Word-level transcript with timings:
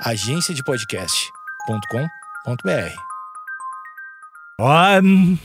agenciadepodcast.com.br. 0.00 2.94
Ó, 4.60 5.00
hum, 5.02 5.38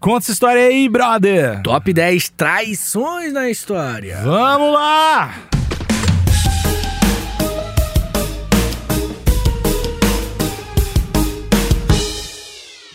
conta 0.00 0.24
essa 0.24 0.32
história 0.32 0.62
aí, 0.62 0.88
brother. 0.88 1.62
Top 1.62 1.92
10 1.92 2.30
traições 2.30 3.32
na 3.32 3.50
história. 3.50 4.20
Vamos 4.22 4.72
lá! 4.72 5.34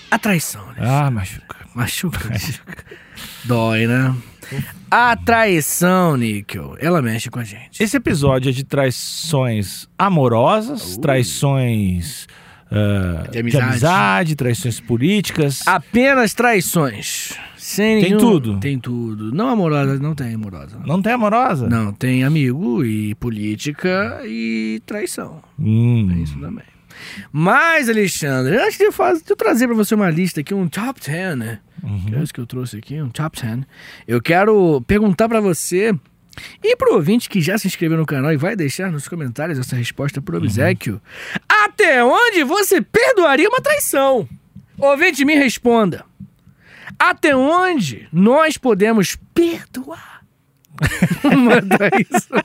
A 0.09 0.20
traição, 0.20 0.65
né? 0.73 0.79
Ah, 0.79 1.09
machuca. 1.09 1.55
Machuca. 1.73 2.29
machuca. 2.29 2.86
Dói, 3.45 3.88
né? 3.88 4.13
A 4.89 5.15
traição, 5.15 6.18
Níquel, 6.18 6.75
ela 6.79 7.01
mexe 7.01 7.29
com 7.29 7.39
a 7.39 7.43
gente. 7.43 7.81
Esse 7.81 7.97
episódio 7.97 8.50
é 8.50 8.51
de 8.51 8.63
traições 8.63 9.88
amorosas, 9.97 10.97
traições 10.97 12.27
ah, 12.71 13.28
De 13.29 13.39
amizade. 13.39 13.65
amizade, 13.69 14.36
traições 14.36 14.79
políticas. 14.79 15.61
Apenas 15.68 16.33
traições. 16.33 17.33
Sem 17.57 18.00
Tem 18.01 18.09
nenhum- 18.09 18.18
tudo? 18.18 18.59
Tem 18.59 18.79
tudo. 18.79 19.32
Não 19.33 19.47
amorosa, 19.50 19.97
não 20.00 20.15
tem 20.15 20.33
amorosa. 20.33 20.78
Não. 20.79 20.86
Não 20.87 21.01
tem 21.01 21.14
amorosa? 21.14 21.68
Não, 21.70 21.93
tem 21.93 22.23
amigo 22.23 22.83
e 22.83 23.14
política 23.15 24.21
e 24.25 24.81
traição. 24.86 25.42
Hum. 25.59 26.09
É 26.11 26.20
isso 26.23 26.39
também. 26.39 26.64
Mas, 27.31 27.89
Alexandre, 27.89 28.57
antes 28.57 28.77
de 28.77 28.86
eu, 28.86 28.91
fazer, 28.91 29.23
de 29.23 29.31
eu 29.31 29.36
trazer 29.36 29.68
pra 29.68 29.75
você 29.75 29.95
uma 29.95 30.09
lista 30.09 30.41
aqui, 30.41 30.54
um 30.54 30.68
top 30.68 31.00
10, 31.00 31.37
né? 31.37 31.59
Que 32.08 32.16
é 32.16 32.22
isso 32.22 32.33
que 32.33 32.39
eu 32.39 32.45
trouxe 32.45 32.77
aqui, 32.77 33.02
um 33.02 33.09
top 33.09 33.41
10. 33.41 33.61
Eu 34.08 34.22
quero 34.22 34.81
perguntar 34.81 35.27
pra 35.27 35.39
você 35.39 35.94
e 36.64 36.75
pro 36.75 36.94
ouvinte 36.94 37.30
que 37.30 37.41
já 37.41 37.58
se 37.58 37.67
inscreveu 37.67 37.97
no 37.97 38.05
canal 38.05 38.31
e 38.31 38.38
vai 38.38 38.55
deixar 38.55 38.91
nos 38.91 39.08
comentários 39.08 39.59
essa 39.59 39.75
resposta 39.75 40.22
pro 40.22 40.38
obsequio. 40.38 41.02
Até 41.47 42.03
onde 42.03 42.44
você 42.44 42.81
perdoaria 42.81 43.50
uma 43.50 43.61
traição? 43.61 44.28
Ouvinte, 44.78 45.26
me 45.26 45.36
responda. 45.36 46.05
Até 46.98 47.36
onde 47.36 48.08
nós 48.11 48.58
podemos 48.58 49.17
perdoar 49.33 50.22
uma 51.23 51.61
traição? 51.61 52.44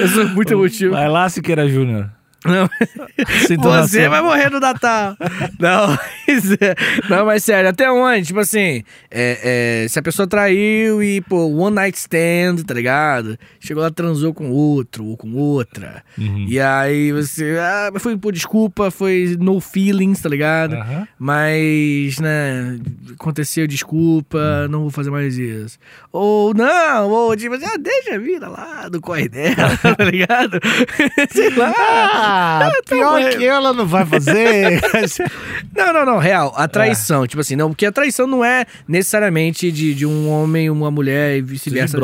Eu 0.00 0.08
sou 0.08 0.28
muito 0.28 0.52
emotivo. 0.52 0.92
Vai 0.92 1.08
lá, 1.08 1.28
Siqueira 1.28 1.68
Júnior. 1.68 2.10
Não. 2.46 2.68
Você 3.86 4.08
vai 4.08 4.22
morrer 4.22 4.50
no 4.50 4.60
Natal. 4.60 5.16
Não, 5.58 5.88
mas, 6.26 6.52
é- 6.52 6.74
não, 7.08 7.26
mas 7.26 7.44
sério, 7.44 7.70
até 7.70 7.90
onde? 7.90 8.26
Tipo 8.26 8.40
assim, 8.40 8.82
é, 9.10 9.84
é, 9.84 9.88
se 9.88 9.98
a 9.98 10.02
pessoa 10.02 10.26
traiu 10.26 11.02
e, 11.02 11.20
pô, 11.22 11.46
one 11.46 11.74
night 11.74 11.96
stand, 11.98 12.56
tá 12.66 12.74
ligado? 12.74 13.38
Chegou 13.60 13.82
lá, 13.82 13.90
transou 13.90 14.34
com 14.34 14.50
outro 14.50 15.04
ou 15.04 15.16
com 15.16 15.32
outra. 15.34 16.02
Uhum. 16.18 16.46
E 16.48 16.60
aí 16.60 17.12
você, 17.12 17.56
ah, 17.58 17.90
foi 17.98 18.16
por 18.16 18.32
desculpa, 18.32 18.90
foi 18.90 19.36
no 19.38 19.60
feelings, 19.60 20.20
tá 20.20 20.28
ligado? 20.28 20.74
Aham. 20.74 21.08
Mas, 21.18 22.18
né, 22.18 22.78
aconteceu, 23.18 23.66
desculpa, 23.66 24.68
não 24.68 24.80
vou 24.82 24.90
fazer 24.90 25.10
mais 25.10 25.38
isso. 25.38 25.78
Ou 26.18 26.54
não, 26.54 27.10
ou 27.10 27.36
tipo 27.36 27.54
assim, 27.56 27.66
ah, 27.66 27.76
deixa 27.76 28.14
a 28.14 28.18
vida 28.18 28.48
lá 28.48 28.88
do 28.88 29.02
corre 29.02 29.28
dela, 29.28 29.76
tá 29.96 30.04
ligado? 30.04 30.58
Sei 31.30 31.50
lá. 31.50 31.74
Ah, 31.76 32.70
pior 32.88 33.20
bom. 33.22 33.28
que 33.36 33.44
ela 33.44 33.74
não 33.74 33.86
vai 33.86 34.06
fazer. 34.06 34.80
Não, 35.76 35.92
não, 35.92 36.06
não, 36.06 36.18
real. 36.18 36.54
A 36.56 36.66
traição, 36.66 37.26
tipo 37.26 37.40
assim, 37.42 37.54
não, 37.54 37.68
porque 37.68 37.84
a 37.84 37.92
traição 37.92 38.26
não 38.26 38.42
é 38.42 38.64
necessariamente 38.88 39.70
de, 39.70 39.94
de 39.94 40.06
um 40.06 40.26
homem, 40.30 40.70
uma 40.70 40.90
mulher 40.90 41.36
e 41.36 41.42
vice-versa 41.42 41.98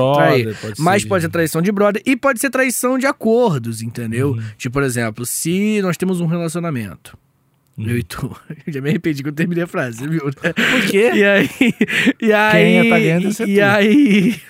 Mas 0.79 1.03
de- 1.03 1.09
pode 1.09 1.23
ser 1.23 1.31
traição 1.31 1.63
de 1.63 1.73
brother 1.73 2.03
e 2.05 2.15
pode 2.15 2.39
ser 2.39 2.51
traição 2.51 2.99
de 2.99 3.07
acordos, 3.07 3.81
entendeu? 3.81 4.33
Uhum. 4.33 4.43
Tipo, 4.59 4.75
por 4.75 4.83
exemplo, 4.83 5.25
se 5.25 5.81
nós 5.81 5.97
temos 5.97 6.21
um 6.21 6.27
relacionamento. 6.27 7.17
Uhum. 7.85 7.91
Eu 7.91 7.99
e 7.99 8.03
tu. 8.03 8.37
Eu 8.67 8.73
já 8.73 8.81
me 8.81 8.91
arrependi 8.91 9.23
que 9.23 9.29
eu 9.29 9.33
terminei 9.33 9.65
a 9.65 9.67
frase, 9.67 9.99
você 9.99 10.09
viu? 10.09 10.25
né? 10.25 10.53
Por 10.53 10.91
quê? 10.91 11.11
E 11.15 11.25
aí. 11.25 11.51
E 12.21 12.33
aí. 12.33 12.75
ia 12.85 12.91
tá 12.91 12.99
ganhando 12.99 13.25
ia 13.25 13.33
ser 13.33 13.49
E 13.49 13.57
tu. 13.57 13.63
aí. 13.65 14.41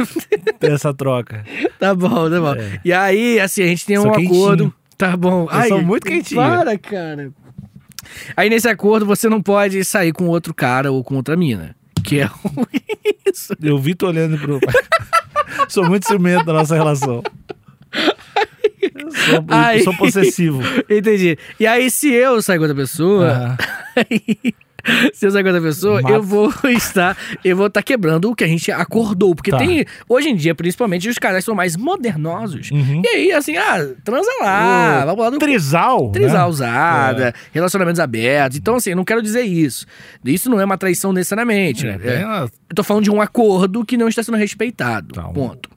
Essa 0.61 0.95
troca. 0.95 1.45
Tá 1.79 1.95
bom, 1.95 2.31
tá 2.31 2.41
bom. 2.41 2.55
É. 2.55 2.81
E 2.85 2.93
aí, 2.93 3.41
assim, 3.41 3.63
a 3.65 3.67
gente 3.67 3.85
tem 3.85 3.97
Sou 3.97 4.09
um 4.09 4.13
quentinho. 4.13 4.31
acordo. 4.45 4.75
Tá 4.97 5.17
bom. 5.17 5.49
Eu 5.51 5.69
sou 5.69 5.83
muito 5.83 6.07
quentinho. 6.07 6.41
Para, 6.41 6.79
cara. 6.79 7.33
Aí 8.37 8.49
nesse 8.49 8.69
acordo 8.69 9.05
você 9.05 9.29
não 9.29 9.43
pode 9.43 9.83
sair 9.85 10.13
com 10.13 10.27
outro 10.29 10.55
cara 10.55 10.93
ou 10.93 11.03
com 11.03 11.17
outra 11.17 11.37
mina. 11.37 11.75
Que 12.05 12.21
é 12.21 12.31
isso. 13.33 13.53
Eu 13.61 13.79
vi 13.79 13.95
tu 13.97 14.07
olhando 14.07 14.39
pro. 14.39 14.61
sou 15.69 15.85
muito 15.89 16.07
ciumento 16.07 16.45
da 16.45 16.53
nossa 16.53 16.75
relação. 16.77 17.23
Eu 19.13 19.35
sou, 19.37 19.45
Ai. 19.49 19.81
sou 19.81 19.97
possessivo. 19.97 20.61
Entendi. 20.89 21.39
E 21.61 21.67
aí, 21.67 21.91
se 21.91 22.11
eu 22.13 22.41
sair 22.43 22.57
com 22.59 22.63
outra 22.65 22.77
pessoa, 22.77 23.57
Ah, 23.57 23.57
aí, 24.11 24.55
se 25.15 25.27
eu 25.27 25.31
sair 25.31 25.43
com 25.45 25.49
outra 25.51 25.63
pessoa, 25.63 26.03
Mata. 26.03 26.15
eu 26.15 26.23
vou 26.23 26.53
estar. 26.71 27.17
Eu 27.45 27.57
vou 27.57 27.67
estar 27.69 27.83
quebrando 27.83 28.31
o 28.31 28.35
que 28.35 28.43
a 28.43 28.49
gente 28.49 28.71
acordou. 28.73 29.33
Porque 29.35 29.51
Tá. 29.53 29.59
tem. 29.59 29.85
Hoje 30.09 30.29
em 30.29 30.35
dia, 30.35 30.55
principalmente, 30.57 31.09
os 31.09 31.19
caras 31.19 31.45
são 31.45 31.55
mais 31.55 31.77
modernosos. 31.77 32.71
Uhum. 32.73 33.01
E 33.05 33.09
aí, 33.09 33.33
assim, 33.33 33.57
ah, 33.57 33.79
transa 34.05 34.29
lá, 34.41 35.05
lado 35.05 35.33
do 35.33 35.39
Trisal. 35.39 36.11
Trisal 36.11 36.47
né? 36.47 36.51
usada, 36.51 37.35
relacionamentos 37.53 38.01
abertos. 38.01 38.59
Então, 38.59 38.75
assim, 38.75 38.91
eu 38.91 38.97
não 38.97 39.05
quero 39.05 39.23
dizer 39.23 39.43
isso. 39.43 39.87
Isso 40.25 40.51
não 40.51 40.61
é 40.61 40.65
uma 40.65 40.77
traição 40.79 41.13
necessariamente. 41.13 41.87
É, 41.87 41.97
né? 41.99 42.07
É, 42.23 42.23
eu 42.43 42.51
tô 42.75 42.83
falando 42.83 43.05
de 43.05 43.11
um 43.11 43.21
acordo 43.21 43.85
que 43.85 43.97
não 43.97 44.09
está 44.09 44.23
sendo 44.23 44.37
respeitado. 44.37 45.15
Tá, 45.15 45.23
Ponto. 45.29 45.71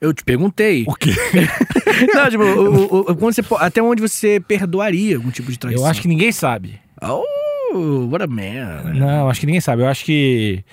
Eu 0.00 0.12
te 0.12 0.22
perguntei. 0.24 0.84
O 0.86 0.94
quê? 0.94 1.10
não, 2.14 2.28
tipo, 2.30 2.42
o- 2.44 2.74
o- 2.94 3.00
o- 3.10 3.16
quando 3.16 3.34
você 3.34 3.42
até 3.58 3.82
onde 3.82 4.00
você 4.02 4.40
perdoaria 4.40 5.16
algum 5.16 5.30
tipo 5.30 5.50
de 5.50 5.58
traição? 5.58 5.82
Eu 5.82 5.86
acho 5.90 6.00
que 6.02 6.08
ninguém 6.08 6.32
sabe. 6.32 6.80
Oh, 7.02 8.06
what 8.10 8.22
a 8.22 8.26
man. 8.26 8.92
Não, 8.94 9.28
acho 9.28 9.40
que 9.40 9.46
ninguém 9.46 9.60
sabe. 9.60 9.82
Eu 9.82 9.86
acho 9.88 10.04
que, 10.04 10.64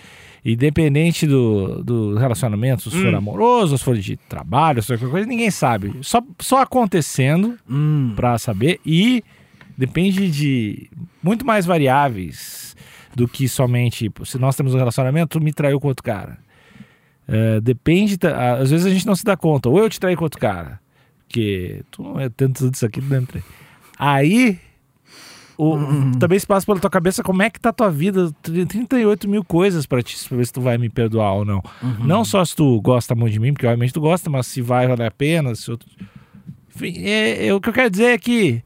independente 0.43 1.25
do, 1.27 1.83
do 1.83 2.15
relacionamento, 2.17 2.89
se 2.89 2.97
Hum. 2.97 3.01
for 3.03 3.15
amoroso, 3.15 3.77
se 3.77 3.83
for 3.83 3.97
de 3.97 4.17
trabalho, 4.17 4.81
se 4.81 4.87
for 4.87 4.97
qualquer 4.97 5.11
coisa, 5.11 5.27
ninguém 5.27 5.51
sabe. 5.51 5.93
Só, 6.01 6.21
só 6.39 6.61
acontecendo 6.61 7.57
Hum. 7.69 8.13
pra 8.15 8.37
saber 8.37 8.79
e 8.85 9.23
depende 9.77 10.29
de 10.29 10.89
muito 11.23 11.45
mais 11.45 11.65
variáveis 11.65 12.75
do 13.15 13.27
que 13.27 13.47
somente 13.49 14.05
tipo, 14.05 14.25
se 14.25 14.37
nós 14.37 14.55
temos 14.55 14.73
um 14.73 14.77
relacionamento, 14.77 15.41
me 15.41 15.51
traiu 15.51 15.79
com 15.79 15.87
outro 15.87 16.03
cara. 16.03 16.37
É, 17.31 17.61
depende, 17.61 18.17
às 18.59 18.71
vezes 18.71 18.85
a 18.85 18.89
gente 18.89 19.05
não 19.05 19.15
se 19.15 19.23
dá 19.23 19.37
conta. 19.37 19.69
Ou 19.69 19.77
eu 19.79 19.89
te 19.89 19.99
traí 19.99 20.15
com 20.15 20.23
outro 20.23 20.39
cara, 20.39 20.79
porque 21.27 21.83
tu 21.91 22.01
não 22.03 22.19
é 22.19 22.27
tanto 22.29 22.59
tudo 22.63 22.73
isso 22.73 22.85
aqui 22.85 22.99
dentro. 23.01 23.41
Aí 23.97 24.57
o- 25.57 25.77
também 26.19 26.39
se 26.39 26.47
passa 26.47 26.65
pela 26.65 26.79
tua 26.79 26.89
cabeça 26.89 27.21
como 27.21 27.41
é 27.43 27.49
que 27.49 27.59
tá 27.59 27.69
a 27.69 27.73
tua 27.73 27.91
vida. 27.91 28.31
Tem 28.41 28.65
38 28.65 29.27
mil 29.29 29.43
coisas 29.43 29.85
pra 29.85 30.01
te 30.01 30.17
pra 30.27 30.37
ver 30.37 30.45
se 30.45 30.53
tu 30.53 30.61
vai 30.61 30.77
me 30.77 30.89
perdoar 30.89 31.33
ou 31.33 31.45
não. 31.45 31.61
Não 31.99 32.23
só 32.23 32.43
se 32.45 32.55
tu 32.55 32.79
gosta 32.81 33.13
muito 33.13 33.33
de 33.33 33.39
mim, 33.39 33.53
porque 33.53 33.67
obviamente 33.67 33.93
tu 33.93 34.01
gosta, 34.01 34.29
mas 34.29 34.47
se 34.47 34.61
vai 34.61 34.87
valer 34.87 35.07
a 35.07 35.11
pena, 35.11 35.53
se 35.55 35.69
outro... 35.69 35.87
Enfim, 36.75 36.93
é, 37.03 37.47
é- 37.47 37.53
o 37.53 37.59
que 37.59 37.69
eu 37.69 37.73
quero 37.73 37.89
dizer 37.89 38.05
é 38.11 38.17
que 38.17 38.63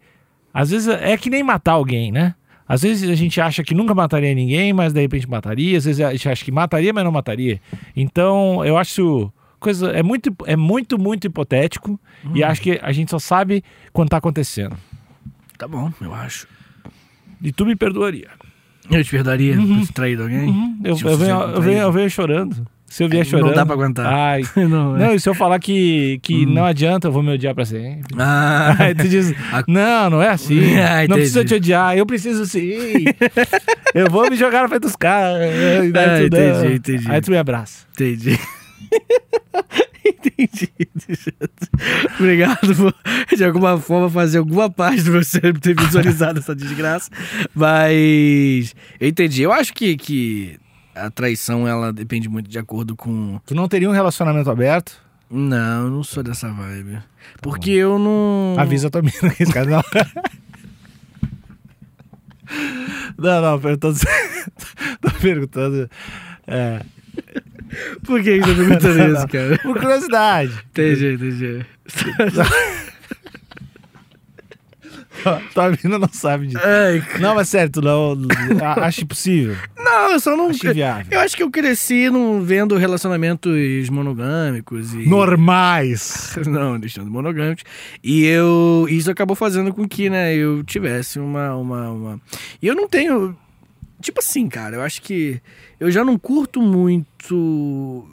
às 0.54 0.70
vezes 0.70 0.88
é 0.88 1.18
que 1.18 1.32
nem 1.32 1.42
matar 1.44 1.72
alguém, 1.74 2.12
né? 2.12 2.36
Às 2.68 2.82
vezes 2.82 3.10
a 3.10 3.16
gente 3.16 3.40
acha 3.42 3.64
que 3.64 3.74
nunca 3.74 3.94
mataria 3.94 4.34
ninguém, 4.34 4.74
mas 4.74 4.94
de 4.94 5.02
repente 5.02 5.30
mataria. 5.30 5.78
Às 5.78 5.86
vezes 5.86 6.02
a 6.02 6.12
gente 6.12 6.30
acha 6.30 6.46
que 6.46 6.52
mataria, 6.52 6.94
mas 6.94 7.04
não 7.04 7.12
mataria. 7.12 7.60
Então, 7.96 8.64
eu 8.66 8.78
acho 8.78 9.32
coisa 9.60 9.92
é 9.92 10.04
muito 10.04 10.36
é 10.46 10.58
muito 10.58 11.00
muito 11.00 11.26
hipotético 11.26 11.98
e 12.36 12.44
acho 12.44 12.62
que 12.62 12.78
a 12.84 12.92
gente 12.92 13.10
só 13.10 13.18
sabe 13.18 13.64
quando 13.94 14.10
tá 14.10 14.18
acontecendo. 14.18 14.76
Tá 15.58 15.68
bom, 15.68 15.92
eu 16.02 16.14
acho. 16.14 16.48
E 17.42 17.52
tu 17.52 17.66
me 17.66 17.76
perdoaria. 17.76 18.30
Eu 18.92 19.04
te 19.04 19.12
perdoaria 19.12 19.56
por 19.56 19.88
ter 19.88 19.94
traído 19.94 20.24
alguém? 20.24 20.50
Uhum. 20.50 20.80
Eu, 20.84 20.98
eu, 20.98 21.18
venho, 21.18 21.42
eu, 21.42 21.62
venho, 21.62 21.80
eu 21.80 21.92
venho 21.92 22.10
chorando. 22.10 22.68
Se 22.94 23.04
eu 23.04 23.10
vier 23.10 23.24
Não 23.24 23.32
chorando. 23.32 23.56
dá 23.56 23.66
pra 23.66 23.74
aguentar. 23.74 24.06
Ai. 24.06 24.44
não, 24.70 24.96
é. 24.96 25.00
Não, 25.00 25.16
e 25.16 25.20
se 25.20 25.28
eu 25.28 25.34
falar 25.34 25.58
que, 25.58 26.20
que 26.22 26.46
não 26.46 26.64
adianta, 26.64 27.08
eu 27.08 27.12
vou 27.12 27.24
me 27.24 27.32
odiar 27.32 27.56
pra 27.56 27.66
sempre. 27.66 28.04
Ah, 28.20 28.76
Aí 28.86 28.94
tu 28.94 29.08
diz, 29.10 29.32
A- 29.52 29.64
não, 29.68 30.12
não 30.12 30.22
é 30.22 30.30
assim. 30.30 30.76
Ah, 30.78 31.08
não 31.10 31.16
precisa 31.16 31.44
te 31.44 31.56
odiar, 31.56 31.98
eu 31.98 32.06
preciso 32.06 32.46
sim. 32.46 32.72
eu 33.96 34.12
vou 34.12 34.30
me 34.30 34.36
jogar 34.36 34.62
na 34.62 34.68
frente 34.68 34.84
dos 34.84 34.96
caras. 34.96 35.42
Ah, 35.42 35.92
dá- 35.92 36.24
entendi, 36.24 36.76
entendi. 36.76 37.12
Aí 37.12 37.20
tu 37.20 37.32
me 37.32 37.38
abraça. 37.38 37.88
entendi. 37.94 38.38
entendi. 40.06 40.70
Obrigado 42.20 42.76
por, 42.76 42.94
de 43.36 43.44
alguma 43.44 43.80
forma, 43.80 44.08
fazer 44.08 44.38
alguma 44.38 44.70
parte 44.70 45.02
do 45.02 45.14
meu 45.14 45.24
cérebro 45.24 45.60
ter 45.60 45.76
visualizado 45.76 46.38
essa 46.38 46.56
desgraça. 46.56 47.10
Mas 47.56 48.76
eu 49.00 49.08
entendi. 49.10 49.42
Eu 49.42 49.52
acho 49.52 49.74
que, 49.74 49.98
que 49.98 50.60
a 50.96 51.10
traição, 51.10 51.68
ela 51.68 51.92
depende 51.92 52.30
muito 52.30 52.50
de 52.50 52.60
acordo 52.60 52.96
com... 52.96 53.40
Tu 53.46 53.56
não 53.56 53.68
teria 53.68 53.90
um 53.90 53.94
relacionamento 53.94 54.50
aberto? 54.50 55.02
Não, 55.30 55.86
eu 55.86 55.90
não 55.90 56.04
sou 56.04 56.22
dessa 56.22 56.52
vibe. 56.52 57.00
Porque 57.42 57.72
eu 57.72 57.98
não... 57.98 58.56
Avisa 58.58 58.88
a 58.88 58.92
tua 58.92 59.02
mina 59.02 59.34
que 59.34 59.44
esse 59.44 59.52
cara 59.52 59.66
não. 59.70 59.84
não, 63.18 63.42
não, 63.42 63.60
perguntando. 63.60 64.00
Tô 65.02 65.10
perguntando. 65.22 65.90
É, 66.46 66.82
Por 68.06 68.22
que 68.22 68.40
que 68.40 68.46
você 68.46 68.52
tá 68.52 68.56
perguntando 68.56 69.14
isso, 69.18 69.28
cara? 69.28 69.58
por 69.60 69.80
curiosidade. 69.80 70.54
Entendi, 70.70 71.14
entendi. 71.14 71.66
Tua 75.54 75.70
mina 75.84 75.98
não 76.00 76.10
sabe 76.12 76.48
disso. 76.48 76.60
Ai. 76.64 77.04
Não, 77.20 77.36
mas 77.36 77.50
sério, 77.50 77.72
tu 77.72 77.82
não. 77.82 78.18
a- 78.62 78.86
Acho 78.86 79.02
impossível. 79.04 79.56
Não, 79.78 80.12
eu 80.12 80.20
só 80.20 80.36
não. 80.36 80.50
Acho 80.50 80.68
inviável. 80.68 81.06
Eu 81.12 81.20
acho 81.20 81.36
que 81.38 81.44
eu 81.44 81.50
cresci 81.52 82.10
não 82.10 82.42
vendo 82.42 82.76
relacionamentos 82.78 83.90
monogâmicos 83.90 84.94
e. 84.94 85.08
Normais. 85.08 86.36
Não, 86.48 86.80
deixando 86.80 87.10
monogâmicos. 87.10 87.64
E 88.04 88.24
eu. 88.26 88.86
Isso 88.90 89.10
acabou 89.12 89.36
fazendo 89.36 89.74
com 89.74 89.88
que, 89.88 90.10
né, 90.10 90.36
eu 90.36 90.64
tivesse 90.64 91.20
uma. 91.20 91.56
uma, 91.56 91.90
uma... 91.90 92.22
E 92.62 92.68
eu 92.68 92.76
não 92.76 92.88
tenho. 92.88 93.36
Tipo 94.02 94.20
assim, 94.20 94.48
cara, 94.50 94.76
eu 94.78 94.82
acho 94.82 95.02
que. 95.02 95.40
Eu 95.80 95.90
já 95.92 96.04
não 96.04 96.18
curto 96.18 96.62
muito 96.62 98.08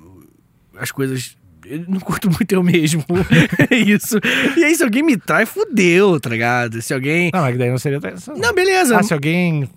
as 0.79 0.91
coisas. 0.93 1.37
Eu 1.71 1.85
não 1.89 2.01
curto 2.01 2.29
muito 2.31 2.53
eu 2.53 2.63
mesmo. 2.63 3.05
é 3.71 3.77
isso. 3.77 4.19
E 4.57 4.65
aí, 4.65 4.75
se 4.75 4.83
alguém 4.83 5.03
me 5.03 5.17
trai, 5.17 5.47
fudeu, 5.47 6.19
tá 6.21 6.29
ligado? 6.31 6.83
Se 6.83 6.93
alguém. 6.93 7.31
Não, 7.33 7.41
mas 7.43 7.57
daí 7.59 7.71
não 7.71 7.79
seria 7.79 8.01
traição. 8.01 8.37
Não, 8.37 8.53
beleza. 8.55 8.99
Ah, 8.99 9.03
se 9.03 9.15
alguém. 9.15 9.69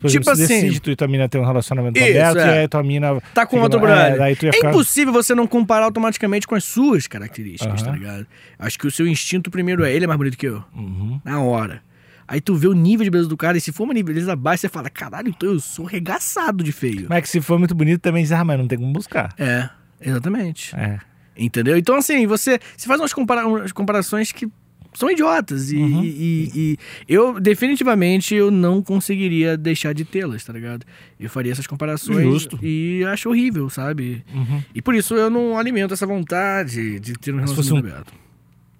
Por 0.00 0.10
Tipo 0.10 0.28
exemplo, 0.28 0.30
assim- 0.32 0.46
decide 0.62 0.80
tu 0.80 0.90
e 0.90 0.96
tua 0.96 1.06
mina 1.08 1.28
ter 1.28 1.38
um 1.38 1.44
relacionamento 1.44 1.98
Isso, 1.98 2.08
aberto 2.10 2.38
é. 2.38 2.46
e 2.56 2.58
aí 2.60 2.68
tua 2.68 2.82
mina. 2.82 3.20
Tá 3.32 3.46
com 3.46 3.58
outro 3.60 3.78
é, 3.78 3.82
brother. 3.82 4.20
É 4.20 4.34
ficar- 4.34 4.70
impossível 4.70 5.12
você 5.12 5.34
não 5.34 5.46
comparar 5.46 5.84
automaticamente 5.84 6.46
com 6.46 6.54
as 6.54 6.64
suas 6.64 7.06
características, 7.06 7.82
Aham. 7.82 7.90
tá 7.92 7.96
ligado? 7.96 8.26
Acho 8.58 8.78
que 8.78 8.86
o 8.86 8.90
seu 8.90 9.06
instinto 9.06 9.50
primeiro 9.50 9.84
é 9.84 9.92
ele 9.92 10.04
é 10.04 10.08
mais 10.08 10.18
bonito 10.18 10.36
que 10.36 10.46
eu. 10.46 10.62
Uhum. 10.74 11.20
Na 11.24 11.40
hora. 11.40 11.82
Aí 12.28 12.40
tu 12.40 12.56
vê 12.56 12.66
o 12.66 12.72
nível 12.72 13.04
de 13.04 13.10
beleza 13.10 13.28
do 13.28 13.36
cara, 13.36 13.56
e 13.56 13.60
se 13.60 13.70
for 13.70 13.84
uma 13.84 13.94
beleza 13.94 14.34
baixa, 14.34 14.62
você 14.62 14.68
fala, 14.68 14.90
caralho, 14.90 15.28
então 15.28 15.48
eu 15.52 15.60
sou 15.60 15.84
regaçado 15.86 16.64
de 16.64 16.72
feio. 16.72 17.06
Mas 17.08 17.18
é 17.18 17.22
que 17.22 17.28
se 17.28 17.40
for 17.40 17.56
muito 17.56 17.72
bonito 17.74 18.00
também 18.00 18.24
diz, 18.24 18.32
ah, 18.32 18.42
mas 18.44 18.58
não 18.58 18.66
tem 18.66 18.76
como 18.76 18.92
buscar. 18.92 19.32
É, 19.38 19.68
exatamente. 20.00 20.74
É. 20.74 20.98
Entendeu? 21.36 21.76
Então, 21.76 21.96
assim, 21.96 22.26
você, 22.26 22.58
você 22.76 22.86
faz 22.86 23.00
umas, 23.00 23.12
compara 23.12 23.46
umas 23.46 23.72
comparações 23.72 24.32
que 24.32 24.48
são 24.94 25.10
idiotas. 25.10 25.70
E, 25.70 25.76
Uhum. 25.76 26.02
e- 26.02 26.50
e 26.56 26.78
eu, 27.06 27.38
definitivamente, 27.38 28.34
eu 28.34 28.50
não 28.50 28.82
conseguiria 28.82 29.56
deixar 29.56 29.92
de 29.92 30.04
tê-las, 30.06 30.42
tá 30.44 30.52
ligado? 30.54 30.86
Eu 31.20 31.28
faria 31.28 31.52
essas 31.52 31.66
comparações 31.66 32.22
Justo. 32.22 32.58
e 32.62 33.04
acho 33.04 33.28
horrível, 33.28 33.68
sabe? 33.68 34.24
Uhum. 34.32 34.62
E 34.74 34.80
por 34.80 34.94
isso 34.94 35.14
eu 35.14 35.28
não 35.28 35.58
alimento 35.58 35.92
essa 35.92 36.06
vontade 36.06 36.98
de 37.00 37.12
ter 37.14 37.34
um 37.34 37.38
relacionamento 37.40 37.88
aberto. 37.88 38.12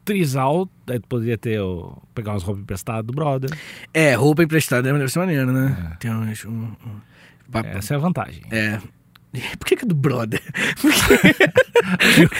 Trisal, 0.04 0.68
daí 0.86 1.00
tu 1.00 1.08
poderia 1.08 1.36
ter 1.36 1.60
o... 1.60 2.00
pegar 2.14 2.32
umas 2.32 2.44
roupas 2.44 2.62
emprestadas 2.62 3.04
do 3.04 3.12
brother. 3.12 3.50
É, 3.92 4.14
roupa 4.14 4.42
emprestada 4.44 4.90
deve 4.92 5.08
ser 5.08 5.18
maneiro, 5.18 5.52
né? 5.52 5.92
É. 5.92 5.96
Tem 5.96 6.14
uns... 6.14 6.44
Um, 6.44 6.50
um- 6.50 7.58
Essa 7.64 7.94
é 7.94 7.96
a 7.96 8.00
vantagem. 8.00 8.42
É. 8.50 8.80
Por 9.58 9.66
que, 9.66 9.76
que 9.76 9.84
é 9.84 9.88
do 9.88 9.94
brother? 9.94 10.40
Porque... 10.80 11.28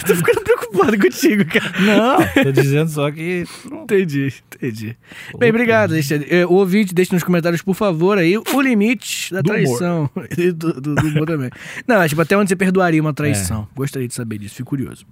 tô 0.06 0.14
ficando 0.14 0.40
preocupado 0.43 0.98
contigo, 0.98 1.44
cara. 1.44 1.72
Não, 1.81 2.44
tô 2.44 2.52
dizendo 2.52 2.90
só 2.90 3.10
que. 3.10 3.44
Entendi, 3.70 4.32
entendi. 4.54 4.96
Bem, 5.38 5.50
obrigado, 5.50 5.93
Alexandre. 5.93 6.26
É, 6.31 6.46
O 6.46 6.52
ouvinte, 6.52 6.94
deixe 6.94 7.12
nos 7.12 7.22
comentários, 7.22 7.62
por 7.62 7.75
favor, 7.75 8.19
aí 8.19 8.37
o 8.37 8.60
limite 8.60 9.32
da 9.32 9.40
Do 9.40 9.48
traição. 9.50 10.10
E 10.37 10.52
do, 10.52 10.72
do, 10.81 10.94
do 10.94 11.06
humor 11.06 11.26
também. 11.26 11.50
Não, 11.87 12.02
é, 12.02 12.08
tipo, 12.08 12.20
até 12.20 12.37
onde 12.37 12.48
você 12.48 12.56
perdoaria 12.56 13.00
uma 13.00 13.14
traição. 13.14 13.66
Gostaria 13.75 14.06
de 14.08 14.14
saber 14.14 14.38
disso, 14.38 14.56
fico 14.56 14.70
curioso. 14.70 15.06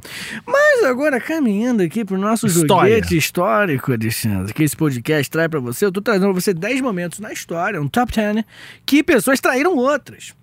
Mas 0.47 0.85
agora, 0.85 1.21
caminhando 1.21 1.83
aqui 1.83 2.05
pro 2.05 2.19
nosso 2.19 2.47
História. 2.47 2.95
joguete 2.97 3.17
histórico, 3.17 3.93
Alexandre, 3.93 4.53
que 4.53 4.63
esse 4.63 4.77
podcast 4.77 5.31
traz 5.31 5.49
pra 5.49 5.61
você, 5.61 5.85
eu 5.87 5.93
tô 5.93 6.01
trazendo 6.01 6.33
pra 6.33 6.41
você 6.41 6.53
10 6.53 6.81
momentos 6.81 7.21
na 7.21 7.33
história, 7.33 7.81
um 7.81 7.89
top 7.89 8.13
10, 8.13 8.45
que 8.85 9.03
pessoas 9.03 9.41
traíram 9.41 9.77
outras. 9.77 10.35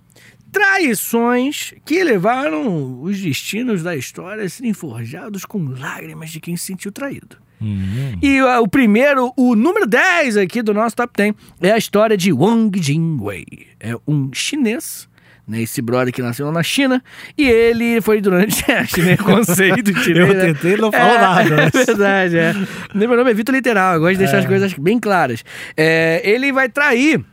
Traições 0.52 1.74
que 1.86 2.04
levaram 2.04 3.02
os 3.02 3.20
destinos 3.20 3.84
da 3.84 3.96
história 3.96 4.44
a 4.44 4.50
serem 4.50 4.74
forjados 4.74 5.46
com 5.46 5.64
lágrimas 5.70 6.30
de 6.30 6.40
quem 6.40 6.56
se 6.58 6.66
sentiu 6.66 6.92
traído. 6.92 7.38
Hum. 7.62 8.18
E 8.22 8.40
ah, 8.40 8.60
o 8.60 8.68
primeiro, 8.68 9.32
o 9.38 9.56
número 9.56 9.86
10 9.86 10.38
aqui 10.38 10.62
do 10.62 10.74
nosso 10.74 10.96
top 10.96 11.14
10 11.16 11.36
é 11.62 11.72
a 11.72 11.78
história 11.78 12.18
de 12.18 12.34
Wang 12.34 12.82
Jingwei. 12.82 13.46
É 13.80 13.96
um 14.08 14.32
chinês, 14.34 15.08
né? 15.48 15.62
Esse 15.62 15.82
brother 15.82 16.12
que 16.14 16.22
nasceu 16.22 16.48
lá 16.48 16.52
na 16.52 16.64
China. 16.64 17.04
E 17.38 17.48
ele 17.48 18.02
foi 18.02 18.20
durante. 18.22 18.64
É, 18.72 18.86
chinês 18.86 19.20
conceito 19.22 19.94
chinês. 20.00 20.30
Eu 20.30 20.40
tentei, 20.40 20.74
ele 20.74 20.82
não 20.82 20.92
falou 20.92 21.14
É, 21.16 21.22
nada. 21.22 21.54
É 21.62 21.70
mas- 21.74 21.86
verdade, 21.86 22.38
é. 22.38 22.54
Meu 22.96 23.16
nome 23.16 23.30
é 23.30 23.34
Vitor 23.34 23.54
Literal, 23.54 23.94
eu 23.96 24.00
gosto 24.00 24.14
de 24.14 24.18
deixar 24.20 24.40
as 24.40 24.46
coisas 24.46 24.74
bem 24.74 25.00
claras. 25.00 25.44
É, 25.78 26.22
ele 26.24 26.52
vai 26.52 26.68
trair 26.68 27.24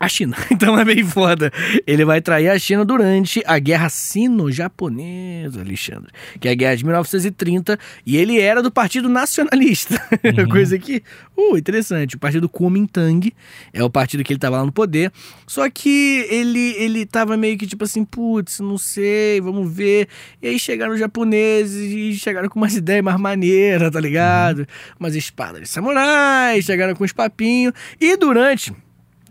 a 0.00 0.08
China. 0.08 0.34
Então 0.50 0.78
é 0.78 0.84
meio 0.84 1.06
foda. 1.06 1.52
Ele 1.86 2.04
vai 2.04 2.20
trair 2.20 2.48
a 2.48 2.58
China 2.58 2.84
durante 2.84 3.42
a 3.46 3.58
Guerra 3.58 3.88
Sino-Japonesa, 3.88 5.60
Alexandre. 5.60 6.10
Que 6.38 6.48
é 6.48 6.50
a 6.50 6.54
guerra 6.54 6.76
de 6.76 6.84
1930. 6.84 7.78
E 8.04 8.16
ele 8.16 8.40
era 8.40 8.62
do 8.62 8.70
Partido 8.70 9.08
Nacionalista. 9.08 10.00
Coisa 10.50 10.78
que, 10.78 11.02
uh, 11.36 11.56
interessante. 11.56 12.16
O 12.16 12.18
Partido 12.18 12.48
Kuomintang 12.48 13.32
é 13.72 13.82
o 13.82 13.88
partido 13.88 14.24
que 14.24 14.32
ele 14.32 14.40
tava 14.40 14.58
lá 14.58 14.64
no 14.64 14.72
poder. 14.72 15.12
Só 15.46 15.68
que 15.70 16.26
ele, 16.28 16.74
ele 16.76 17.06
tava 17.06 17.36
meio 17.36 17.56
que 17.56 17.66
tipo 17.66 17.84
assim, 17.84 18.04
putz, 18.04 18.60
não 18.60 18.76
sei, 18.76 19.40
vamos 19.40 19.70
ver. 19.72 20.08
E 20.42 20.48
aí 20.48 20.58
chegaram 20.58 20.92
os 20.92 21.00
japoneses 21.00 21.92
e 21.92 22.18
chegaram 22.18 22.48
com 22.48 22.58
umas 22.58 22.74
ideias 22.76 23.04
mais 23.04 23.18
maneiras, 23.18 23.90
tá 23.90 24.00
ligado? 24.00 24.66
Umas 24.98 25.14
espadas 25.14 25.62
de 25.62 25.68
samurai, 25.68 26.60
chegaram 26.62 26.94
com 26.94 27.04
uns 27.04 27.12
papinhos. 27.12 27.72
E 28.00 28.16
durante 28.16 28.74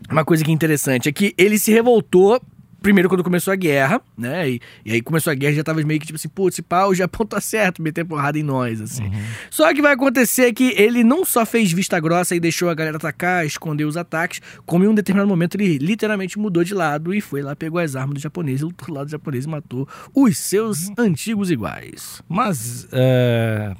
uma 0.08 0.24
coisa 0.24 0.44
que 0.44 0.50
é 0.50 0.54
interessante 0.54 1.08
é 1.08 1.12
que 1.12 1.34
ele 1.36 1.58
se 1.58 1.72
revoltou 1.72 2.40
primeiro 2.80 3.08
quando 3.08 3.22
começou 3.22 3.52
a 3.52 3.56
guerra, 3.56 4.00
né? 4.16 4.50
E, 4.50 4.60
e 4.84 4.92
aí 4.92 5.02
começou 5.02 5.30
a 5.30 5.34
guerra 5.34 5.54
já 5.54 5.62
tava 5.62 5.82
meio 5.82 6.00
que 6.00 6.06
tipo 6.06 6.16
assim, 6.16 6.28
putz, 6.28 6.60
pá, 6.60 6.86
o 6.86 6.94
Japão 6.94 7.26
tá 7.26 7.40
certo, 7.40 7.82
meter 7.82 8.04
porrada 8.04 8.38
em 8.38 8.42
nós, 8.42 8.80
assim. 8.80 9.10
Só 9.50 9.72
que 9.72 9.82
vai 9.82 9.92
acontecer 9.92 10.52
que 10.52 10.74
ele 10.76 11.04
não 11.04 11.24
só 11.24 11.44
fez 11.44 11.70
vista 11.72 12.00
grossa 12.00 12.34
e 12.34 12.40
deixou 12.40 12.68
a 12.70 12.74
galera 12.74 12.96
atacar, 12.96 13.46
escondeu 13.46 13.88
os 13.88 13.96
ataques, 13.96 14.40
como 14.66 14.84
em 14.84 14.88
um 14.88 14.94
determinado 14.94 15.28
momento 15.28 15.56
ele 15.56 15.78
literalmente 15.78 16.38
mudou 16.38 16.64
de 16.64 16.74
lado 16.74 17.14
e 17.14 17.20
foi 17.20 17.42
lá, 17.42 17.54
pegou 17.54 17.80
as 17.80 17.96
armas 17.96 18.14
do 18.14 18.20
japonês, 18.20 18.60
lutou 18.62 18.88
do 18.88 18.94
lado 18.94 19.06
do 19.06 19.10
japonês 19.10 19.44
e 19.44 19.48
matou 19.48 19.88
os 20.14 20.38
seus 20.38 20.90
antigos 20.98 21.50
iguais. 21.50 22.22
Mas, 22.28 22.88
é, 22.92 23.74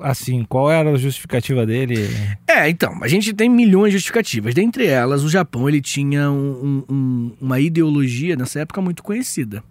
assim, 0.00 0.44
qual 0.48 0.70
era 0.70 0.90
a 0.92 0.96
justificativa 0.96 1.64
dele? 1.66 2.08
É, 2.46 2.68
então, 2.68 3.02
a 3.02 3.08
gente 3.08 3.32
tem 3.32 3.48
milhões 3.48 3.90
de 3.92 3.98
justificativas. 3.98 4.54
Dentre 4.54 4.86
elas, 4.86 5.22
o 5.24 5.28
Japão 5.28 5.68
ele 5.68 5.80
tinha 5.80 6.30
um- 6.30 6.84
um- 6.88 6.94
um- 6.94 7.32
uma 7.40 7.60
ideologia 7.60 8.36
nessa 8.36 8.60
época 8.60 8.80
muito 8.80 9.02
conhecida, 9.02 9.62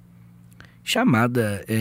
chamada 0.83 1.63
é, 1.68 1.75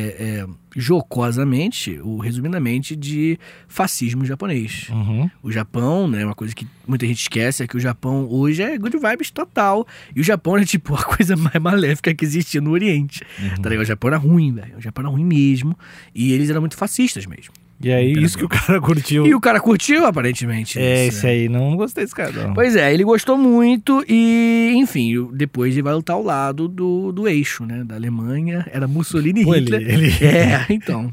é, 0.44 0.46
jocosamente, 0.74 1.98
ou 2.02 2.18
resumidamente, 2.18 2.96
de 2.96 3.38
fascismo 3.68 4.24
japonês. 4.24 4.88
Uhum. 4.90 5.30
O 5.42 5.50
Japão, 5.52 6.08
né, 6.08 6.24
uma 6.24 6.34
coisa 6.34 6.54
que 6.54 6.66
muita 6.86 7.06
gente 7.06 7.20
esquece 7.22 7.62
é 7.62 7.66
que 7.66 7.76
o 7.76 7.80
Japão 7.80 8.26
hoje 8.28 8.62
é 8.62 8.76
good 8.76 8.96
vibes 8.98 9.30
total. 9.30 9.86
E 10.14 10.20
o 10.20 10.24
Japão 10.24 10.56
é 10.58 10.64
tipo 10.66 10.94
a 10.94 11.02
coisa 11.02 11.36
mais 11.36 11.60
maléfica 11.60 12.12
que 12.14 12.24
existia 12.24 12.60
no 12.60 12.70
Oriente. 12.72 13.24
Tá 13.62 13.68
ligado? 13.70 13.82
O 13.84 13.86
Japão 13.86 14.08
era 14.08 14.16
ruim, 14.18 14.52
velho. 14.52 14.76
O 14.76 14.80
Japão 14.82 15.02
era 15.04 15.10
ruim 15.12 15.24
mesmo. 15.24 15.78
E 16.14 16.32
eles 16.32 16.50
eram 16.50 16.60
muito 16.60 16.76
fascistas 16.76 17.26
mesmo. 17.26 17.52
E 17.82 17.92
aí, 17.92 18.12
isso 18.14 18.38
que 18.38 18.44
o 18.44 18.48
cara 18.48 18.80
curtiu. 18.80 19.26
E 19.26 19.34
o 19.34 19.40
cara 19.40 19.60
curtiu, 19.60 20.06
aparentemente. 20.06 20.78
É, 20.78 21.06
isso, 21.08 21.18
esse 21.18 21.26
aí, 21.26 21.48
não 21.48 21.76
gostei 21.76 22.04
desse 22.04 22.14
cara, 22.14 22.32
não. 22.32 22.54
Pois 22.54 22.74
é, 22.74 22.92
ele 22.92 23.04
gostou 23.04 23.36
muito 23.36 24.02
e, 24.08 24.72
enfim, 24.76 25.28
depois 25.34 25.74
ele 25.74 25.82
vai 25.82 25.92
lutar 25.94 26.16
ao 26.16 26.22
lado 26.22 26.68
do, 26.68 27.12
do 27.12 27.28
eixo, 27.28 27.66
né? 27.66 27.84
Da 27.84 27.94
Alemanha. 27.96 28.66
Era 28.72 28.88
Mussolini 28.88 29.42
e 29.42 29.44
Pô, 29.44 29.52
Hitler. 29.54 29.82
ele- 29.82 29.92
ele- 30.06 30.14
É, 30.24 30.66
então. 30.70 31.12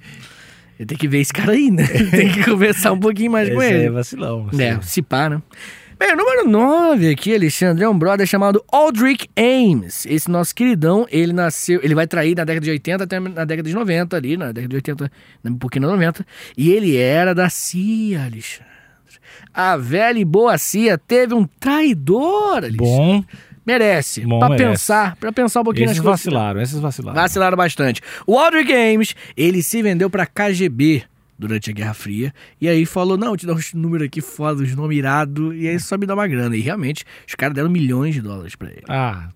Eu 0.80 0.86
tenho 0.88 1.00
que 1.00 1.08
ver 1.08 1.20
esse 1.20 1.32
cara 1.34 1.52
aí, 1.52 1.70
né? 1.70 1.86
Tem 2.12 2.30
que 2.32 2.44
conversar 2.44 2.94
um 2.94 3.00
pouquinho 3.00 3.32
mais 3.32 3.48
com 3.50 3.62
Esse 3.62 3.74
aí 3.74 3.80
é 3.80 3.84
ele. 3.84 3.90
vacilão. 3.92 4.50
É, 4.58 4.70
assim. 4.72 4.82
se 4.88 5.02
pá, 5.02 5.30
né? 5.30 5.42
Bem, 5.98 6.14
o 6.14 6.18
número 6.18 6.50
9 6.50 7.10
aqui, 7.12 7.36
Alexandre, 7.36 7.84
é 7.84 7.90
um 7.90 7.98
brother 7.98 8.26
chamado 8.26 8.64
Aldrich 8.72 9.30
Ames. 9.38 10.06
Esse 10.06 10.30
nosso 10.30 10.54
queridão, 10.54 11.06
ele 11.10 11.32
nasceu, 11.32 11.80
ele 11.84 11.94
vai 11.94 12.08
trair 12.08 12.36
na 12.36 12.44
década 12.44 12.66
de 12.66 12.72
80 12.72 13.04
até 13.04 13.20
na 13.20 13.46
década 13.46 13.70
de 13.70 13.76
90 13.76 14.18
ali, 14.18 14.36
na 14.36 14.52
década 14.52 14.70
de 14.70 14.76
80, 14.76 15.12
um 15.46 15.58
pouquinho 15.58 15.86
na 15.88 15.94
90. 15.94 16.26
E 16.58 16.72
ele 16.72 16.98
era 16.98 17.34
da 17.36 17.50
CIA, 17.50 18.26
Alexandre. 18.26 18.74
A 19.54 19.78
velha 19.78 20.20
e 20.20 20.26
boa 20.26 20.58
CIA 20.58 20.98
teve 20.98 21.34
um 21.34 21.46
traidor, 21.60 22.58
Alexandre. 22.58 22.78
Bom, 22.78 23.24
Merece. 23.66 24.22
Bom, 24.22 24.40
pra 24.40 24.50
merece. 24.50 24.70
pensar, 24.72 25.16
pra 25.16 25.32
pensar 25.32 25.62
um 25.62 25.64
pouquinho 25.64 25.86
esses 25.86 25.98
nas 25.98 26.04
coisas. 26.06 26.26
vacilaram, 26.26 26.62
esses 26.62 26.80
vacilaram. 26.80 27.16
Vacilaram 27.16 27.56
bastante. 27.58 28.02
O 28.28 28.38
Aldrich 28.38 28.72
Ames, 28.74 29.16
ele 29.38 29.64
se 29.64 29.82
vendeu 29.82 30.10
pra 30.10 30.26
KGB 30.26 31.04
durante 31.48 31.70
a 31.70 31.74
Guerra 31.74 31.94
Fria. 31.94 32.34
E 32.60 32.68
aí 32.68 32.86
falou, 32.86 33.18
não, 33.18 33.30
eu 33.32 33.38
te 33.38 33.46
dou 33.46 33.56
uns 33.56 33.74
números 33.76 34.08
aqui 34.08 34.22
foda, 34.22 34.64
uns 34.64 34.76
nomes 34.76 34.98
irados. 34.98 35.56
E 35.56 35.68
aí 35.68 35.80
só 35.80 35.98
me 35.98 36.06
dá 36.06 36.14
uma 36.14 36.28
grana. 36.28 36.56
E 36.56 36.62
realmente, 36.62 37.04
os 37.28 37.36
caras 37.36 37.54
deram 37.56 37.70
milhões 37.70 38.16
de 38.16 38.22
dólares 38.22 38.56
pra 38.56 38.70
ele. 38.70 38.84
Ah, 38.88 39.30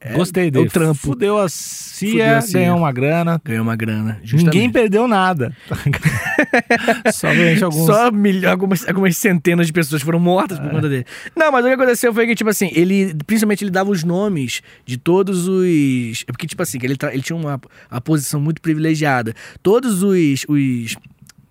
É- 0.00 0.12
gostei 0.14 0.46
é 0.46 0.50
dele. 0.52 0.68
o 0.68 0.70
trampo. 0.70 0.94
Fudeu 0.94 1.36
a 1.38 1.48
Fudeu 1.48 1.50
CIA, 1.50 2.38
a 2.38 2.40
CIA. 2.40 2.60
ganhou 2.60 2.78
uma 2.78 2.92
grana. 2.92 3.40
Ganhou 3.44 3.62
uma 3.64 3.74
grana. 3.74 4.12
Ninguém 4.22 4.28
justamente. 4.38 4.72
perdeu 4.72 5.08
nada. 5.08 5.52
Alguns... 7.64 7.86
Só 7.86 8.04
algumas, 8.48 8.86
algumas 8.88 9.16
centenas 9.16 9.66
de 9.66 9.72
pessoas 9.72 10.02
foram 10.02 10.20
mortas 10.20 10.58
É. 10.58 10.62
por 10.62 10.70
conta 10.70 10.88
dele. 10.88 11.04
Não, 11.36 11.50
mas 11.50 11.64
o 11.64 11.68
que 11.68 11.74
aconteceu 11.74 12.12
foi 12.14 12.26
que, 12.26 12.34
tipo 12.34 12.48
assim, 12.50 12.70
ele, 12.74 13.14
principalmente 13.26 13.64
ele 13.64 13.70
dava 13.70 13.90
os 13.90 14.04
nomes 14.04 14.62
de 14.86 14.96
todos 14.96 15.48
os. 15.48 16.24
é 16.26 16.32
Porque, 16.32 16.46
tipo 16.46 16.62
assim, 16.62 16.78
ele, 16.82 16.96
ele 17.12 17.22
tinha 17.22 17.36
uma, 17.36 17.60
uma 17.90 18.00
posição 18.00 18.40
muito 18.40 18.60
privilegiada. 18.62 19.34
Todos 19.62 20.02
os. 20.02 20.44
os 20.48 20.96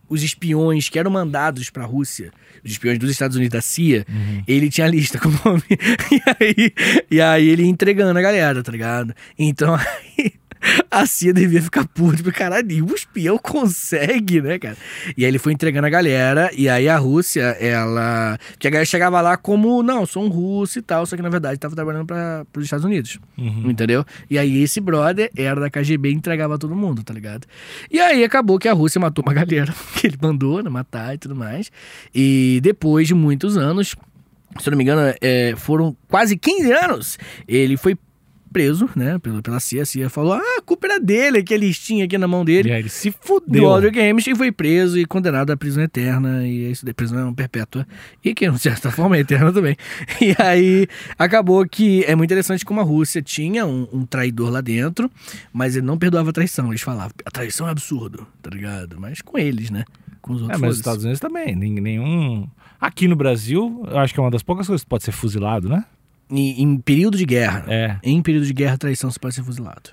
os 0.09 0.23
espiões 0.23 0.89
que 0.89 0.97
eram 0.97 1.11
mandados 1.11 1.69
pra 1.69 1.85
Rússia, 1.85 2.31
os 2.63 2.71
espiões 2.71 2.97
dos 2.99 3.11
Estados 3.11 3.35
Unidos 3.37 3.53
da 3.53 3.61
CIA, 3.61 4.05
ele 4.47 4.69
tinha 4.69 4.87
a 4.87 4.89
lista 4.89 5.19
com 5.19 5.29
o 5.29 5.39
nome. 5.45 5.63
E 6.11 6.21
aí, 6.39 6.73
e 7.11 7.21
aí 7.21 7.49
ele 7.49 7.63
ia 7.63 7.69
entregando 7.69 8.17
a 8.17 8.21
galera, 8.21 8.63
tá 8.63 8.71
ligado? 8.71 9.13
Então 9.37 9.75
aí. 10.17 10.33
A 10.89 11.05
CIA 11.05 11.33
devia 11.33 11.62
ficar 11.62 11.86
puto, 11.86 12.24
porque 12.24 12.39
caralho, 12.39 12.65
nenhum 12.65 12.93
espião 12.93 13.38
consegue, 13.38 14.41
né, 14.41 14.57
cara? 14.57 14.77
E 15.15 15.24
aí 15.24 15.29
ele 15.29 15.39
foi 15.39 15.53
entregando 15.53 15.88
a 15.88 15.89
galera, 15.89 16.50
e 16.55 16.69
aí 16.69 16.88
a 16.89 16.97
Rússia, 16.97 17.55
ela. 17.59 18.38
Que 18.59 18.67
a 18.67 18.71
galera 18.71 18.86
chegava 18.86 19.21
lá 19.21 19.38
como, 19.38 19.83
não, 19.83 20.05
sou 20.05 20.24
um 20.24 20.27
russo 20.27 20.79
e 20.79 20.81
tal, 20.81 21.05
só 21.05 21.15
que 21.15 21.21
na 21.21 21.29
verdade 21.29 21.59
tava 21.59 21.75
trabalhando 21.75 22.05
para 22.05 22.45
os 22.55 22.63
Estados 22.63 22.86
Unidos. 22.86 23.19
Entendeu? 23.38 24.05
E 24.29 24.38
aí 24.38 24.62
esse 24.62 24.79
brother 24.79 25.29
era 25.36 25.59
da 25.59 25.69
KGB 25.69 26.09
e 26.09 26.13
entregava 26.13 26.57
todo 26.57 26.75
mundo, 26.75 27.03
tá 27.03 27.13
ligado? 27.13 27.45
E 27.91 28.00
aí 28.00 28.24
acabou 28.24 28.59
que 28.59 28.67
a 28.67 28.74
Rússia 28.74 29.00
matou 29.00 29.24
uma 29.24 29.33
galera 29.36 29.74
que 29.95 30.07
ele 30.07 30.17
mandou, 30.21 30.63
né, 30.63 30.69
matar 30.69 31.15
e 31.15 31.17
tudo 31.17 31.36
mais. 31.36 31.71
E 32.13 32.59
depois 32.62 33.07
de 33.07 33.13
muitos 33.13 33.57
anos, 33.57 33.95
se 34.59 34.67
eu 34.67 34.71
não 34.71 34.77
me 34.77 34.83
engano, 34.83 35.15
é, 35.21 35.53
foram 35.57 35.95
quase 36.07 36.38
15 36.38 36.71
anos, 36.71 37.19
ele 37.47 37.77
foi 37.77 37.97
preso, 38.57 38.89
né, 38.95 39.19
pela, 39.19 39.39
pela 39.41 39.59
CIA. 39.59 39.83
A 39.83 39.85
CIA 39.85 40.09
falou, 40.09 40.33
ah, 40.33 40.41
a 40.57 40.61
culpa 40.63 40.87
era 40.87 40.99
dele, 40.99 41.43
que 41.43 41.53
a 41.53 41.57
listinha 41.57 42.05
aqui 42.05 42.17
na 42.17 42.27
mão 42.27 42.43
dele 42.43 42.69
E 42.69 42.71
aí 42.71 42.79
ele 42.81 42.89
se 42.89 43.11
do 43.11 43.15
fudeu. 43.21 43.67
Audio 43.69 43.91
Games 43.91 44.25
e 44.25 44.33
foi 44.33 44.51
preso 44.51 44.97
e 44.97 45.05
condenado 45.05 45.51
à 45.51 45.57
prisão 45.57 45.83
eterna. 45.83 46.47
E 46.47 46.65
é 46.65 46.71
isso 46.71 46.83
daí, 46.83 46.93
prisão 46.93 47.31
perpétua. 47.35 47.85
E 48.25 48.33
que, 48.33 48.49
de 48.49 48.59
certa 48.59 48.89
forma, 48.89 49.15
é 49.15 49.19
eterna 49.19 49.53
também. 49.53 49.75
E 50.19 50.35
aí, 50.41 50.87
acabou 51.19 51.63
que 51.67 52.03
é 52.05 52.15
muito 52.15 52.29
interessante 52.31 52.65
como 52.65 52.79
a 52.81 52.83
Rússia 52.83 53.21
tinha 53.21 53.65
um, 53.65 53.87
um 53.93 54.05
traidor 54.05 54.49
lá 54.49 54.59
dentro, 54.61 55.09
mas 55.53 55.75
ele 55.75 55.85
não 55.85 55.97
perdoava 55.97 56.31
a 56.31 56.33
traição. 56.33 56.69
Eles 56.69 56.81
falavam, 56.81 57.11
a 57.23 57.29
traição 57.29 57.67
é 57.67 57.71
absurdo, 57.71 58.25
tá 58.41 58.49
ligado? 58.49 58.99
Mas 58.99 59.21
com 59.21 59.37
eles, 59.37 59.69
né? 59.69 59.85
Com 60.21 60.33
os 60.33 60.39
É, 60.39 60.43
outros. 60.43 60.61
mas 60.61 60.71
os. 60.71 60.77
Estados 60.79 61.03
Unidos 61.03 61.19
também. 61.19 61.55
Nenhum. 61.55 62.47
Aqui 62.81 63.07
no 63.07 63.15
Brasil, 63.15 63.83
eu 63.89 63.97
acho 63.99 64.13
que 64.13 64.19
é 64.19 64.23
uma 64.23 64.31
das 64.31 64.41
poucas 64.43 64.65
coisas 64.67 64.83
que 64.83 64.89
pode 64.89 65.03
ser 65.03 65.11
fuzilado, 65.11 65.69
né? 65.69 65.83
Em, 66.29 66.62
em 66.62 66.77
período 66.77 67.17
de 67.17 67.25
guerra. 67.25 67.65
É. 67.67 67.98
Em 68.03 68.22
período 68.22 68.46
de 68.46 68.53
guerra, 68.53 68.75
a 68.75 68.77
traição 68.77 69.10
você 69.10 69.19
pode 69.19 69.36
ser 69.36 69.43
fuzilado. 69.43 69.91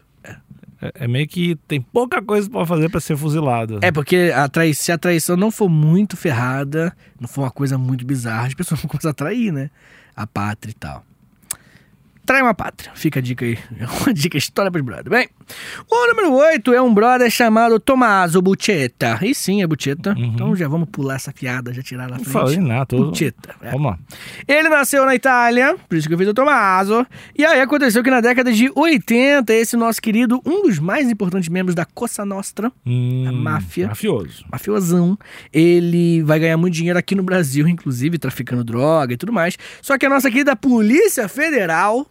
É, 0.85 1.05
é 1.05 1.09
meio 1.09 1.27
que 1.27 1.57
tem 1.67 1.81
pouca 1.81 2.21
coisa 2.21 2.51
pra 2.51 2.67
fazer 2.67 2.91
pra 2.91 3.01
ser 3.01 3.17
fuzilado. 3.17 3.79
É, 3.81 3.91
porque 3.91 4.31
a 4.35 4.47
trai... 4.49 4.75
se 4.75 4.93
a 4.93 4.99
traição 4.99 5.35
não 5.37 5.51
for 5.51 5.69
muito 5.69 6.15
ferrada, 6.15 6.95
não 7.19 7.27
for 7.27 7.43
uma 7.43 7.51
coisa 7.51 7.79
muito 7.79 8.05
bizarra, 8.05 8.49
as 8.49 8.55
pessoas 8.55 8.81
vão 8.83 8.91
começar 8.91 9.11
a 9.11 9.15
trair, 9.15 9.51
né? 9.51 9.71
A 10.15 10.27
pátria 10.27 10.73
e 10.73 10.75
tal. 10.75 11.05
Trai 12.27 12.43
uma 12.43 12.55
pátria. 12.55 12.93
Fica 12.95 13.21
a 13.21 13.23
dica 13.23 13.45
aí. 13.45 13.59
É 13.79 13.87
uma 14.05 14.13
dica, 14.13 14.37
história 14.37 14.71
pros 14.71 14.85
brother. 14.85 15.11
Bem, 15.11 15.29
o 15.91 16.07
número 16.09 16.33
8 16.35 16.73
é 16.73 16.81
um 16.83 16.93
brother 16.93 17.31
chamado 17.31 17.79
Tommaso 17.81 18.41
Bucetta. 18.43 19.19
E 19.23 19.35
sim, 19.35 19.63
é 19.63 19.67
Bucetta. 19.67 20.15
Então 20.17 20.55
já 20.57 20.69
vamos 20.69 20.89
pular 20.91 21.17
essa 21.17 21.33
fiada, 21.33 21.73
já 21.73 21.83
tirar 21.83 22.09
na 22.09 22.17
Não 22.19 22.25
frente. 22.25 22.33
falei 22.33 22.57
nada. 22.59 22.87
Tô... 22.87 23.07
Bucetta. 23.11 23.55
é. 23.63 23.71
Vamos 23.71 23.93
lá. 23.93 23.99
Ele 24.47 24.69
nasceu 24.69 25.05
na 25.05 25.15
Itália, 25.15 25.77
por 25.89 25.97
isso 25.97 26.09
que 26.09 26.15
eu 26.15 26.19
fiz 26.19 26.29
o 26.29 26.35
Tommaso. 26.35 27.07
E 27.37 27.45
aí 27.45 27.61
aconteceu 27.61 28.03
que 28.03 28.11
na 28.11 28.21
década 28.21 28.53
de 28.53 28.71
80, 28.75 29.53
esse 29.55 29.77
nosso 29.77 30.01
querido, 30.01 30.41
um 30.45 30.63
dos 30.63 30.79
mais 30.79 31.11
importantes 31.11 31.49
membros 31.49 31.75
da 31.75 31.85
Cosa 31.85 32.25
Nostra, 32.25 32.71
Hum, 32.87 33.25
A 33.29 33.33
máfia. 33.33 33.89
Mafioso. 33.89 34.45
mafiosão, 34.51 35.19
ele 35.53 36.23
vai 36.23 36.39
ganhar 36.39 36.57
muito 36.57 36.75
dinheiro 36.75 36.99
aqui 36.99 37.15
no 37.15 37.23
Brasil, 37.23 37.67
inclusive 37.69 38.19
traficando 38.19 38.65
droga 38.65 39.15
e 39.15 39.17
tudo 39.17 39.33
mais. 39.33 39.57
Só 39.83 39.97
que 39.99 40.07
a 40.07 40.11
nossa 40.11 40.31
querida 40.31 40.55
Polícia 40.57 41.29
Federal, 41.29 42.07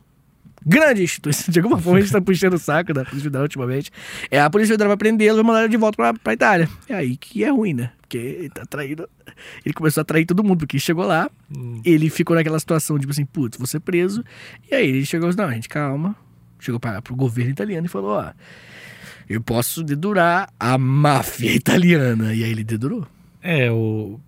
grande 0.65 1.03
instituição, 1.03 1.51
de 1.51 1.59
alguma 1.59 1.77
forma 1.77 1.99
a 1.99 2.01
gente 2.01 2.11
tá 2.11 2.21
puxando 2.21 2.53
o 2.53 2.59
saco 2.59 2.93
da 2.93 3.03
Polícia 3.03 3.23
Federal 3.23 3.43
ultimamente, 3.43 3.91
é 4.29 4.39
a 4.39 4.49
Polícia 4.49 4.73
Federal 4.73 4.89
vai 4.89 4.97
prendê-lo 4.97 5.37
vai 5.37 5.45
mandar 5.45 5.59
ele 5.61 5.69
de 5.69 5.77
volta 5.77 5.95
pra, 5.95 6.13
pra 6.13 6.33
Itália. 6.33 6.69
É 6.87 6.93
aí 6.93 7.17
que 7.17 7.43
é 7.43 7.49
ruim, 7.49 7.73
né? 7.73 7.91
Porque 8.01 8.17
ele 8.17 8.49
tá 8.49 8.65
traindo. 8.65 9.09
Ele 9.65 9.73
começou 9.73 10.01
a 10.01 10.03
trair 10.03 10.25
todo 10.25 10.43
mundo, 10.43 10.59
porque 10.59 10.77
chegou 10.77 11.05
lá, 11.05 11.29
ele 11.83 12.09
ficou 12.09 12.35
naquela 12.35 12.59
situação, 12.59 12.99
tipo 12.99 13.11
assim, 13.11 13.25
putz, 13.25 13.57
vou 13.57 13.65
ser 13.65 13.79
preso. 13.79 14.23
E 14.69 14.75
aí 14.75 14.87
ele 14.87 15.05
chegou 15.05 15.27
disse, 15.29 15.41
não, 15.41 15.51
gente, 15.51 15.67
calma. 15.67 16.15
Chegou 16.59 16.79
para 16.79 17.01
pro 17.01 17.15
governo 17.15 17.51
italiano 17.51 17.87
e 17.87 17.89
falou, 17.89 18.11
ó, 18.11 18.31
eu 19.29 19.41
posso 19.41 19.83
dedurar 19.83 20.49
a 20.59 20.77
máfia 20.77 21.51
italiana. 21.51 22.33
E 22.33 22.43
aí 22.43 22.51
ele 22.51 22.63
dedurou. 22.63 23.07
É, 23.41 23.71
o. 23.71 24.19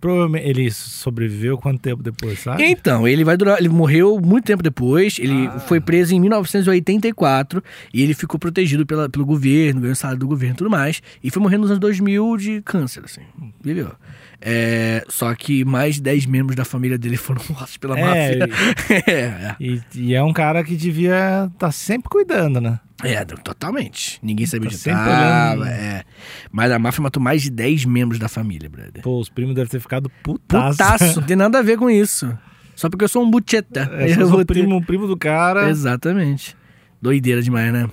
Provavelmente 0.00 0.48
ele 0.48 0.70
sobreviveu 0.70 1.58
quanto 1.58 1.80
tempo 1.80 2.02
depois, 2.02 2.38
sabe? 2.40 2.64
Então, 2.64 3.06
ele 3.06 3.22
vai 3.24 3.36
durar. 3.36 3.58
Ele 3.58 3.68
morreu 3.68 4.18
muito 4.20 4.44
tempo 4.46 4.62
depois. 4.62 5.18
Ele 5.18 5.46
Ah. 5.48 5.58
foi 5.60 5.80
preso 5.80 6.14
em 6.14 6.20
1984 6.20 7.62
e 7.92 8.02
ele 8.02 8.14
ficou 8.14 8.38
protegido 8.38 8.86
pela, 8.86 9.08
pelo 9.08 9.24
governo, 9.26 9.80
ganhou 9.82 9.94
salário 9.94 10.20
do 10.20 10.26
governo 10.26 10.54
e 10.54 10.56
tudo 10.58 10.70
mais. 10.70 11.02
E 11.22 11.30
foi 11.30 11.42
morrendo 11.42 11.62
nos 11.62 11.70
anos 11.70 11.80
2000 11.80 12.36
de 12.36 12.62
câncer, 12.62 13.02
assim. 13.04 13.20
Viveu. 13.62 13.92
É, 14.40 15.04
só 15.08 15.34
que 15.34 15.64
mais 15.66 15.96
de 15.96 16.02
10 16.02 16.24
membros 16.26 16.56
da 16.56 16.64
família 16.64 16.96
dele 16.96 17.16
foram 17.18 17.42
mortos 17.50 17.76
pela 17.76 17.98
É, 17.98 18.38
máfia. 18.38 18.48
é, 19.06 19.56
E, 19.60 19.80
e 19.94 20.14
é 20.14 20.22
um 20.22 20.32
cara 20.32 20.64
que 20.64 20.76
devia 20.76 21.50
estar 21.52 21.70
sempre 21.72 22.08
cuidando, 22.08 22.60
né? 22.60 22.80
é, 23.04 23.12
é, 23.14 23.24
totalmente. 23.24 24.18
Ninguém 24.22 24.46
sabia 24.46 24.68
Tá 24.68 24.74
onde 24.74 24.82
sempre 24.82 25.00
tava. 25.04 25.68
É. 25.70 26.02
Mas 26.52 26.70
a 26.72 26.78
máfia 26.78 27.02
matou 27.02 27.22
mais 27.22 27.42
de 27.42 27.50
10 27.50 27.84
membros 27.86 28.18
da 28.18 28.28
família, 28.28 28.68
brother. 28.68 29.02
Pô, 29.02 29.18
os 29.20 29.28
primos 29.28 29.54
devem 29.54 29.70
ter 29.70 29.80
ficado 29.80 30.10
putaço. 30.22 30.76
Putaço, 30.78 31.22
tem 31.28 31.36
nada 31.36 31.58
a 31.58 31.62
ver 31.62 31.76
com 31.78 31.88
isso. 31.90 32.30
Só 32.76 32.88
porque 32.88 33.04
eu 33.04 33.08
sou 33.08 33.22
um 33.22 33.30
bucheta. 33.30 33.90
É, 33.94 34.10
Eu 34.12 34.26
vou 34.28 34.40
o 34.40 34.44
ter- 34.44 34.54
primo, 34.54 34.76
o 34.76 34.82
primo 34.84 35.06
do 35.06 35.16
cara. 35.16 35.68
Exatamente. 35.70 36.56
Doideira 37.00 37.42
demais, 37.42 37.72
né? 37.72 37.88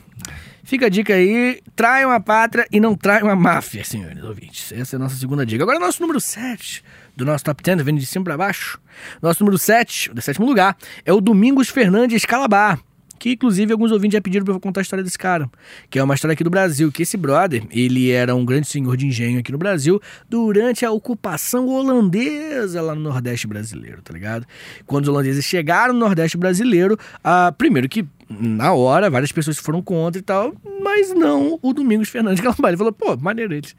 Fica 0.67 0.87
a 0.87 0.89
dica 0.89 1.13
aí, 1.13 1.61
traiam 1.77 2.11
a 2.11 2.19
pátria 2.19 2.67
e 2.69 2.77
não 2.77 2.93
traiam 2.93 3.29
a 3.29 3.35
máfia, 3.37 3.85
senhores 3.85 4.21
ouvintes. 4.21 4.69
Essa 4.73 4.97
é 4.97 4.97
a 4.97 4.99
nossa 4.99 5.15
segunda 5.15 5.45
dica. 5.45 5.63
Agora, 5.63 5.79
nosso 5.79 6.01
número 6.01 6.19
7 6.19 6.83
do 7.15 7.23
nosso 7.23 7.45
top 7.45 7.63
10, 7.63 7.83
vendo 7.83 7.99
de 8.01 8.05
cima 8.05 8.25
pra 8.25 8.35
baixo. 8.35 8.77
Nosso 9.21 9.41
número 9.45 9.57
7, 9.57 10.13
do 10.13 10.21
sétimo 10.21 10.45
lugar, 10.45 10.75
é 11.05 11.13
o 11.13 11.21
Domingos 11.21 11.69
Fernandes 11.69 12.25
Calabar. 12.25 12.77
Que, 13.17 13.31
inclusive, 13.31 13.71
alguns 13.71 13.91
ouvintes 13.91 14.13
já 14.13 14.21
pediram 14.21 14.45
pra 14.45 14.53
eu 14.53 14.59
contar 14.59 14.81
a 14.81 14.83
história 14.83 15.03
desse 15.03 15.17
cara. 15.17 15.49
Que 15.89 15.99
é 15.99 16.03
uma 16.03 16.13
história 16.13 16.33
aqui 16.33 16.43
do 16.43 16.49
Brasil. 16.49 16.91
Que 16.91 17.03
esse 17.03 17.17
brother, 17.17 17.63
ele 17.71 18.11
era 18.11 18.35
um 18.35 18.45
grande 18.45 18.67
senhor 18.67 18.95
de 18.97 19.07
engenho 19.07 19.39
aqui 19.39 19.51
no 19.51 19.57
Brasil 19.57 20.01
durante 20.29 20.85
a 20.85 20.91
ocupação 20.91 21.67
holandesa 21.67 22.81
lá 22.81 22.93
no 22.93 23.01
Nordeste 23.01 23.47
brasileiro, 23.47 24.01
tá 24.01 24.13
ligado? 24.13 24.45
Quando 24.85 25.03
os 25.03 25.09
holandeses 25.09 25.45
chegaram 25.45 25.93
no 25.93 25.99
Nordeste 25.99 26.37
brasileiro, 26.37 26.97
ah, 27.23 27.53
primeiro 27.57 27.87
que 27.89 28.05
na 28.29 28.73
hora 28.73 29.09
várias 29.09 29.31
pessoas 29.31 29.57
foram 29.57 29.81
contra 29.81 30.19
e 30.19 30.21
tal, 30.21 30.53
mas 30.83 31.13
não 31.13 31.57
o 31.61 31.73
Domingos 31.73 32.09
Fernandes 32.09 32.41
Calabar. 32.41 32.69
Ele 32.69 32.77
falou, 32.77 32.93
pô, 32.93 33.15
maneiro 33.17 33.53
eles. 33.53 33.75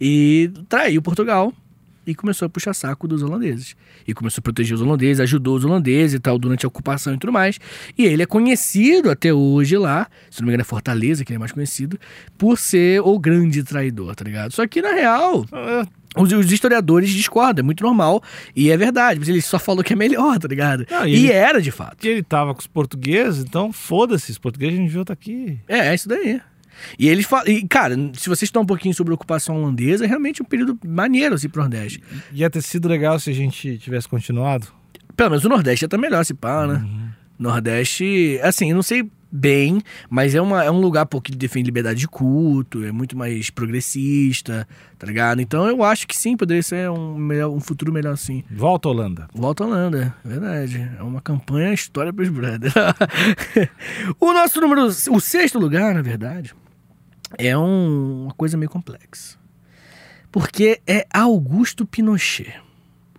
E 0.00 0.50
traiu 0.68 1.02
Portugal 1.02 1.52
e 2.06 2.14
começou 2.14 2.46
a 2.46 2.48
puxar 2.48 2.74
saco 2.74 3.06
dos 3.06 3.22
holandeses. 3.22 3.76
E 4.06 4.12
começou 4.14 4.40
a 4.40 4.42
proteger 4.42 4.74
os 4.74 4.80
holandeses, 4.82 5.20
ajudou 5.20 5.56
os 5.56 5.64
holandeses 5.64 6.14
e 6.14 6.18
tal 6.20 6.38
durante 6.38 6.64
a 6.64 6.68
ocupação 6.68 7.14
e 7.14 7.18
tudo 7.18 7.32
mais. 7.32 7.58
E 7.96 8.04
ele 8.04 8.22
é 8.22 8.26
conhecido 8.26 9.10
até 9.10 9.32
hoje 9.32 9.76
lá, 9.76 10.08
se 10.30 10.40
não 10.40 10.46
me 10.46 10.50
engano 10.52 10.62
é 10.62 10.64
Fortaleza, 10.64 11.24
que 11.24 11.30
ele 11.32 11.36
é 11.36 11.38
mais 11.38 11.52
conhecido, 11.52 11.98
por 12.36 12.58
ser 12.58 13.00
o 13.00 13.18
grande 13.18 13.62
traidor, 13.62 14.14
tá 14.14 14.24
ligado? 14.24 14.52
Só 14.52 14.66
que 14.66 14.82
na 14.82 14.92
real, 14.92 15.46
os, 16.16 16.32
os 16.32 16.50
historiadores 16.52 17.10
discordam, 17.10 17.62
é 17.62 17.64
muito 17.64 17.82
normal. 17.84 18.22
E 18.54 18.70
é 18.70 18.76
verdade, 18.76 19.20
mas 19.20 19.28
ele 19.28 19.40
só 19.40 19.58
falou 19.58 19.82
que 19.84 19.92
é 19.92 19.96
melhor, 19.96 20.38
tá 20.38 20.48
ligado? 20.48 20.84
Não, 20.90 21.06
e 21.06 21.10
e 21.10 21.14
ele- 21.26 21.32
era 21.32 21.62
de 21.62 21.70
fato. 21.70 21.96
que 21.98 22.08
ele 22.08 22.22
tava 22.22 22.52
com 22.54 22.60
os 22.60 22.66
portugueses, 22.66 23.44
então 23.44 23.72
foda-se, 23.72 24.30
os 24.32 24.38
portugueses 24.38 24.78
a 24.78 24.82
gente 24.82 24.90
viu 24.90 25.04
tá 25.04 25.12
aqui. 25.12 25.58
É, 25.68 25.88
é 25.88 25.94
isso 25.94 26.08
daí. 26.08 26.40
E 26.98 27.08
eles 27.08 27.26
falam. 27.26 27.46
E, 27.48 27.66
cara, 27.66 27.96
se 28.14 28.28
você 28.28 28.44
estudar 28.44 28.60
um 28.60 28.66
pouquinho 28.66 28.94
sobre 28.94 29.12
a 29.12 29.14
ocupação 29.14 29.56
holandesa, 29.56 30.04
é 30.04 30.08
realmente 30.08 30.42
um 30.42 30.46
período 30.46 30.78
maneiro 30.86 31.34
assim 31.34 31.48
pro 31.48 31.62
Nordeste. 31.62 32.02
Ia 32.32 32.50
ter 32.50 32.62
sido 32.62 32.88
legal 32.88 33.18
se 33.18 33.30
a 33.30 33.34
gente 33.34 33.78
tivesse 33.78 34.08
continuado. 34.08 34.68
Pelo 35.16 35.30
menos 35.30 35.44
o 35.44 35.48
Nordeste 35.48 35.84
até 35.84 35.96
melhor, 35.96 36.24
se 36.24 36.34
pá, 36.34 36.66
né? 36.66 36.84
Nordeste, 37.38 38.38
assim, 38.42 38.70
eu 38.70 38.76
não 38.76 38.82
sei 38.82 39.10
bem, 39.32 39.80
mas 40.10 40.34
é, 40.34 40.42
uma, 40.42 40.62
é 40.62 40.70
um 40.70 40.78
lugar 40.78 41.06
pô, 41.06 41.20
que 41.20 41.32
defende 41.32 41.66
liberdade 41.66 41.98
de 41.98 42.06
culto, 42.06 42.84
é 42.84 42.92
muito 42.92 43.16
mais 43.16 43.48
progressista, 43.48 44.68
tá 44.98 45.06
ligado? 45.06 45.40
Então 45.40 45.66
eu 45.66 45.82
acho 45.82 46.06
que 46.06 46.14
sim, 46.16 46.36
poderia 46.36 46.62
ser 46.62 46.90
um, 46.90 47.16
melhor, 47.16 47.50
um 47.50 47.58
futuro 47.58 47.90
melhor 47.90 48.12
assim. 48.12 48.44
Volta, 48.50 48.90
Holanda. 48.90 49.28
Volta 49.34 49.64
Holanda, 49.64 50.14
é 50.24 50.28
verdade. 50.28 50.90
É 50.98 51.02
uma 51.02 51.22
campanha 51.22 51.72
história 51.72 52.12
pros 52.12 52.28
brothers. 52.28 52.74
o 54.20 54.32
nosso 54.34 54.60
número, 54.60 54.84
o 54.84 55.20
sexto 55.20 55.58
lugar, 55.58 55.94
na 55.94 56.02
verdade, 56.02 56.54
é 57.38 57.56
um- 57.56 58.24
uma 58.24 58.34
coisa 58.34 58.56
meio 58.56 58.70
complexa. 58.70 59.36
Porque 60.30 60.80
é 60.86 61.06
Augusto 61.12 61.84
Pinochet, 61.84 62.54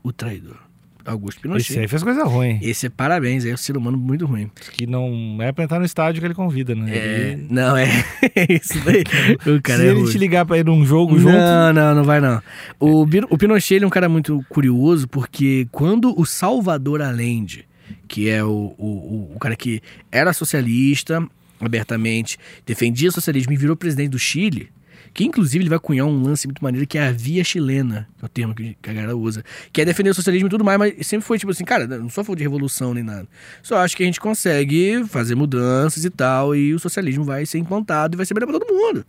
o 0.04 0.12
traidor. 0.12 0.58
Augusto 1.06 1.42
Pinochet. 1.42 1.70
Esse 1.74 1.80
aí 1.80 1.88
fez 1.88 2.02
coisa 2.02 2.24
ruim. 2.24 2.58
Esse 2.62 2.86
é 2.86 2.90
parabéns, 2.90 3.44
é 3.46 3.54
um 3.54 3.58
ser 3.58 3.76
humano 3.76 3.98
muito 3.98 4.26
ruim. 4.26 4.50
Que 4.72 4.88
não 4.88 5.38
é 5.42 5.52
pra 5.52 5.66
entrar 5.66 5.78
no 5.78 5.86
estádio 5.86 6.22
que 6.22 6.26
ele 6.26 6.34
convida, 6.34 6.74
né? 6.74 6.90
É, 6.96 7.32
Ele- 7.34 7.48
não, 7.50 7.76
é 7.76 7.86
isso 8.50 8.80
daí. 8.86 9.04
O 9.58 9.62
cara 9.62 9.80
se 9.80 9.86
é 9.88 9.90
ele 9.92 10.00
ruim. 10.00 10.12
te 10.12 10.18
ligar 10.18 10.46
pra 10.46 10.58
ir 10.58 10.66
num 10.66 10.86
jogo 10.86 11.20
junto. 11.20 11.34
Não, 11.34 11.74
não, 11.74 11.96
não 11.96 12.04
vai 12.06 12.22
não. 12.22 12.42
O, 12.80 13.06
Pino- 13.06 13.28
o 13.30 13.38
Pinochet 13.38 13.76
ele 13.76 13.84
é 13.84 13.88
um 13.88 13.92
cara 13.92 14.08
muito 14.08 14.44
curioso 14.48 15.08
porque 15.08 15.68
quando 15.74 16.18
o 16.20 16.26
Salvador 16.26 17.02
Allende, 17.02 17.68
que 18.08 18.30
é 18.30 18.42
o, 18.44 18.74
o- 18.78 19.32
o 19.36 19.40
cara 19.40 19.58
que 19.58 19.82
era 20.10 20.32
socialista 20.32 21.22
abertamente, 21.60 22.38
defendia 22.66 23.10
o 23.10 23.12
socialismo 23.12 23.54
e 23.54 23.58
virou 23.58 23.76
presidente 23.76 24.10
do 24.10 24.20
Chile, 24.20 24.70
que 25.14 25.24
inclusive 25.24 25.64
ele 25.64 25.70
vai 25.70 25.80
cunhar 25.80 26.08
um 26.08 26.24
lance 26.24 26.48
muito 26.48 26.64
maneiro 26.64 26.88
que 26.88 26.98
é 26.98 27.08
a 27.08 27.12
via 27.12 27.44
chilena, 27.44 28.08
que 28.18 28.24
é 28.24 28.26
o 28.26 28.30
termo 28.30 28.56
que 28.56 28.76
a 28.82 28.94
galera 28.94 29.16
usa, 29.16 29.44
que 29.72 29.82
é 29.82 29.86
defender 29.86 30.10
o 30.10 30.14
socialismo 30.14 30.48
e 30.48 30.50
tudo 30.50 30.64
mais, 30.64 30.80
mas 30.80 31.06
sempre 31.06 31.26
foi 31.26 31.38
tipo 31.38 31.52
assim, 31.52 31.64
cara, 31.64 31.86
não 31.86 32.10
só 32.10 32.24
foi 32.24 32.36
de 32.36 32.44
revolução 32.44 32.94
nem 32.94 33.04
nada. 33.04 33.28
Só 33.62 33.78
acho 33.78 33.96
que 33.96 34.04
a 34.04 34.06
gente 34.06 34.20
consegue 34.20 35.06
fazer 35.08 35.36
mudanças 35.36 36.04
e 36.04 36.10
tal, 36.10 36.56
e 36.56 36.74
o 36.74 36.80
socialismo 36.80 37.24
vai 37.24 37.46
ser 37.46 37.60
implantado 37.60 38.16
e 38.16 38.18
vai 38.18 38.26
ser 38.26 38.34
melhor 38.34 38.48
pra 38.48 38.60
todo 38.60 38.74
mundo. 38.74 39.06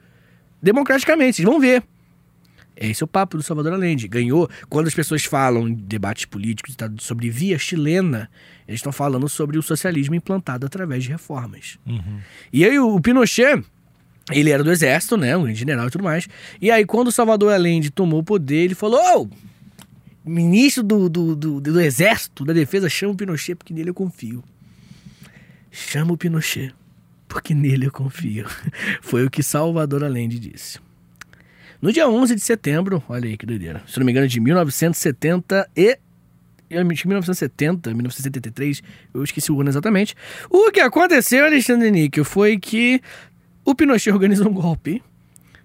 Democraticamente, 0.63 1.37
vocês 1.37 1.49
vão 1.49 1.59
ver. 1.61 1.83
Esse 2.77 3.03
é 3.03 3.05
o 3.05 3.09
papo 3.09 3.37
do 3.37 3.43
Salvador 3.43 3.73
Allende. 3.73 4.09
Ganhou. 4.09 4.49
Quando 4.69 4.89
as 4.89 4.95
pessoas 4.95 5.25
falam 5.25 5.69
em 5.69 5.75
debates 5.75 6.25
políticos 6.25 6.77
sobre 6.99 7.31
via 7.31 7.59
chilena, 7.59 8.29
eles 8.67 8.79
estão 8.79 8.93
falando 8.93 9.29
sobre 9.29 9.59
o 9.59 9.63
socialismo 9.63 10.15
implantado 10.15 10.67
através 10.67 11.05
de 11.05 11.11
reformas. 11.11 11.79
Uhum. 11.87 12.19
E 12.53 12.65
aí 12.65 12.79
o 12.79 13.01
Pinochet, 13.01 13.63
ele 14.33 14.51
era 14.51 14.65
do 14.65 14.73
exército, 14.73 15.17
né? 15.17 15.37
Um 15.37 15.55
general 15.55 15.87
e 15.87 15.91
tudo 15.91 16.05
mais. 16.05 16.29
E 16.61 16.71
aí 16.71 16.85
quando 16.85 17.09
o 17.09 17.13
Salvador 17.13 17.53
Allende 17.53 17.91
tomou 17.91 18.21
o 18.21 18.25
poder, 18.25 18.65
ele 18.65 18.75
falou: 18.75 19.01
Ô! 19.21 19.29
ministro 20.25 20.83
do, 20.83 21.09
do, 21.09 21.37
do, 21.37 21.61
do 21.61 21.81
exército, 21.81 22.45
da 22.45 22.53
defesa, 22.53 22.89
chama 22.89 23.13
o 23.13 23.17
Pinochet 23.17 23.55
porque 23.55 23.75
nele 23.75 23.91
eu 23.91 23.95
confio. 23.95 24.43
Chama 25.71 26.13
o 26.13 26.17
Pinochet 26.17 26.75
porque 27.29 27.55
nele 27.55 27.87
eu 27.87 27.93
confio. 27.93 28.47
Foi 29.03 29.25
o 29.27 29.31
que 29.31 29.43
Salvador 29.43 30.03
Allende 30.03 30.39
disse. 30.39 30.79
No 31.85 31.93
dia 31.93 32.09
11 32.09 32.35
de 32.35 32.41
setembro, 32.41 33.03
olha 33.07 33.29
aí 33.29 33.37
que 33.37 33.45
doideira, 33.45 33.83
se 33.87 33.99
não 33.99 34.07
me 34.07 34.13
engano, 34.13 34.27
de 34.27 34.41
1970 34.41 35.69
e. 35.77 35.99
Eu 36.71 36.89
que 36.89 37.07
1970, 37.07 37.91
1973, 37.91 38.83
eu 39.13 39.23
esqueci 39.23 39.53
o 39.53 39.61
ano 39.61 39.69
exatamente. 39.69 40.15
O 40.49 40.71
que 40.71 40.81
aconteceu, 40.81 41.45
Alexandre 41.45 41.91
Níquel, 41.91 42.25
foi 42.25 42.59
que 42.59 43.03
o 43.67 43.75
Pinochet 43.75 44.11
organizou 44.11 44.49
um 44.49 44.55
golpe 44.55 45.03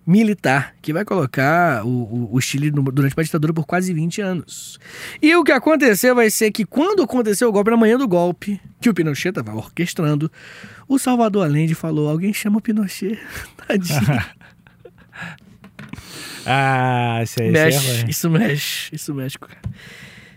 militar 0.06 0.76
que 0.82 0.92
vai 0.92 1.06
colocar 1.06 1.86
o, 1.86 1.90
o, 1.90 2.30
o 2.34 2.42
Chile 2.42 2.70
no- 2.70 2.84
durante 2.92 3.16
uma 3.16 3.24
ditadura 3.24 3.54
por 3.54 3.66
quase 3.66 3.94
20 3.94 4.20
anos. 4.20 4.78
E 5.22 5.34
o 5.38 5.44
que 5.46 5.54
aconteceu 5.54 6.14
vai 6.14 6.30
ser 6.30 6.52
que 6.52 6.66
quando 6.66 7.02
aconteceu 7.02 7.48
o 7.48 7.52
golpe, 7.54 7.72
na 7.72 7.78
manhã 7.78 7.98
do 7.98 8.10
golpe, 8.10 8.60
que 8.82 8.90
o 8.90 8.94
Pinochet 8.94 9.30
estava 9.30 9.56
orquestrando, 9.56 10.30
o 10.86 11.00
Salvador 11.00 11.46
Allende 11.46 11.76
falou: 11.76 12.10
alguém 12.10 12.34
chama 12.34 12.58
o 12.58 12.62
Pinochet. 12.62 13.18
Tadinho. 13.66 14.00
Ah, 16.46 17.20
esse 17.22 17.42
aí, 17.42 17.50
é 17.50 17.52
Mexe, 17.52 17.78
ruim. 18.02 18.10
isso 18.10 18.30
mexe, 18.30 18.96
isso 18.96 19.14
mexe 19.14 19.38
com 19.38 19.46
o 19.46 19.50
cara. 19.50 19.62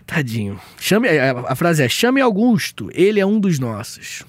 Tadinho. 0.05 0.59
Chame, 0.79 1.07
a, 1.07 1.31
a 1.47 1.55
frase 1.55 1.83
é: 1.83 1.89
chame 1.89 2.21
Augusto, 2.21 2.89
ele 2.93 3.19
é 3.19 3.25
um 3.25 3.39
dos 3.39 3.57
nossos. 3.59 4.23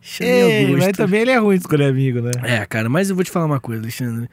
Chame 0.00 0.28
Ei, 0.30 0.64
Augusto. 0.66 0.86
mas 0.86 0.96
também 0.96 1.20
ele 1.22 1.30
é 1.30 1.38
ruim 1.38 1.56
de 1.56 1.62
escolher 1.62 1.86
amigo, 1.86 2.20
né? 2.20 2.30
É, 2.42 2.66
cara, 2.66 2.88
mas 2.88 3.08
eu 3.08 3.14
vou 3.16 3.24
te 3.24 3.30
falar 3.30 3.46
uma 3.46 3.60
coisa, 3.60 3.80
Alexandre. 3.82 4.28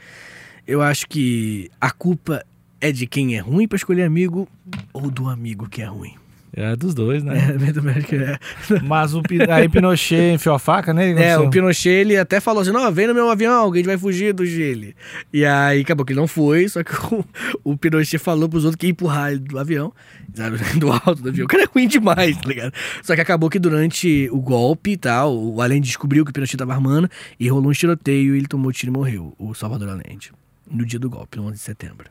Eu 0.67 0.81
acho 0.81 1.07
que 1.07 1.69
a 1.79 1.91
culpa 1.91 2.43
é 2.81 2.91
de 2.91 3.05
quem 3.07 3.35
é 3.35 3.39
ruim 3.39 3.67
pra 3.67 3.75
escolher 3.77 4.03
amigo 4.03 4.47
ou 4.91 5.09
do 5.09 5.29
amigo 5.29 5.69
que 5.69 5.81
é 5.81 5.85
ruim. 5.85 6.15
É 6.53 6.75
dos 6.75 6.93
dois, 6.93 7.23
né? 7.23 7.33
É, 7.37 7.51
acho 7.97 8.07
que 8.07 8.15
é. 8.15 8.37
Mas 8.83 9.13
o 9.13 9.21
aí 9.49 9.69
Pinochet 9.69 10.33
enfiou 10.33 10.55
a 10.55 10.59
faca, 10.59 10.93
né? 10.93 11.11
É, 11.11 11.37
o. 11.37 11.49
Pinochet, 11.49 11.89
ele 11.89 12.17
até 12.17 12.41
falou 12.41 12.61
assim, 12.61 12.71
não, 12.71 12.91
vem 12.91 13.07
no 13.07 13.13
meu 13.13 13.29
avião, 13.29 13.71
que 13.71 13.77
a 13.77 13.79
gente 13.79 13.87
vai 13.87 13.97
fugir 13.97 14.33
do 14.33 14.45
Gile. 14.45 14.93
E 15.31 15.45
aí 15.45 15.81
acabou 15.81 16.05
que 16.05 16.11
ele 16.11 16.19
não 16.19 16.27
foi, 16.27 16.67
só 16.67 16.83
que 16.83 16.91
o, 17.13 17.25
o 17.63 17.77
Pinochet 17.77 18.17
falou 18.17 18.49
pros 18.49 18.65
outros 18.65 18.77
que 18.77 18.87
ia 18.87 18.91
empurrar 18.91 19.31
ele 19.31 19.39
do 19.39 19.57
avião, 19.57 19.93
sabe, 20.33 20.57
do 20.77 20.91
alto 20.91 21.21
do 21.21 21.29
avião. 21.29 21.45
O 21.45 21.47
cara 21.47 21.63
é 21.63 21.67
ruim 21.73 21.87
demais, 21.87 22.35
tá 22.35 22.49
ligado? 22.49 22.73
Só 23.01 23.15
que 23.15 23.21
acabou 23.21 23.49
que 23.49 23.59
durante 23.59 24.27
o 24.31 24.41
golpe 24.41 24.91
e 24.91 24.97
tal, 24.97 25.37
o 25.37 25.61
Allende 25.61 25.87
descobriu 25.87 26.25
que 26.25 26.31
o 26.31 26.33
Pinochet 26.33 26.57
tava 26.57 26.73
armando 26.73 27.09
e 27.39 27.47
rolou 27.47 27.69
um 27.69 27.73
tiroteio 27.73 28.35
e 28.35 28.39
ele 28.39 28.47
tomou 28.47 28.73
tiro 28.73 28.91
e 28.91 28.93
morreu, 28.93 29.33
o 29.39 29.53
Salvador 29.53 29.87
Allende, 29.87 30.33
no 30.69 30.85
dia 30.85 30.99
do 30.99 31.09
golpe, 31.09 31.37
no 31.37 31.45
11 31.45 31.53
de 31.53 31.59
setembro. 31.59 32.09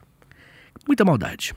Muita 0.87 1.05
maldade. 1.05 1.55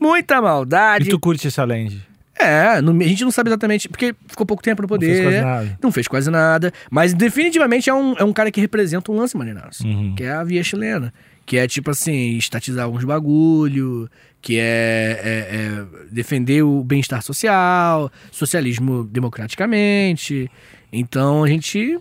Muita 0.00 0.40
maldade. 0.40 1.06
E 1.06 1.10
tu 1.10 1.18
curte 1.18 1.46
esse 1.48 1.60
Allende? 1.60 2.06
É, 2.40 2.68
a 2.68 2.80
gente 2.80 3.24
não 3.24 3.32
sabe 3.32 3.50
exatamente, 3.50 3.88
porque 3.88 4.14
ficou 4.28 4.46
pouco 4.46 4.62
tempo 4.62 4.80
no 4.80 4.84
Não 4.86 4.88
poder. 4.88 5.06
fez 5.08 5.22
quase 5.24 5.40
nada. 5.40 5.78
Não 5.82 5.90
fez 5.92 6.08
quase 6.08 6.30
nada. 6.30 6.72
Mas 6.88 7.12
definitivamente 7.12 7.90
é 7.90 7.94
um, 7.94 8.14
é 8.16 8.22
um 8.22 8.32
cara 8.32 8.50
que 8.52 8.60
representa 8.60 9.10
um 9.10 9.16
lance 9.16 9.36
maneiraço. 9.36 9.84
Uhum. 9.84 10.14
Que 10.14 10.22
é 10.22 10.30
a 10.30 10.44
via 10.44 10.62
chilena. 10.62 11.12
Que 11.44 11.56
é 11.58 11.66
tipo 11.66 11.90
assim, 11.90 12.36
estatizar 12.36 12.84
alguns 12.84 13.02
bagulho, 13.04 14.08
que 14.40 14.56
é, 14.56 15.20
é- 15.24 15.56
é 15.56 15.84
defender 16.12 16.62
o 16.62 16.84
bem-estar 16.84 17.22
social, 17.22 18.08
socialismo 18.30 19.02
democraticamente. 19.04 20.50
Então 20.92 21.42
a 21.44 21.48
gente. 21.48 21.98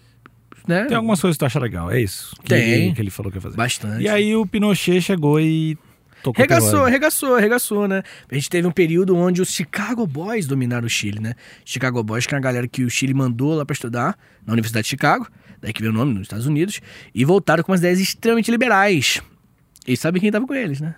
Né, 0.67 0.83
Tem 0.85 0.97
algumas 0.97 1.21
coisas 1.21 1.35
que 1.35 1.39
tu 1.39 1.45
acha 1.45 1.59
legal, 1.59 1.89
é 1.89 2.01
isso? 2.01 2.35
Que 2.43 2.49
Tem. 2.49 2.61
Ele, 2.69 2.93
que 2.93 3.01
ele 3.01 3.09
falou 3.09 3.31
que 3.31 3.37
ia 3.37 3.41
fazer. 3.41 3.55
bastante. 3.55 4.03
E 4.03 4.09
aí 4.09 4.35
o 4.35 4.45
Pinochet 4.45 4.99
chegou 5.01 5.39
e 5.39 5.77
tocou 6.23 6.41
Regaçou, 6.41 6.85
regaçou, 6.85 7.37
regaçou, 7.37 7.87
né? 7.87 8.03
A 8.29 8.35
gente 8.35 8.49
teve 8.49 8.67
um 8.67 8.71
período 8.71 9.15
onde 9.15 9.41
os 9.41 9.49
Chicago 9.49 10.05
Boys 10.05 10.45
dominaram 10.45 10.85
o 10.85 10.89
Chile, 10.89 11.19
né? 11.19 11.33
Chicago 11.65 12.03
Boys, 12.03 12.25
que 12.25 12.33
é 12.33 12.37
uma 12.37 12.41
galera 12.41 12.67
que 12.67 12.83
o 12.83 12.89
Chile 12.89 13.13
mandou 13.13 13.53
lá 13.55 13.65
pra 13.65 13.73
estudar 13.73 14.17
na 14.45 14.53
Universidade 14.53 14.83
de 14.83 14.89
Chicago, 14.89 15.27
daí 15.61 15.73
que 15.73 15.81
veio 15.81 15.93
o 15.93 15.95
nome, 15.95 16.13
nos 16.13 16.23
Estados 16.23 16.45
Unidos, 16.45 16.81
e 17.13 17.25
voltaram 17.25 17.63
com 17.63 17.71
umas 17.71 17.79
ideias 17.79 17.99
extremamente 17.99 18.51
liberais. 18.51 19.21
E 19.87 19.95
sabe 19.95 20.19
quem 20.19 20.31
tava 20.31 20.45
com 20.45 20.53
eles, 20.53 20.81
né? 20.81 20.95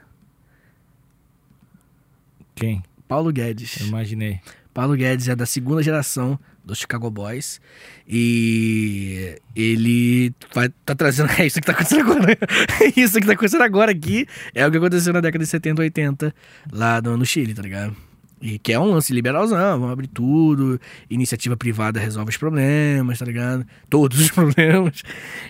Quem? 2.55 2.83
Paulo 3.07 3.31
Guedes. 3.31 3.79
Eu 3.79 3.87
imaginei. 3.87 4.39
Paulo 4.73 4.95
Guedes 4.95 5.27
é 5.27 5.35
da 5.35 5.45
segunda 5.45 5.81
geração 5.81 6.39
dos 6.69 6.79
Chicago 6.79 7.09
Boys. 7.09 7.59
E 8.07 9.35
ele 9.55 10.33
vai, 10.53 10.69
tá 10.85 10.95
trazendo. 10.95 11.29
É 11.39 11.45
isso 11.45 11.59
que 11.59 11.65
tá 11.65 11.71
acontecendo 11.73 12.01
agora. 12.01 12.27
né? 12.27 12.35
É 12.81 12.99
isso 12.99 13.19
que 13.19 13.25
tá 13.25 13.33
acontecendo 13.33 13.63
agora 13.63 13.91
aqui. 13.91 14.27
É 14.53 14.65
o 14.65 14.71
que 14.71 14.77
aconteceu 14.77 15.13
na 15.13 15.21
década 15.21 15.43
de 15.43 15.49
70, 15.49 15.81
80, 15.81 16.33
lá 16.71 17.01
no, 17.01 17.17
no 17.17 17.25
Chile, 17.25 17.53
tá 17.53 17.61
ligado? 17.61 17.95
E 18.41 18.57
que 18.57 18.71
é 18.71 18.79
um 18.79 18.91
lance 18.91 19.13
liberalzão, 19.13 19.79
vamos 19.79 19.91
abrir 19.91 20.07
tudo, 20.07 20.79
iniciativa 21.09 21.57
privada 21.57 21.99
resolve 21.99 22.29
os 22.29 22.37
problemas, 22.37 23.19
tá 23.19 23.25
ligado? 23.25 23.65
Todos 23.89 24.17
os 24.19 24.31
problemas. 24.31 25.03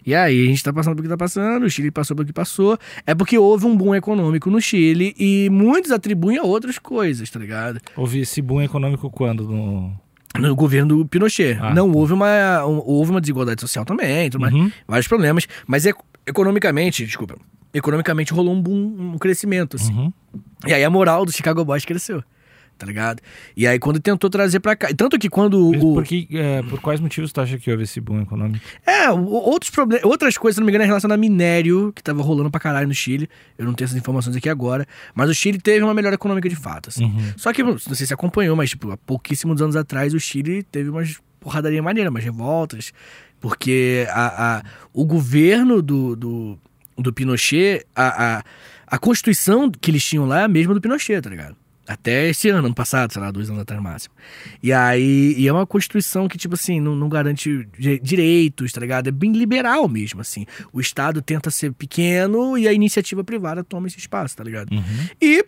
E 0.03 0.15
aí, 0.15 0.43
a 0.43 0.45
gente 0.47 0.63
tá 0.63 0.73
passando 0.73 0.95
pelo 0.95 1.03
que 1.03 1.09
tá 1.09 1.17
passando, 1.17 1.65
o 1.65 1.69
Chile 1.69 1.91
passou 1.91 2.15
pelo 2.15 2.25
que 2.25 2.33
passou. 2.33 2.79
É 3.05 3.13
porque 3.13 3.37
houve 3.37 3.65
um 3.65 3.77
boom 3.77 3.93
econômico 3.93 4.49
no 4.49 4.59
Chile 4.59 5.13
e 5.19 5.49
muitos 5.51 5.91
atribuem 5.91 6.39
a 6.39 6.43
outras 6.43 6.79
coisas, 6.79 7.29
tá 7.29 7.39
ligado? 7.39 7.79
Houve 7.95 8.21
esse 8.21 8.41
boom 8.41 8.61
econômico 8.61 9.09
quando? 9.11 9.43
No... 9.43 9.95
no 10.37 10.55
governo 10.55 10.97
do 10.97 11.05
Pinochet. 11.05 11.57
Ah, 11.61 11.73
não 11.73 11.91
tá. 11.91 11.97
houve 11.97 12.13
uma, 12.13 12.65
um- 12.65 12.81
houve 12.85 13.11
uma 13.11 13.21
desigualdade 13.21 13.61
social 13.61 13.83
também, 13.85 14.29
tudo 14.29 14.41
mais, 14.41 14.53
Uhum. 14.53 14.71
vários 14.87 15.07
problemas, 15.07 15.47
mas 15.65 15.85
ec- 15.85 15.97
economicamente, 16.27 17.05
desculpa, 17.05 17.35
economicamente 17.73 18.33
rolou 18.33 18.53
um 18.53 18.61
boom, 18.61 19.13
um 19.13 19.17
crescimento, 19.17 19.75
assim. 19.75 19.93
Uhum. 19.93 20.13
E 20.67 20.73
aí 20.73 20.83
a 20.83 20.89
moral 20.89 21.25
do 21.25 21.31
Chicago 21.31 21.63
Boys 21.65 21.85
cresceu, 21.85 22.23
tá 22.79 22.85
ligado? 22.87 23.21
E 23.55 23.67
aí 23.67 23.77
quando 23.77 23.99
tentou 23.99 24.29
trazer 24.29 24.59
pra 24.59 24.75
cá, 24.75 24.87
tanto 24.95 25.19
que 25.19 25.29
quando 25.29 25.69
Mas 25.71 25.83
o... 25.83 25.93
Por, 25.93 26.03
que, 26.05 26.27
é, 26.31 26.63
por 26.63 26.79
quais 26.81 26.99
motivos 26.99 27.31
tu 27.31 27.41
acha 27.41 27.57
que 27.59 27.69
houve 27.69 27.83
esse 27.83 27.99
boom 28.01 28.21
econômico? 28.21 28.63
É, 28.87 29.11
outros 29.11 29.69
problemas, 29.69 30.03
outras 30.05 30.37
coisas, 30.37 30.55
se 30.55 30.59
não 30.61 30.65
me 30.65 30.71
engano, 30.71 30.83
é 30.85 30.87
relacionado 30.87 31.17
a 31.17 31.19
minério, 31.19 31.91
que 31.93 32.01
tava 32.01 32.23
rolando 32.23 32.49
pra 32.49 32.59
caralho 32.59 32.87
no 32.87 32.93
Chile. 32.93 33.29
Eu 33.57 33.65
não 33.65 33.73
tenho 33.73 33.85
essas 33.85 33.97
informações 33.97 34.35
aqui 34.35 34.47
agora, 34.49 34.87
mas 35.13 35.29
o 35.29 35.33
Chile 35.35 35.59
teve 35.59 35.83
uma 35.83 35.93
melhora 35.93 36.15
econômica 36.15 36.47
de 36.49 36.55
fato, 36.55 36.89
assim. 36.89 37.03
Uhum. 37.05 37.33
Só 37.37 37.51
que, 37.53 37.61
não 37.61 37.77
sei 37.77 38.07
se 38.07 38.13
acompanhou, 38.13 38.55
mas, 38.55 38.69
tipo, 38.71 38.89
há 38.91 38.97
pouquíssimos 38.97 39.61
anos 39.61 39.75
atrás, 39.75 40.13
o 40.13 40.19
Chile 40.19 40.63
teve 40.63 40.89
umas 40.89 41.17
porradaria 41.39 41.81
maneira, 41.83 42.09
umas 42.09 42.23
revoltas, 42.23 42.91
porque 43.39 44.05
a, 44.09 44.57
a- 44.57 44.63
o 44.93 45.05
governo 45.05 45.81
do, 45.81 46.15
do, 46.15 46.59
do 46.97 47.13
Pinochet, 47.13 47.85
a, 47.95 48.37
a, 48.39 48.43
a 48.87 48.97
constituição 48.99 49.71
que 49.71 49.89
eles 49.91 50.03
tinham 50.03 50.25
lá 50.25 50.41
é 50.41 50.43
a 50.43 50.47
mesma 50.47 50.73
do 50.73 50.81
Pinochet, 50.81 51.21
tá 51.21 51.29
ligado? 51.29 51.55
Até 51.91 52.29
esse 52.29 52.49
ano, 52.49 52.67
ano 52.67 52.75
passado, 52.75 53.11
sei 53.11 53.19
lá, 53.19 53.31
dois 53.31 53.49
anos 53.49 53.63
atrás 53.63 53.81
no 53.81 53.89
máximo. 53.89 54.13
E 54.61 54.71
aí, 54.71 55.33
e 55.35 55.47
é 55.47 55.51
uma 55.51 55.65
constituição 55.65 56.27
que, 56.27 56.37
tipo 56.37 56.53
assim, 56.53 56.79
não, 56.79 56.95
não 56.95 57.09
garante 57.09 57.67
di- 57.79 57.99
direitos, 57.99 58.71
tá 58.71 58.79
ligado? 58.79 59.07
É 59.07 59.11
bem 59.11 59.31
liberal 59.31 59.87
mesmo, 59.87 60.21
assim. 60.21 60.45
O 60.71 60.79
Estado 60.79 61.19
tenta 61.19 61.49
ser 61.49 61.73
pequeno 61.73 62.55
e 62.59 62.67
a 62.67 62.73
iniciativa 62.73 63.23
privada 63.23 63.63
toma 63.63 63.87
esse 63.87 63.97
espaço, 63.97 64.37
tá 64.37 64.43
ligado? 64.43 64.71
Uhum. 64.71 65.07
E 65.19 65.43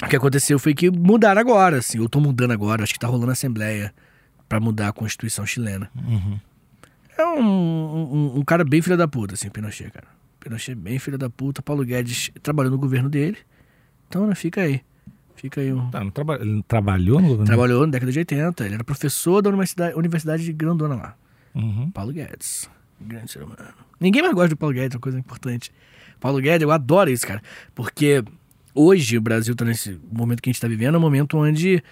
o 0.00 0.06
que 0.06 0.14
aconteceu 0.14 0.60
foi 0.60 0.74
que 0.74 0.92
mudaram 0.92 1.40
agora, 1.40 1.78
assim. 1.78 1.98
Eu 1.98 2.08
tô 2.08 2.20
mudando 2.20 2.52
agora, 2.52 2.84
acho 2.84 2.92
que 2.92 3.00
tá 3.00 3.08
rolando 3.08 3.32
assembleia 3.32 3.92
pra 4.48 4.60
mudar 4.60 4.86
a 4.86 4.92
Constituição 4.92 5.44
chilena. 5.44 5.90
Uhum. 5.96 6.38
É 7.18 7.26
um, 7.26 7.42
um, 7.42 8.38
um 8.38 8.44
cara 8.44 8.62
bem 8.64 8.80
filho 8.80 8.96
da 8.96 9.08
puta, 9.08 9.34
assim, 9.34 9.50
Pinochet, 9.50 9.90
cara. 9.90 10.06
Pinochet 10.38 10.76
bem 10.76 11.00
filho 11.00 11.18
da 11.18 11.28
puta. 11.28 11.60
Paulo 11.60 11.84
Guedes 11.84 12.30
trabalhou 12.44 12.70
no 12.70 12.78
governo 12.78 13.08
dele. 13.08 13.38
Então, 14.06 14.24
né, 14.24 14.36
fica 14.36 14.60
aí. 14.60 14.82
Fica 15.38 15.60
aí 15.60 15.72
um... 15.72 15.88
Tá, 15.90 16.02
não 16.02 16.10
traba- 16.10 16.36
Ele 16.40 16.62
trabalhou 16.66 17.16
no 17.20 17.28
governo? 17.28 17.46
Trabalhou 17.46 17.86
na 17.86 17.92
década 17.92 18.10
de 18.12 18.18
80. 18.18 18.64
Ele 18.66 18.74
era 18.74 18.84
professor 18.84 19.40
da 19.40 19.48
universidade, 19.48 19.94
universidade 19.96 20.44
de 20.44 20.52
Grandona 20.52 20.94
lá. 20.94 21.14
Uhum. 21.54 21.90
Paulo 21.90 22.12
Guedes. 22.12 22.68
Grande 23.00 23.30
ser 23.30 23.42
humano. 23.42 23.56
Ninguém 24.00 24.22
mais 24.22 24.34
gosta 24.34 24.50
do 24.50 24.56
Paulo 24.56 24.74
Guedes, 24.74 24.94
é 24.94 24.96
uma 24.96 25.00
coisa 25.00 25.18
importante. 25.18 25.72
Paulo 26.20 26.40
Guedes, 26.40 26.62
eu 26.62 26.70
adoro 26.72 27.08
isso, 27.10 27.26
cara. 27.26 27.40
Porque 27.74 28.22
hoje 28.74 29.16
o 29.16 29.20
Brasil 29.20 29.54
tá 29.54 29.64
nesse 29.64 29.98
momento 30.12 30.42
que 30.42 30.50
a 30.50 30.52
gente 30.52 30.60
tá 30.60 30.66
vivendo, 30.68 30.96
é 30.96 30.98
um 30.98 31.00
momento 31.00 31.38
onde 31.38 31.82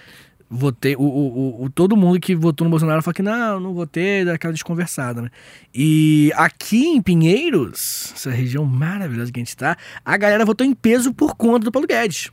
votei. 0.50 0.96
O, 0.96 1.02
o, 1.02 1.64
o- 1.64 1.70
todo 1.70 1.96
mundo 1.96 2.18
que 2.20 2.34
votou 2.34 2.64
no 2.64 2.70
Bolsonaro 2.70 3.02
fala 3.02 3.14
que 3.14 3.22
não, 3.22 3.60
não 3.60 3.74
votei, 3.74 4.24
daquela 4.24 4.52
desconversada, 4.52 5.22
né? 5.22 5.30
E 5.74 6.32
aqui 6.34 6.86
em 6.86 7.00
Pinheiros, 7.02 8.12
essa 8.14 8.30
região 8.30 8.64
maravilhosa 8.64 9.30
que 9.32 9.38
a 9.38 9.42
gente 9.44 9.56
tá, 9.56 9.76
a 10.04 10.16
galera 10.16 10.44
votou 10.44 10.66
em 10.66 10.74
peso 10.74 11.12
por 11.14 11.36
conta 11.36 11.64
do 11.64 11.72
Paulo 11.72 11.86
Guedes. 11.86 12.30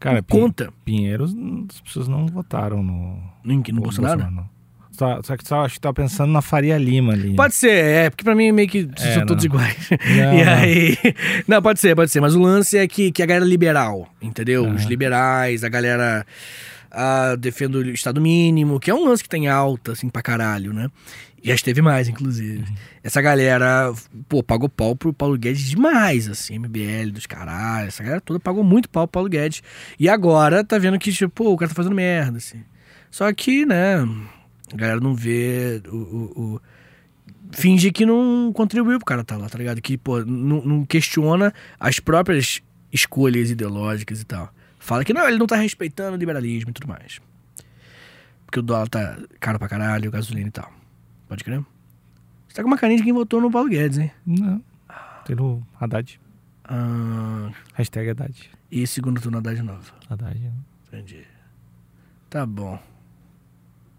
Cara, 0.00 0.22
conta. 0.22 0.72
Pinheiros, 0.84 1.34
as 1.70 1.80
pessoas 1.80 2.08
não 2.08 2.26
votaram 2.26 2.82
no, 2.82 3.18
No, 3.44 3.54
no 3.72 3.80
Bolsonaro? 3.80 4.30
não. 4.30 4.58
Só, 4.92 5.20
só 5.22 5.36
que 5.36 5.46
só 5.46 5.64
acho 5.64 5.74
que 5.74 5.80
tá 5.80 5.92
pensando 5.92 6.32
na 6.32 6.42
Faria 6.42 6.76
Lima 6.76 7.12
ali. 7.12 7.36
Pode 7.36 7.54
ser, 7.54 7.70
é, 7.70 8.10
porque 8.10 8.24
pra 8.24 8.34
mim 8.34 8.50
meio 8.50 8.68
que 8.68 8.88
É, 8.98 9.00
são 9.12 9.20
não. 9.20 9.26
todos 9.26 9.44
iguais. 9.44 9.90
Não, 10.16 10.34
e 10.36 10.42
aí. 10.42 10.98
Não, 11.46 11.62
pode 11.62 11.78
ser, 11.78 11.94
pode 11.94 12.10
ser. 12.10 12.20
Mas 12.20 12.34
o 12.34 12.40
lance 12.40 12.76
é 12.76 12.88
que, 12.88 13.12
que 13.12 13.22
a 13.22 13.26
galera 13.26 13.44
liberal, 13.44 14.08
entendeu? 14.20 14.68
Os 14.68 14.82
liberais, 14.86 15.62
a 15.62 15.68
galera 15.68 16.26
ah, 16.90 17.36
defende 17.36 17.76
o 17.76 17.90
Estado 17.90 18.20
mínimo, 18.20 18.78
que 18.80 18.90
é 18.90 18.94
um 18.94 19.04
lance 19.06 19.22
que 19.22 19.28
tem 19.28 19.48
alta, 19.48 19.92
assim, 19.92 20.08
pra 20.08 20.22
caralho, 20.22 20.72
né? 20.72 20.88
Já 21.42 21.54
esteve 21.54 21.80
mais, 21.80 22.08
inclusive. 22.08 22.58
Uhum. 22.58 22.74
Essa 23.02 23.22
galera, 23.22 23.92
pô, 24.28 24.42
pagou 24.42 24.68
pau 24.68 24.96
pro 24.96 25.12
Paulo 25.12 25.38
Guedes 25.38 25.62
demais, 25.70 26.28
assim, 26.28 26.58
MBL 26.58 27.12
dos 27.12 27.26
caralho. 27.26 27.88
Essa 27.88 28.02
galera 28.02 28.20
toda 28.20 28.40
pagou 28.40 28.64
muito 28.64 28.88
pau 28.90 29.06
pro 29.06 29.12
Paulo 29.12 29.28
Guedes. 29.28 29.62
E 30.00 30.08
agora 30.08 30.64
tá 30.64 30.78
vendo 30.78 30.98
que, 30.98 31.12
tipo, 31.12 31.30
pô, 31.30 31.52
o 31.52 31.56
cara 31.56 31.68
tá 31.68 31.74
fazendo 31.76 31.94
merda, 31.94 32.38
assim. 32.38 32.62
Só 33.10 33.32
que, 33.32 33.64
né, 33.64 33.96
a 34.72 34.76
galera 34.76 35.00
não 35.00 35.14
vê 35.14 35.80
o- 35.88 35.96
o- 35.96 36.54
o 36.56 36.60
finge 37.52 37.90
que 37.92 38.04
não 38.04 38.52
contribuiu 38.52 38.98
pro 38.98 39.06
cara 39.06 39.20
estar 39.22 39.36
lá, 39.36 39.48
tá 39.48 39.56
ligado? 39.58 39.80
Que, 39.80 39.96
pô, 39.96 40.24
não, 40.24 40.62
não 40.64 40.84
questiona 40.84 41.54
as 41.78 42.00
próprias 42.00 42.60
escolhas 42.92 43.50
ideológicas 43.50 44.20
e 44.20 44.24
tal. 44.24 44.52
Fala 44.88 45.04
que 45.04 45.12
não, 45.12 45.28
ele 45.28 45.36
não 45.36 45.46
tá 45.46 45.56
respeitando 45.56 46.16
o 46.16 46.18
liberalismo 46.18 46.70
e 46.70 46.72
tudo 46.72 46.88
mais. 46.88 47.20
Porque 48.46 48.58
o 48.58 48.62
dólar 48.62 48.88
tá 48.88 49.18
caro 49.38 49.58
pra 49.58 49.68
caralho, 49.68 50.10
gasolina 50.10 50.48
e 50.48 50.50
tal. 50.50 50.72
Pode 51.28 51.44
crer? 51.44 51.60
Você 52.48 52.54
tá 52.54 52.62
com 52.62 52.68
uma 52.68 52.78
carinha 52.78 52.96
de 52.96 53.04
quem 53.04 53.12
votou 53.12 53.38
no 53.38 53.50
Paulo 53.50 53.68
Guedes, 53.68 53.98
hein? 53.98 54.10
Não. 54.26 54.64
Tem 55.26 55.36
no 55.36 55.62
Haddad. 55.78 56.18
Ah, 56.64 57.50
Hashtag 57.74 58.08
Haddad. 58.08 58.50
e 58.72 58.86
segundo 58.86 59.20
turno 59.20 59.36
Haddad 59.36 59.60
nova. 59.60 59.92
Haddad. 60.08 60.38
né? 60.40 60.52
Entendi. 60.90 61.22
Tá 62.30 62.46
bom. 62.46 62.80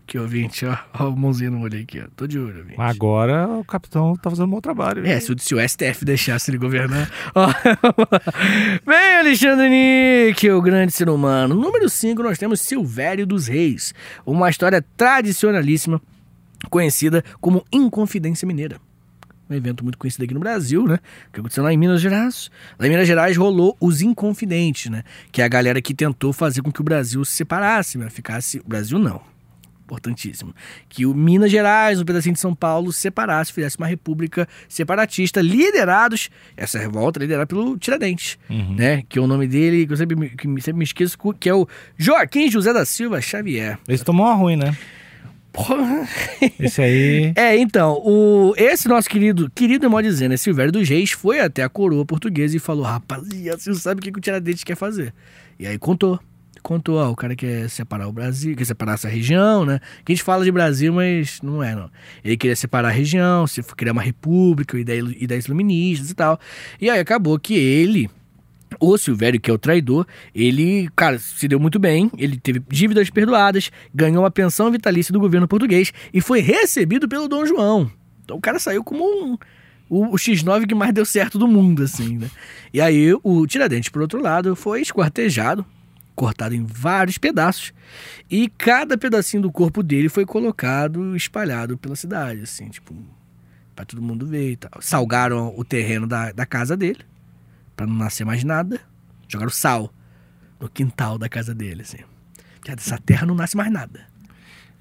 Que 0.08 0.18
ouvinte, 0.18 0.66
ó. 0.66 0.76
Ó, 0.96 1.10
o 1.10 1.16
mãozinho 1.16 1.52
no 1.52 1.62
olho 1.62 1.80
aqui, 1.80 2.02
ó. 2.02 2.08
Tô 2.16 2.26
de 2.26 2.40
olho, 2.40 2.62
ouvinte. 2.62 2.82
Agora 2.82 3.48
o 3.48 3.64
capitão 3.64 4.16
tá 4.16 4.28
fazendo 4.32 4.48
um 4.48 4.50
bom 4.50 4.60
trabalho. 4.60 5.06
É, 5.06 5.20
se 5.20 5.32
o, 5.32 5.38
se 5.38 5.54
o 5.54 5.60
STF 5.70 6.04
deixasse 6.04 6.50
ele 6.50 6.58
governar. 6.58 7.08
Ó, 7.36 7.46
Alexandre 9.20 9.68
Nick, 9.70 10.50
o 10.50 10.62
grande 10.62 10.94
ser 10.94 11.10
humano. 11.10 11.54
Número 11.54 11.90
5, 11.90 12.24
nós 12.24 12.38
temos 12.38 12.62
Silvério 12.62 13.28
dos 13.28 13.48
Reis. 13.48 13.94
Uma 14.26 14.50
história 14.50 14.82
tradicionalíssima, 14.96 16.02
conhecida 16.70 17.22
como 17.42 17.66
Inconfidência 17.70 18.48
Mineira. 18.48 18.80
Um 19.50 19.56
evento 19.56 19.84
muito 19.84 19.98
conhecido 19.98 20.24
aqui 20.24 20.34
no 20.34 20.40
Brasil, 20.40 20.88
né? 20.88 21.00
Que 21.34 21.42
aconteceu 21.42 21.66
lá 21.66 21.74
em 21.74 21.78
Minas 21.78 22.00
Gerais. 22.00 22.50
Lá 22.80 22.88
em 22.88 22.90
Minas 22.90 23.08
Gerais 23.08 23.36
rolou 23.36 23.76
os 23.82 24.00
Inconfidentes, 24.00 24.90
né? 24.90 25.04
Que 25.34 25.42
é 25.42 25.46
a 25.46 25.50
galera 25.50 25.82
que 25.82 25.94
tentou 25.94 26.32
fazer 26.32 26.62
com 26.62 26.72
que 26.72 26.80
o 26.80 26.84
Brasil 26.84 27.26
se 27.26 27.34
separasse, 27.34 27.98
né? 27.98 28.10
Ficasse. 28.10 28.60
O 28.60 28.70
Brasil 28.70 28.98
não 28.98 29.22
importantíssimo, 29.90 30.54
que 30.88 31.06
o 31.06 31.14
Minas 31.16 31.50
Gerais, 31.52 32.00
um 32.00 32.06
pedacinho 32.06 32.34
de 32.34 32.40
São 32.40 32.54
Paulo, 32.54 32.94
separasse, 32.94 33.52
fizesse 33.52 33.78
uma 33.78 33.88
república 33.88 34.48
separatista, 34.68 35.42
liderados, 35.42 36.30
essa 36.56 36.78
revolta 36.78 37.20
liderada 37.20 37.48
pelo 37.48 37.76
Tiradentes, 37.78 38.38
Uhum. 38.50 38.76
né? 38.76 39.04
Que 39.10 39.18
é 39.18 39.22
o 39.22 39.28
nome 39.28 39.48
dele, 39.48 39.88
que 39.88 39.94
eu 39.94 39.98
sempre, 39.98 40.16
me- 40.16 40.30
que 40.30 40.48
sempre 40.62 40.78
me 40.80 40.84
esqueço, 40.84 41.18
que 41.40 41.50
é 41.50 41.54
o 41.54 41.68
Joaquim 41.98 42.50
José 42.52 42.72
da 42.72 42.86
Silva 42.86 43.20
Xavier. 43.20 43.80
Esse 43.88 44.04
tomou 44.04 44.26
uma 44.28 44.36
ruim, 44.36 44.56
né? 44.56 44.76
Porra. 45.52 46.08
Esse 46.60 46.82
aí. 46.82 47.34
É, 47.36 47.58
então, 47.58 47.94
o, 48.06 48.54
esse 48.56 48.88
nosso 48.88 49.10
querido, 49.10 49.50
querido 49.54 49.88
é 49.88 49.90
modo 49.90 50.04
dizer, 50.04 50.30
né? 50.30 50.38
Silvério 50.38 50.72
dos 50.72 50.88
Reis 50.88 51.10
foi 51.12 51.40
até 51.40 51.64
a 51.64 51.70
coroa 51.70 52.06
portuguesa 52.06 52.56
e 52.56 52.60
falou: 52.60 52.84
rapaziada, 52.84 53.58
você 53.60 53.74
sabe 53.74 54.00
o 54.00 54.04
que, 54.04 54.12
que 54.12 54.20
o 54.20 54.22
Tiradentes 54.22 54.64
quer 54.64 54.76
fazer? 54.78 55.12
E 55.60 55.66
aí 55.66 55.78
contou. 55.80 56.20
Contou, 56.62 56.98
ó, 56.98 57.10
o 57.10 57.16
cara 57.16 57.36
quer 57.36 57.70
separar 57.70 58.08
o 58.08 58.12
Brasil, 58.12 58.56
quer 58.56 58.66
separar 58.66 58.94
essa 58.94 59.08
região, 59.08 59.66
né? 59.66 59.80
Que 60.04 60.12
a 60.12 60.16
gente 60.16 60.24
fala 60.24 60.44
de 60.44 60.52
Brasil, 60.52 60.94
mas 60.94 61.40
não 61.42 61.64
é, 61.64 61.76
não. 61.76 61.90
Ele 62.24 62.38
queria 62.38 62.56
separar 62.56 62.90
a 62.90 62.92
região, 62.92 63.48
se 63.48 63.64
criar 63.64 63.94
uma 63.94 64.02
república, 64.02 64.78
ideia, 64.78 65.02
ideias 65.18 65.46
iluministas 65.46 66.12
e 66.12 66.16
tal. 66.16 66.40
E 66.80 66.90
aí 66.90 67.00
acabou 67.00 67.40
que 67.40 67.56
ele, 67.56 68.10
o 68.80 68.98
Silvério, 68.98 69.40
que 69.40 69.50
é 69.50 69.54
o 69.54 69.58
traidor, 69.58 70.06
ele, 70.34 70.90
cara, 70.96 71.18
se 71.18 71.48
deu 71.48 71.60
muito 71.60 71.80
bem, 71.80 72.12
ele 72.18 72.38
teve 72.38 72.62
dívidas 72.70 73.10
perdoadas, 73.10 73.72
ganhou 73.94 74.24
uma 74.24 74.32
pensão 74.32 74.72
vitalícia 74.72 75.12
do 75.12 75.20
governo 75.20 75.48
português 75.48 75.94
e 76.14 76.22
foi 76.22 76.42
recebido 76.42 77.08
pelo 77.08 77.28
Dom 77.28 77.46
João. 77.46 77.92
Então 78.24 78.38
o 78.38 78.42
cara 78.42 78.60
saiu 78.60 78.84
como 78.84 79.04
um, 79.04 79.38
o, 79.90 80.14
o 80.14 80.16
X9 80.16 80.68
que 80.68 80.76
mais 80.76 80.94
deu 80.94 81.06
certo 81.06 81.40
do 81.40 81.48
mundo, 81.48 81.84
assim, 81.84 82.18
né? 82.18 82.30
E 82.74 82.80
aí 82.80 83.12
o 83.24 83.48
Tiradentes, 83.48 83.90
por 83.90 84.02
outro 84.02 84.22
lado, 84.22 84.56
foi 84.56 84.82
esquartejado, 84.82 85.66
cortado 86.20 86.54
em 86.54 86.66
vários 86.66 87.18
pedaços, 87.18 87.72
e 88.30 88.50
cada 88.50 88.98
pedacinho 88.98 89.42
do 89.42 89.50
corpo 89.50 89.82
dele 89.82 90.10
foi 90.10 90.26
colocado, 90.26 91.16
espalhado 91.16 91.78
pela 91.78 91.96
cidade, 91.96 92.42
assim, 92.42 92.68
tipo, 92.68 92.94
pra 93.74 93.86
todo 93.86 94.02
mundo 94.02 94.28
ver 94.28 94.52
e 94.52 94.56
tal. 94.58 94.82
Salgaram 94.82 95.54
o 95.58 95.64
terreno 95.64 96.06
da, 96.06 96.34
da 96.34 96.46
casa 96.46 96.76
dele, 96.76 97.00
pra 97.74 97.88
não 97.88 97.94
nascer 97.96 98.26
mais 98.26 98.44
nada. 98.44 98.82
Jogaram 99.30 99.50
sal 99.50 99.94
no 100.60 100.68
quintal 100.68 101.18
da 101.18 101.30
casa 101.30 101.56
dele, 101.56 101.84
assim. 101.84 102.00
Que 102.62 102.76
dessa 102.76 102.98
terra 102.98 103.26
não 103.26 103.34
nasce 103.34 103.56
mais 103.56 103.72
nada. 103.72 104.02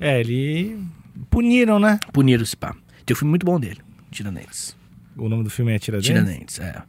É, 0.01 0.19
ele. 0.19 0.77
Puniram, 1.31 1.79
né? 1.79 2.01
Puniram-se, 2.13 2.57
pá. 2.57 2.75
Tem 3.07 3.15
um 3.15 3.17
filme 3.17 3.31
muito 3.31 3.47
bom 3.47 3.61
dele, 3.61 3.81
Tiradentes. 4.11 4.77
O 5.17 5.29
nome 5.29 5.45
do 5.45 5.51
filme 5.51 5.73
é 5.73 5.79
Tiradentes? 5.79 6.09
Tiradentes, 6.11 6.59
é. 6.59 6.83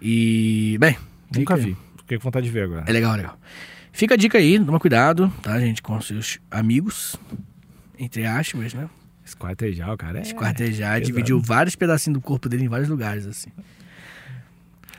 E, 0.00 0.78
bem... 0.80 0.96
Nunca 1.36 1.56
fica- 1.56 1.68
vi. 1.68 1.76
Fiquei 1.98 2.16
com 2.18 2.24
vontade 2.24 2.46
de 2.46 2.52
ver 2.52 2.64
agora. 2.64 2.84
É 2.88 2.92
legal, 2.92 3.14
legal. 3.14 3.38
Fica 3.92 4.14
a 4.14 4.16
dica 4.16 4.38
aí, 4.38 4.58
toma 4.58 4.80
cuidado, 4.80 5.32
tá, 5.42 5.58
gente, 5.60 5.82
com 5.82 6.00
seus 6.00 6.38
amigos, 6.50 7.16
entre 7.98 8.24
aspas, 8.24 8.72
né? 8.74 8.88
Esquartejar, 9.24 9.92
o 9.92 9.96
cara. 9.96 10.18
É... 10.18 10.22
Esquartejar, 10.22 10.92
pesado. 10.94 11.06
dividiu 11.06 11.40
vários 11.40 11.76
pedacinhos 11.76 12.18
do 12.18 12.22
corpo 12.22 12.48
dele 12.48 12.64
em 12.64 12.68
vários 12.68 12.88
lugares, 12.88 13.26
assim. 13.26 13.50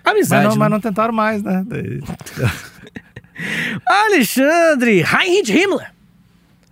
Mas 0.04 0.14
Amizade, 0.14 0.44
não, 0.46 0.52
né? 0.52 0.58
mas 0.58 0.72
não 0.72 0.80
tentaram 0.80 1.14
mais, 1.14 1.42
né? 1.44 1.66
Alexandre 3.88 5.04
Heinrich 5.04 5.52
Himmler. 5.52 5.92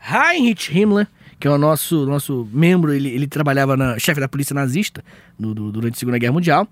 Heinrich 0.01 0.77
Himmler, 0.77 1.07
que 1.39 1.47
é 1.47 1.51
o 1.51 1.57
nosso, 1.57 2.05
nosso 2.05 2.47
membro, 2.51 2.93
ele, 2.93 3.09
ele 3.09 3.27
trabalhava 3.27 3.77
na 3.77 3.97
chefe 3.99 4.19
da 4.19 4.27
polícia 4.27 4.53
nazista 4.53 5.03
no- 5.37 5.53
do- 5.53 5.71
durante 5.71 5.95
a 5.95 5.99
Segunda 5.99 6.17
Guerra 6.17 6.33
Mundial. 6.33 6.67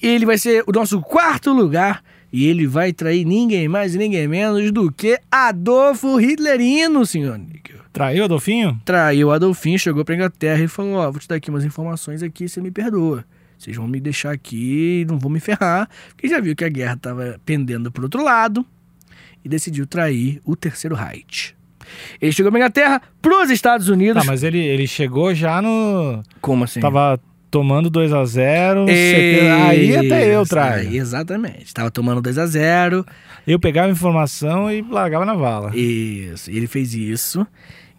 Ele 0.00 0.26
vai 0.26 0.38
ser 0.38 0.64
o 0.66 0.72
nosso 0.72 1.00
quarto 1.00 1.52
lugar 1.52 2.02
e 2.32 2.46
ele 2.46 2.66
vai 2.66 2.92
trair 2.92 3.24
ninguém 3.24 3.68
mais 3.68 3.94
e 3.94 3.98
ninguém 3.98 4.26
menos 4.26 4.72
do 4.72 4.90
que 4.90 5.20
Adolfo 5.30 6.18
Hitlerino, 6.18 7.04
senhor 7.04 7.38
Níquel. 7.38 7.80
Traiu, 7.92 8.24
Adolfinho? 8.24 8.80
Traiu 8.84 9.30
Adolfinho, 9.30 9.78
chegou 9.78 10.04
pra 10.04 10.14
Inglaterra 10.14 10.62
e 10.62 10.68
falou: 10.68 10.94
Ó, 10.94 11.10
vou 11.10 11.20
te 11.20 11.28
dar 11.28 11.36
aqui 11.36 11.50
umas 11.50 11.64
informações 11.64 12.22
aqui, 12.22 12.48
você 12.48 12.60
me 12.60 12.70
perdoa. 12.70 13.24
Vocês 13.58 13.76
vão 13.76 13.86
me 13.86 14.00
deixar 14.00 14.32
aqui, 14.32 15.06
não 15.08 15.18
vão 15.18 15.30
me 15.30 15.38
ferrar, 15.38 15.88
porque 16.08 16.26
já 16.26 16.40
viu 16.40 16.56
que 16.56 16.64
a 16.64 16.68
guerra 16.68 16.96
tava 16.96 17.40
pendendo 17.44 17.92
pro 17.92 18.04
outro 18.04 18.24
lado 18.24 18.66
e 19.44 19.48
decidiu 19.48 19.86
trair 19.86 20.40
o 20.44 20.56
terceiro 20.56 20.96
Reich. 20.96 21.54
Ele 22.20 22.32
chegou 22.32 22.50
pra 22.50 22.58
Inglaterra, 22.58 23.02
pros 23.20 23.50
Estados 23.50 23.88
Unidos. 23.88 24.22
Tá, 24.22 24.26
mas 24.26 24.42
ele, 24.42 24.58
ele 24.58 24.86
chegou 24.86 25.34
já 25.34 25.60
no. 25.60 26.22
Como 26.40 26.64
assim? 26.64 26.80
Tava 26.80 27.20
tomando 27.52 27.90
2x0. 27.90 28.88
Ei, 28.88 29.48
Aí 29.50 29.94
até 29.96 30.34
eu 30.34 30.40
aí, 30.40 30.46
traio. 30.46 30.92
Exatamente. 30.96 31.72
Tava 31.74 31.90
tomando 31.90 32.20
2 32.22 32.38
a 32.38 32.46
0 32.46 33.06
Eu 33.46 33.60
pegava 33.60 33.92
informação 33.92 34.70
e 34.70 34.80
largava 34.82 35.24
na 35.26 35.34
vala. 35.34 35.70
Isso. 35.76 36.50
Ele 36.50 36.66
fez 36.66 36.94
isso. 36.94 37.46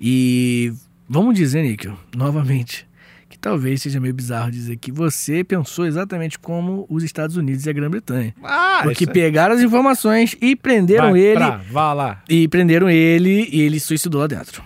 E 0.01 0.73
vamos 1.07 1.35
dizer, 1.35 1.61
Níquel, 1.61 1.93
novamente, 2.15 2.85
que 3.29 3.37
talvez 3.37 3.81
seja 3.81 3.99
meio 3.99 4.13
bizarro 4.13 4.51
dizer 4.51 4.75
que 4.77 4.91
você 4.91 5.43
pensou 5.43 5.85
exatamente 5.85 6.39
como 6.39 6.85
os 6.89 7.03
Estados 7.03 7.37
Unidos 7.37 7.65
e 7.65 7.69
a 7.69 7.73
Grã-Bretanha. 7.73 8.33
Ah, 8.43 8.79
Porque 8.83 9.03
é- 9.03 9.07
pegaram 9.07 9.53
as 9.55 9.61
informações 9.61 10.35
e 10.41 10.55
prenderam 10.55 11.11
Vai 11.11 11.19
ele. 11.21 11.35
pra- 11.37 11.61
Vá 11.71 11.93
lá. 11.93 12.23
E 12.27 12.47
prenderam 12.47 12.89
ele 12.89 13.47
e 13.51 13.61
ele 13.61 13.79
suicidou 13.79 14.19
lá 14.21 14.27
dentro. 14.27 14.63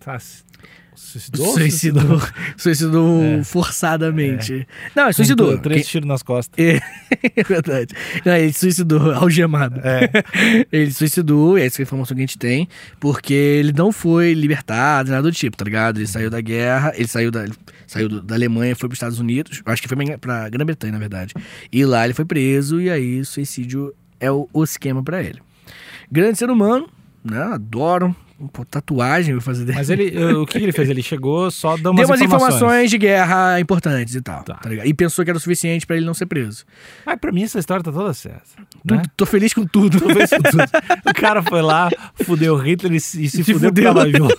Tá, 0.00 0.16
Suicidou? 1.08 1.52
Suicidou. 1.54 2.22
Suicidou 2.56 3.22
É. 3.22 3.42
forçadamente. 3.44 4.66
Não, 4.94 5.04
ele 5.04 5.12
suicidou. 5.14 5.56
Com 5.56 5.62
Três 5.62 5.82
Quem- 5.82 5.90
tiros 5.90 6.08
nas 6.08 6.22
costas. 6.22 6.52
É, 6.62 6.80
é 7.36 7.42
verdade. 7.42 7.94
Não, 8.24 8.36
ele 8.36 8.52
suicidou 8.52 9.12
algemado. 9.16 9.80
É. 9.82 10.10
ele 10.70 10.90
suicidou, 10.92 11.58
e 11.58 11.62
essa 11.62 11.80
é 11.80 11.82
a 11.82 11.84
informação 11.84 12.14
que 12.14 12.20
a 12.22 12.26
gente 12.26 12.36
tem, 12.38 12.68
porque 13.00 13.32
ele 13.32 13.72
não 13.72 13.90
foi 13.90 14.34
libertado, 14.34 15.10
nada 15.10 15.22
do 15.22 15.32
tipo, 15.32 15.56
tá 15.56 15.64
ligado? 15.64 15.98
Ele 15.98 16.06
saiu 16.06 16.28
da 16.28 16.40
guerra, 16.40 16.92
ele 16.94 17.08
saiu 17.08 17.30
da, 17.30 17.44
ele 17.44 17.54
saiu 17.86 18.08
da 18.22 18.34
Alemanha, 18.34 18.76
foi 18.76 18.88
para 18.88 18.94
os 18.94 18.98
Estados 18.98 19.18
Unidos, 19.18 19.62
acho 19.64 19.80
que 19.82 19.88
foi 19.88 19.96
pra 20.18 20.48
Grã-Bretanha, 20.50 20.92
na 20.92 20.98
verdade. 20.98 21.32
E 21.72 21.84
lá 21.84 22.04
ele 22.04 22.12
foi 22.14 22.24
preso, 22.26 22.80
e 22.80 22.90
aí 22.90 23.24
suicídio 23.24 23.94
é 24.20 24.30
o, 24.30 24.48
o 24.52 24.62
esquema 24.62 25.02
para 25.02 25.22
ele. 25.22 25.40
Grande 26.12 26.38
ser 26.38 26.50
humano, 26.50 26.88
né? 27.24 27.40
Adoro. 27.42 28.14
Pô, 28.52 28.64
tatuagem 28.64 29.34
vou 29.34 29.40
fazer 29.40 29.64
dele. 29.64 29.76
Mas 29.78 29.90
ele, 29.90 30.16
o 30.34 30.46
que 30.46 30.58
ele 30.58 30.70
fez? 30.70 30.88
Ele 30.88 31.02
chegou 31.02 31.50
só 31.50 31.76
dando 31.76 31.96
Deu 31.96 32.06
umas 32.06 32.10
umas 32.10 32.20
informações. 32.20 32.88
de 32.88 32.96
guerra 32.96 33.58
importantes 33.58 34.14
e 34.14 34.22
tal. 34.22 34.44
Tá. 34.44 34.54
tá? 34.54 34.70
E 34.86 34.94
pensou 34.94 35.24
que 35.24 35.30
era 35.30 35.36
o 35.36 35.40
suficiente 35.40 35.84
pra 35.84 35.96
ele 35.96 36.06
não 36.06 36.14
ser 36.14 36.26
preso. 36.26 36.64
Mas 37.04 37.18
pra 37.18 37.32
mim 37.32 37.42
essa 37.42 37.58
história 37.58 37.82
tá 37.82 37.90
toda 37.90 38.14
certa. 38.14 38.42
Né? 38.88 39.02
Tô 39.16 39.26
feliz 39.26 39.52
com 39.52 39.66
tudo. 39.66 39.98
Tô 39.98 40.06
vendo 40.06 40.22
isso 40.22 40.36
tudo. 40.36 40.62
O 41.10 41.14
cara 41.20 41.42
foi 41.42 41.62
lá, 41.62 41.90
fudeu 42.22 42.54
Hitler 42.56 42.92
e 42.92 43.00
se, 43.00 43.24
e 43.24 43.28
se 43.28 43.42
Se 43.42 43.52
fudeu 43.52 43.70
fudeu. 43.72 44.12
junto. 44.12 44.36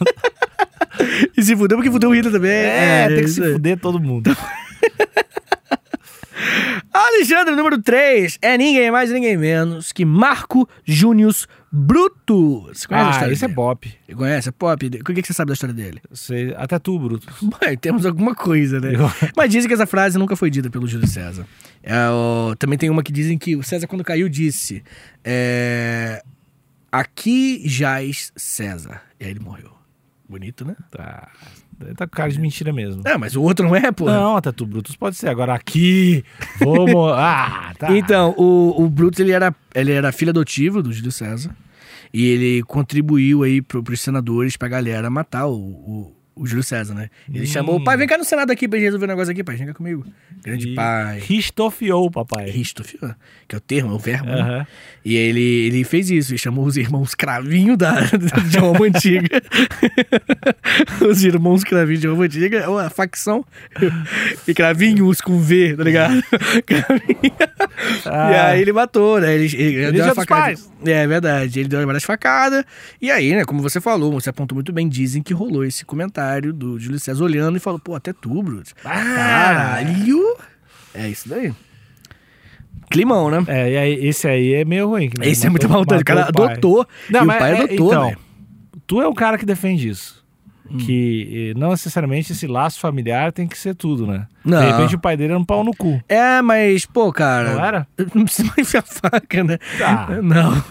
e 1.36 1.44
se 1.44 1.56
fudeu 1.58 1.78
porque 1.78 1.92
fudeu 1.92 2.10
o 2.10 2.16
Hitler 2.16 2.32
também. 2.32 2.52
É, 2.52 3.08
tem 3.08 3.18
que 3.18 3.26
isso 3.26 3.44
se 3.44 3.52
fuder 3.54 3.78
todo 3.80 4.00
mundo. 4.00 4.32
Alexandre, 6.94 7.56
número 7.56 7.82
3, 7.82 8.40
é 8.42 8.58
ninguém 8.58 8.90
mais 8.92 9.10
e 9.10 9.14
ninguém 9.14 9.38
menos 9.38 9.92
que 9.92 10.06
Marco 10.06 10.68
Júnior 11.72 12.10
Brutus. 12.16 12.86
Conhece 12.86 13.06
a 13.06 13.08
Ah, 13.08 13.12
história 13.12 13.34
esse 13.34 13.46
é 13.46 13.48
dele? 13.48 13.56
bop. 13.56 13.94
Conhece? 14.16 14.50
É 14.50 14.52
pop? 14.52 14.86
O 14.88 14.90
que, 15.04 15.14
que 15.22 15.28
você 15.28 15.34
sabe 15.34 15.50
da 15.50 15.54
história 15.54 15.74
dele? 15.74 16.02
Você, 16.10 16.54
até 16.58 16.80
tu, 16.80 16.98
Bruto. 17.00 17.28
Bom, 17.42 17.58
temos 17.80 18.06
alguma 18.06 18.34
coisa, 18.36 18.80
né? 18.80 18.96
Eu- 18.96 19.12
Mas 19.36 19.52
dizem 19.52 19.68
que 19.68 19.74
essa 19.74 19.86
frase 19.86 20.18
nunca 20.18 20.36
foi 20.36 20.50
dita 20.50 20.70
pelo 20.70 20.88
Júlio 20.88 21.08
César. 21.08 21.46
É, 21.84 21.96
o- 22.10 22.56
também 22.58 22.78
tem 22.78 22.90
uma 22.90 23.04
que 23.04 23.12
dizem 23.12 23.38
que 23.38 23.56
o 23.56 23.64
César, 23.64 23.88
quando 23.88 24.04
caiu, 24.04 24.28
disse: 24.30 24.84
é, 25.24 26.24
Aqui 26.92 27.62
jaz 27.68 28.32
César. 28.36 29.02
E 29.20 29.26
aí 29.26 29.32
ele 29.32 29.40
morreu. 29.40 29.72
Bonito, 30.28 30.66
né? 30.66 30.76
Tá, 30.92 31.32
tá 31.96 32.08
com 32.08 32.16
cara 32.16 32.32
de 32.32 32.40
mentira 32.40 32.72
mesmo. 32.74 33.02
É, 33.06 33.18
mas 33.18 33.36
o 33.36 33.42
outro 33.42 33.68
não 33.68 33.76
é, 33.76 33.92
pô. 33.92 34.06
Não, 34.06 34.38
até 34.38 34.52
tu, 34.52 34.66
Brutus 34.66 34.96
pode 34.96 35.16
ser. 35.16 35.30
Agora 35.30 35.54
aqui, 35.54 36.24
vamos. 36.60 37.10
Ah, 37.20 37.74
tá. 37.78 37.96
Então, 37.96 38.34
o, 38.38 38.84
o 38.84 38.90
Brutus, 38.90 39.20
ele 39.20 39.32
era, 39.32 39.54
ele 39.74 39.92
era 39.92 40.12
filho 40.12 40.30
adotivo 40.32 40.82
do 40.82 40.92
Júlio 40.92 41.12
César. 41.12 41.56
E 42.14 42.26
ele 42.26 42.64
contribuiu 42.64 43.44
aí 43.44 43.62
pro, 43.62 43.84
pros 43.84 44.02
senadores, 44.02 44.58
pra 44.58 44.68
galera 44.68 45.10
matar 45.10 45.48
o, 45.48 45.56
o, 45.56 46.16
o 46.40 46.46
Júlio 46.48 46.64
César, 46.64 46.94
né? 46.94 47.10
Ele 47.32 47.44
Hum. 47.44 47.48
chamou 47.48 47.76
o 47.76 47.84
pai, 47.84 47.98
vem 47.98 48.08
cá 48.08 48.18
no 48.18 48.24
Senado 48.24 48.50
aqui 48.52 48.68
pra 48.68 48.80
gente 48.80 48.86
resolver 48.86 49.06
um 49.06 49.10
negócio 49.10 49.32
aqui, 49.32 49.44
pai. 49.44 49.58
Vem 49.58 49.68
cá 49.68 49.74
comigo. 49.74 50.06
Grande 50.44 50.70
E 50.70 50.74
pai. 50.76 51.20
Ristofiou, 51.20 52.10
papai. 52.10 52.50
Ristoff, 52.50 52.98
que 53.48 53.56
é 53.56 53.58
o 53.58 53.60
termo, 53.62 53.92
é 53.92 53.96
o 53.96 54.00
verbo. 54.00 54.28
né? 54.30 54.66
E 55.04 55.16
ele, 55.16 55.42
ele 55.68 55.84
fez 55.84 56.10
isso, 56.10 56.32
ele 56.32 56.38
chamou 56.38 56.66
os 56.66 56.78
irmãos 56.78 57.14
cravinho 57.14 57.76
da, 57.76 58.00
de 58.50 58.58
Roma 58.58 58.86
Antiga. 58.86 59.42
os 61.10 61.24
irmãos 61.24 61.64
cravinhos 61.64 62.02
de 62.02 62.08
Roma 62.08 62.26
Antiga, 62.26 62.58
é 62.60 62.68
uma 62.68 62.90
facção. 62.90 63.46
E 64.48 64.54
cravinhos 64.54 65.22
com 65.22 65.40
V, 65.40 65.76
tá 65.76 65.84
ligado? 65.84 66.24
Cravinho. 66.66 67.34
Ah. 68.06 68.32
E 68.32 68.36
aí 68.36 68.62
ele 68.62 68.72
matou, 68.74 69.20
né? 69.20 69.36
Ele, 69.36 69.46
ele, 69.46 69.76
ele 69.76 69.92
deu 69.92 70.06
uma 70.06 70.16
facada. 70.16 70.42
Pais. 70.42 70.72
É, 70.86 70.92
é 70.92 71.08
verdade. 71.08 71.60
Ele 71.60 71.70
deu 71.70 71.86
várias 71.86 72.04
facadas. 72.04 72.64
E 73.02 73.10
aí, 73.12 73.34
né, 73.36 73.44
como 73.46 73.62
você 73.62 73.82
falou, 73.82 74.14
você 74.14 74.30
apontou 74.30 74.56
muito 74.56 74.72
bem, 74.72 74.88
dizem 74.88 75.22
que 75.22 75.34
rolou 75.34 75.66
esse 75.66 75.84
comentário 75.86 76.29
do 76.54 76.80
Júlio 76.80 77.00
César 77.00 77.24
olhando 77.24 77.58
e 77.58 77.60
falou, 77.60 77.80
pô, 77.80 77.96
até 77.96 78.14
tu, 78.14 78.42
Bruto. 78.42 78.72
Ah. 78.86 78.92
Caralho! 79.16 80.36
É 80.94 81.08
isso 81.08 81.28
daí. 81.30 81.54
Climão, 82.90 83.30
né? 83.30 83.44
É, 83.48 83.72
e 83.72 83.78
aí, 83.78 84.08
esse 84.08 84.28
aí 84.28 84.54
é 84.54 84.66
meio 84.66 84.88
ruim. 84.88 85.10
que, 85.10 85.20
né? 85.20 85.28
Esse 85.28 85.46
é 85.46 85.50
muito 85.50 85.64
Matou- 85.70 85.78
maldade. 85.78 86.02
O 86.02 86.06
cara 86.06 86.26
adotou. 86.28 86.88
Não, 87.10 87.22
e 87.22 87.26
mas 87.26 87.36
o 87.36 87.40
pai 87.40 87.52
é- 87.52 87.58
adotou, 87.64 87.88
então, 87.88 88.06
velho. 88.08 88.18
Tu 88.88 89.02
é 89.02 89.08
o 89.08 89.14
cara 89.14 89.38
que 89.38 89.46
defende 89.46 89.88
isso. 89.90 90.19
Hum. 90.72 90.78
Que 90.78 91.52
eh, 91.56 91.60
não 91.60 91.72
necessariamente 91.72 92.32
esse 92.32 92.46
laço 92.46 92.80
familiar 92.80 93.32
tem 93.32 93.48
que 93.48 93.58
ser 93.58 93.74
tudo, 93.76 94.06
né? 94.06 94.28
Não. 94.46 94.60
De 94.60 94.72
repente 94.72 94.96
o 94.96 95.00
pai 95.00 95.18
dele 95.18 95.32
era 95.34 95.40
um 95.40 95.44
pau 95.46 95.64
no 95.64 95.76
cu. 95.76 96.02
É, 96.08 96.42
mas, 96.42 96.86
pô, 96.86 97.12
cara. 97.12 97.54
Não 97.54 97.66
era? 97.66 97.88
Não 98.14 98.24
precisa 98.24 98.52
enfiar 98.58 98.84
faca, 98.84 99.44
né? 99.44 99.58
Tá. 99.78 100.08
Não, 100.22 100.58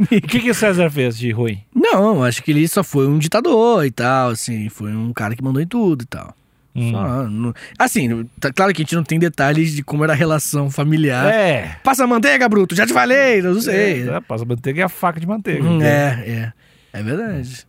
O 0.00 0.06
que, 0.26 0.40
que 0.40 0.50
o 0.50 0.54
César 0.54 0.90
fez 0.90 1.16
de 1.18 1.30
ruim? 1.30 1.60
não, 1.74 2.22
acho 2.24 2.42
que 2.42 2.50
ele 2.50 2.66
só 2.66 2.82
foi 2.82 3.06
um 3.06 3.18
ditador 3.18 3.84
e 3.86 3.90
tal, 3.90 4.30
assim. 4.30 4.68
Foi 4.68 4.92
um 4.94 5.12
cara 5.12 5.34
que 5.36 5.42
mandou 5.42 5.62
em 5.62 5.66
tudo 5.66 6.02
e 6.02 6.06
tal. 6.06 6.34
Hum. 6.74 6.90
Só, 6.90 7.22
não- 7.28 7.54
assim, 7.78 8.28
tá 8.38 8.52
claro 8.52 8.72
que 8.74 8.82
a 8.82 8.84
gente 8.84 8.94
não 8.96 9.02
tem 9.04 9.18
detalhes 9.18 9.72
de 9.74 9.82
como 9.82 10.04
era 10.04 10.12
a 10.12 10.16
relação 10.16 10.70
familiar. 10.70 11.32
É. 11.32 11.76
Passa 11.82 12.06
manteiga, 12.06 12.46
Bruto, 12.48 12.74
já 12.74 12.86
te 12.86 12.92
falei, 12.92 13.40
não 13.40 13.58
sei. 13.60 14.06
É, 14.08 14.20
passa 14.20 14.44
manteiga 14.44 14.80
e 14.80 14.82
a 14.82 14.88
faca 14.88 15.18
de 15.18 15.26
manteiga. 15.26 15.62
Hum, 15.64 15.80
é, 15.80 16.24
é. 16.26 16.98
É 16.98 17.02
verdade. 17.02 17.66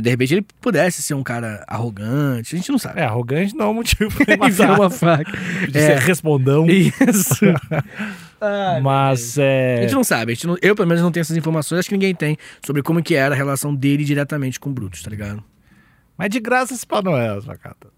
De 0.00 0.10
repente 0.10 0.34
ele 0.34 0.46
pudesse 0.60 1.02
ser 1.02 1.14
um 1.14 1.22
cara 1.22 1.64
arrogante, 1.68 2.54
a 2.54 2.58
gente 2.58 2.70
não 2.70 2.78
sabe. 2.78 3.00
É, 3.00 3.04
arrogante 3.04 3.54
não 3.54 3.66
é 3.66 3.68
um 3.68 3.74
motivo 3.74 4.10
pra 4.24 4.36
matar. 4.38 4.74
uma 4.78 4.90
faca. 4.90 5.30
De 5.70 5.78
É. 5.78 5.86
ser 5.86 5.98
respondão. 5.98 6.66
Isso. 6.66 7.44
Ai, 8.40 8.80
Mas 8.80 9.38
A 9.38 9.42
é. 9.42 9.78
gente 9.82 9.94
não 9.94 10.04
sabe, 10.04 10.32
a 10.32 10.34
gente 10.34 10.46
não- 10.46 10.56
eu 10.62 10.74
pelo 10.74 10.86
menos 10.88 11.02
não 11.02 11.10
tenho 11.10 11.22
essas 11.22 11.36
informações, 11.36 11.80
acho 11.80 11.88
que 11.88 11.94
ninguém 11.94 12.14
tem 12.14 12.36
sobre 12.64 12.82
como 12.82 13.02
que 13.02 13.14
era 13.14 13.34
a 13.34 13.36
relação 13.36 13.74
dele 13.74 14.04
diretamente 14.04 14.60
com 14.60 14.70
o 14.70 14.72
Brutus, 14.72 15.02
tá 15.02 15.10
ligado? 15.10 15.42
Mas 16.16 16.30
de 16.30 16.40
graça 16.40 16.74
esse 16.74 16.86
pau 16.86 17.02
não 17.02 17.16
é, 17.16 17.40
Facata. 17.40 17.88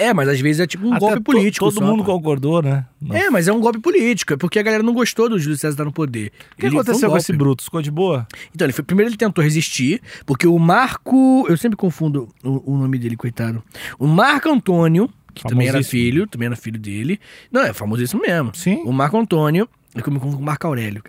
É, 0.00 0.14
mas 0.14 0.28
às 0.28 0.40
vezes 0.40 0.60
é 0.60 0.66
tipo 0.66 0.86
um 0.86 0.92
Até 0.94 1.00
golpe 1.00 1.20
político. 1.22 1.64
Todo 1.66 1.74
só, 1.74 1.84
mundo 1.84 2.04
pô. 2.04 2.12
concordou, 2.14 2.62
né? 2.62 2.86
Não. 3.02 3.16
É, 3.16 3.28
mas 3.30 3.48
é 3.48 3.52
um 3.52 3.58
golpe 3.60 3.80
político, 3.80 4.32
é 4.32 4.36
porque 4.36 4.58
a 4.58 4.62
galera 4.62 4.80
não 4.82 4.94
gostou 4.94 5.28
do 5.28 5.38
Júlio 5.40 5.58
César 5.58 5.72
estar 5.74 5.84
no 5.84 5.92
poder. 5.92 6.30
O 6.52 6.56
que 6.56 6.66
Ele- 6.66 6.70
foi 6.70 6.78
um 6.78 6.80
aconteceu 6.82 7.10
com 7.10 7.16
esse 7.16 7.32
Brutus? 7.32 7.64
Ficou 7.64 7.82
de 7.82 7.90
boa? 7.90 8.24
Então, 8.54 8.64
ele 8.64 8.72
foi, 8.72 8.84
primeiro 8.84 9.10
ele 9.10 9.16
tentou 9.16 9.42
resistir, 9.42 10.00
porque 10.24 10.46
o 10.46 10.56
Marco. 10.58 11.44
Eu 11.48 11.56
sempre 11.56 11.76
confundo 11.76 12.28
o, 12.44 12.74
o 12.74 12.78
nome 12.78 12.96
dele, 12.96 13.16
coitado. 13.16 13.60
O 13.98 14.06
Marco 14.06 14.48
Antônio, 14.48 15.10
que 15.34 15.42
também 15.42 15.66
era 15.66 15.82
filho, 15.82 16.28
também 16.28 16.46
era 16.46 16.54
filho 16.54 16.78
dele. 16.78 17.18
Não, 17.50 17.62
é 17.62 17.72
famosíssimo 17.72 18.22
mesmo. 18.22 18.52
Sim. 18.54 18.82
O 18.84 18.92
Marco 18.92 19.18
Antônio. 19.18 19.68
Eu 19.96 20.12
me 20.12 20.20
confundo 20.20 20.36
com 20.36 20.42
o 20.42 20.46
Marco 20.46 20.64
Aurélio. 20.66 21.02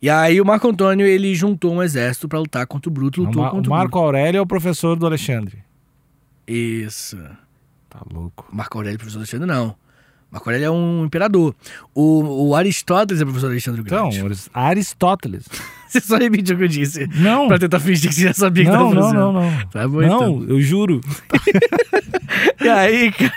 E 0.00 0.08
aí 0.08 0.40
o 0.40 0.44
Marco 0.44 0.68
Antônio, 0.68 1.04
ele 1.04 1.34
juntou 1.34 1.72
um 1.74 1.82
exército 1.82 2.28
pra 2.28 2.38
lutar 2.38 2.64
contra 2.66 2.88
o 2.88 2.92
Bruto, 2.92 3.22
O, 3.22 3.24
lutou 3.24 3.42
Ma- 3.42 3.48
o 3.48 3.50
contra 3.50 3.70
o 3.72 3.74
Marco 3.74 3.98
Aurélio 3.98 4.38
é 4.38 4.40
o 4.40 4.46
professor 4.46 4.94
do 4.94 5.04
Alexandre. 5.06 5.56
Bruto. 5.56 5.66
Isso. 6.46 7.18
Tá 7.98 8.02
louco. 8.12 8.46
Marco 8.52 8.76
Aurélio, 8.78 8.98
professor 8.98 9.18
Alexandre, 9.18 9.46
não. 9.46 9.74
Marco 10.30 10.48
Aurélio 10.50 10.66
é 10.66 10.70
um 10.70 11.04
imperador. 11.04 11.54
O, 11.94 12.48
o 12.48 12.54
Aristóteles 12.56 13.22
é 13.22 13.24
professor 13.24 13.46
Alexandre 13.50 13.80
o 13.80 13.84
Então, 13.86 14.10
Grande. 14.10 14.34
Aristóteles. 14.52 15.44
Você 15.88 16.00
só 16.00 16.16
repetiu 16.18 16.56
o 16.56 16.58
que 16.58 16.64
eu 16.64 16.68
disse. 16.68 17.06
Não. 17.14 17.46
Pra 17.48 17.58
tentar 17.60 17.78
fingir 17.80 18.10
que 18.10 18.16
você 18.16 18.22
já 18.24 18.34
sabia 18.34 18.64
que 18.64 18.70
Não, 18.70 18.92
tava 18.92 19.12
não, 19.12 19.32
não, 19.32 19.32
não. 19.50 19.66
Tá 19.68 19.86
bom, 19.88 20.02
então. 20.02 20.40
Não, 20.40 20.48
eu 20.48 20.60
juro. 20.60 21.00
E 22.60 22.68
aí, 22.68 23.12
cara, 23.12 23.32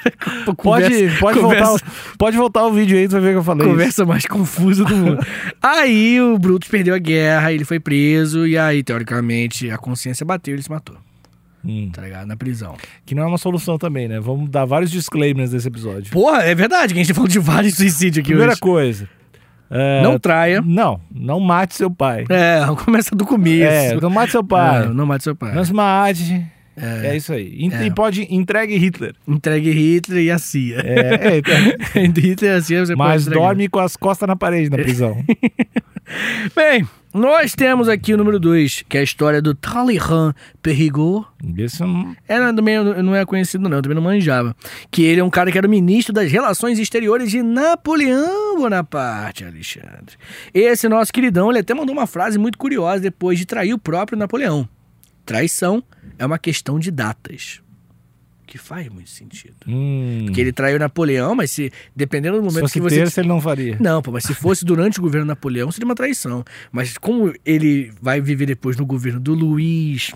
Pode, 0.46 0.58
conversa- 0.58 1.20
pode, 1.20 1.40
conversa, 1.40 1.66
voltar, 1.66 1.74
o- 1.86 2.18
pode 2.18 2.38
voltar 2.38 2.66
o 2.66 2.74
vídeo 2.74 2.98
aí, 2.98 3.08
tu 3.08 3.12
vai 3.12 3.22
ver 3.22 3.32
que 3.32 3.38
eu 3.38 3.44
falei 3.44 3.68
conversa 3.68 4.06
mais 4.06 4.26
confusa 4.26 4.84
do 4.84 4.96
mundo. 4.96 5.20
aí 5.62 6.20
o 6.20 6.38
Brutus 6.38 6.68
perdeu 6.68 6.96
a 6.96 6.98
guerra, 6.98 7.54
ele 7.54 7.64
foi 7.64 7.80
preso, 7.80 8.48
e 8.48 8.58
aí, 8.58 8.84
teoricamente, 8.84 9.70
a 9.70 9.78
consciência 9.78 10.26
bateu 10.26 10.54
e 10.54 10.56
ele 10.56 10.64
se 10.64 10.70
matou, 10.70 10.98
Hum, 11.64 11.90
tá 11.94 12.02
ligado? 12.02 12.26
Na 12.26 12.38
prisão. 12.38 12.76
que 13.06 13.14
não 13.14 13.24
é 13.24 13.26
uma 13.26 13.38
solução 13.38 13.78
também, 13.78 14.08
né? 14.08 14.20
Vamos 14.20 14.50
dar 14.50 14.66
vários 14.66 14.90
disclaimers 14.92 15.52
nesse 15.52 15.68
episódio. 15.68 16.12
Porra, 16.12 16.44
é 16.44 16.56
verdade 16.56 16.94
que 16.94 17.00
a 17.00 17.04
gente 17.04 17.14
falou 17.14 17.28
de 17.28 17.40
vários 17.40 17.76
suicídios 17.76 18.20
aqui 18.20 18.30
Primeira 18.30 18.54
hoje. 18.54 18.62
coisa. 18.62 19.10
é, 19.70 20.02
Não 20.02 20.18
traia. 20.18 20.62
Não, 20.62 21.02
não 21.14 21.40
mate 21.40 21.76
seu 21.76 21.92
pai. 21.92 22.26
É, 22.30 22.62
começa 22.86 23.14
do 23.16 23.26
começo. 23.26 23.64
É, 23.96 24.00
não 24.00 24.10
mate 24.10 24.32
seu 24.32 24.44
pai. 24.44 24.84
É, 24.84 24.88
não 24.88 25.06
mate 25.06 25.24
seu 25.24 25.36
pai. 25.36 25.54
Não 25.54 25.66
se 25.66 25.74
mate. 25.74 26.46
É, 26.82 27.14
isso 27.18 27.34
aí. 27.34 27.54
E, 27.58 27.68
É. 27.74 27.90
pode 27.92 28.26
entregue 28.34 28.78
Hitler. 28.78 29.14
Entregue 29.28 29.70
Hitler 29.70 30.24
e 30.24 30.32
a 30.32 30.38
CIA. 30.40 30.80
É, 30.80 31.28
é, 31.34 31.38
então, 31.40 31.56
Hitler 32.24 32.54
e 32.54 32.56
a 32.56 32.62
CIA 32.62 32.86
você 32.86 32.96
mas 32.96 33.26
dorme 33.26 33.68
com 33.68 33.80
as 33.80 33.98
costas 33.98 34.28
na 34.30 34.36
parede 34.38 34.70
na 34.70 34.78
prisão. 34.78 35.22
Bem, 36.56 36.88
nós 37.14 37.54
temos 37.56 37.88
aqui 37.90 38.14
o 38.14 38.18
número 38.18 38.40
2, 38.40 38.84
que 38.88 38.98
é 38.98 39.02
a 39.02 39.04
história 39.04 39.42
do 39.42 39.56
Talleyrand 39.56 40.34
Perrigot. 40.62 41.26
Isso 41.58 41.86
não- 41.86 42.16
É, 42.28 42.40
não, 42.40 42.56
também 42.56 42.78
não 42.84 43.04
não 43.04 43.16
é 43.16 43.26
conhecido 43.26 43.68
não, 43.68 43.82
também 43.82 43.96
não 43.96 44.02
manjava. 44.02 44.56
Que 44.92 45.04
ele 45.04 45.20
é 45.20 45.24
um 45.24 45.30
cara 45.30 45.52
que 45.52 45.58
era 45.58 45.66
o 45.66 45.70
ministro 45.70 46.14
das 46.14 46.32
Relações 46.32 46.78
Exteriores 46.78 47.32
de 47.32 47.42
Napoleão 47.42 48.58
Bonaparte, 48.58 49.44
Alexandre. 49.44 50.16
Esse 50.54 50.88
nosso 50.88 51.12
queridão, 51.12 51.50
ele 51.50 51.60
até 51.60 51.74
mandou 51.74 51.94
uma 51.96 52.06
frase 52.08 52.38
muito 52.38 52.58
curiosa 52.58 53.02
depois 53.02 53.40
de 53.40 53.46
trair 53.46 53.74
o 53.74 53.80
próprio 53.80 54.18
Napoleão. 54.18 54.68
Traição 55.26 55.84
é 56.18 56.26
uma 56.26 56.38
questão 56.40 56.78
de 56.80 56.92
datas. 56.92 57.62
Que 58.52 58.58
faz 58.58 58.90
muito 58.90 59.12
sentido. 59.12 59.54
Hum, 59.68 60.24
Porque 60.26 60.42
ele 60.42 60.52
traiu 60.52 60.80
Napoleão, 60.80 61.36
mas 61.36 61.52
se 61.52 61.72
dependendo 61.96 62.38
do 62.38 62.42
se 62.42 62.46
momento 62.48 62.62
fosse 62.62 62.74
que 62.74 62.82
você 62.82 62.96
terça, 62.96 63.22
ele 63.22 63.28
não 63.28 63.40
faria. 63.40 63.78
não, 63.80 64.02
pô, 64.02 64.12
mas 64.12 64.24
se 64.24 64.34
fosse 64.34 64.66
durante 64.66 64.98
o 64.98 65.04
governo 65.04 65.28
Napoleão, 65.28 65.72
seria 65.72 65.86
uma 65.86 65.94
traição. 65.94 66.44
Mas 66.72 66.98
como 66.98 67.32
ele 67.46 67.92
vai 68.02 68.20
viver 68.20 68.48
depois 68.48 68.76
no 68.76 68.88
governo 68.88 69.20
do 69.20 69.36
Luiz. 69.36 70.16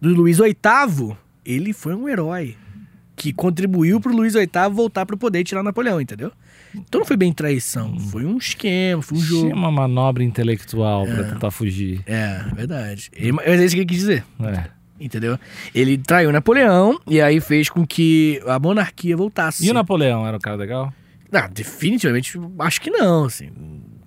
do 0.00 0.14
Luiz 0.14 0.38
VIII, 0.38 1.14
ele 1.44 1.74
foi 1.74 1.94
um 1.94 2.08
herói. 2.08 2.56
Que 3.14 3.34
contribuiu 3.34 4.00
pro 4.00 4.16
Luiz 4.16 4.32
VIII 4.32 4.48
voltar 4.72 5.04
pro 5.04 5.18
poder 5.18 5.40
e 5.40 5.44
tirar 5.44 5.62
Napoleão, 5.62 6.00
entendeu? 6.00 6.32
Então 6.74 7.00
não 7.00 7.06
foi 7.06 7.18
bem 7.18 7.34
traição, 7.34 7.98
foi 8.00 8.24
um 8.24 8.38
esquema, 8.38 9.02
foi 9.02 9.18
um 9.18 9.20
Tinha 9.20 9.30
jogo. 9.42 9.54
uma 9.54 9.70
manobra 9.70 10.24
intelectual 10.24 11.04
pra 11.04 11.24
tentar 11.24 11.50
fugir. 11.50 12.00
É, 12.06 12.42
verdade. 12.54 13.10
Mas 13.34 13.46
é 13.60 13.64
isso 13.66 13.74
que 13.74 13.80
ele 13.82 13.86
quis 13.88 13.98
dizer, 13.98 14.24
É. 14.42 14.79
entendeu? 15.00 15.38
Ele 15.74 15.96
traiu 15.96 16.30
Napoleão 16.30 17.00
e 17.06 17.20
aí 17.20 17.40
fez 17.40 17.68
com 17.68 17.86
que 17.86 18.40
a 18.46 18.58
monarquia 18.58 19.16
voltasse. 19.16 19.66
E 19.66 19.70
o 19.70 19.74
Napoleão 19.74 20.26
era 20.26 20.36
um 20.36 20.40
cara 20.40 20.56
legal? 20.56 20.92
Ah, 21.32 21.48
definitivamente, 21.48 22.38
acho 22.58 22.80
que 22.80 22.90
não, 22.90 23.24
assim. 23.24 23.50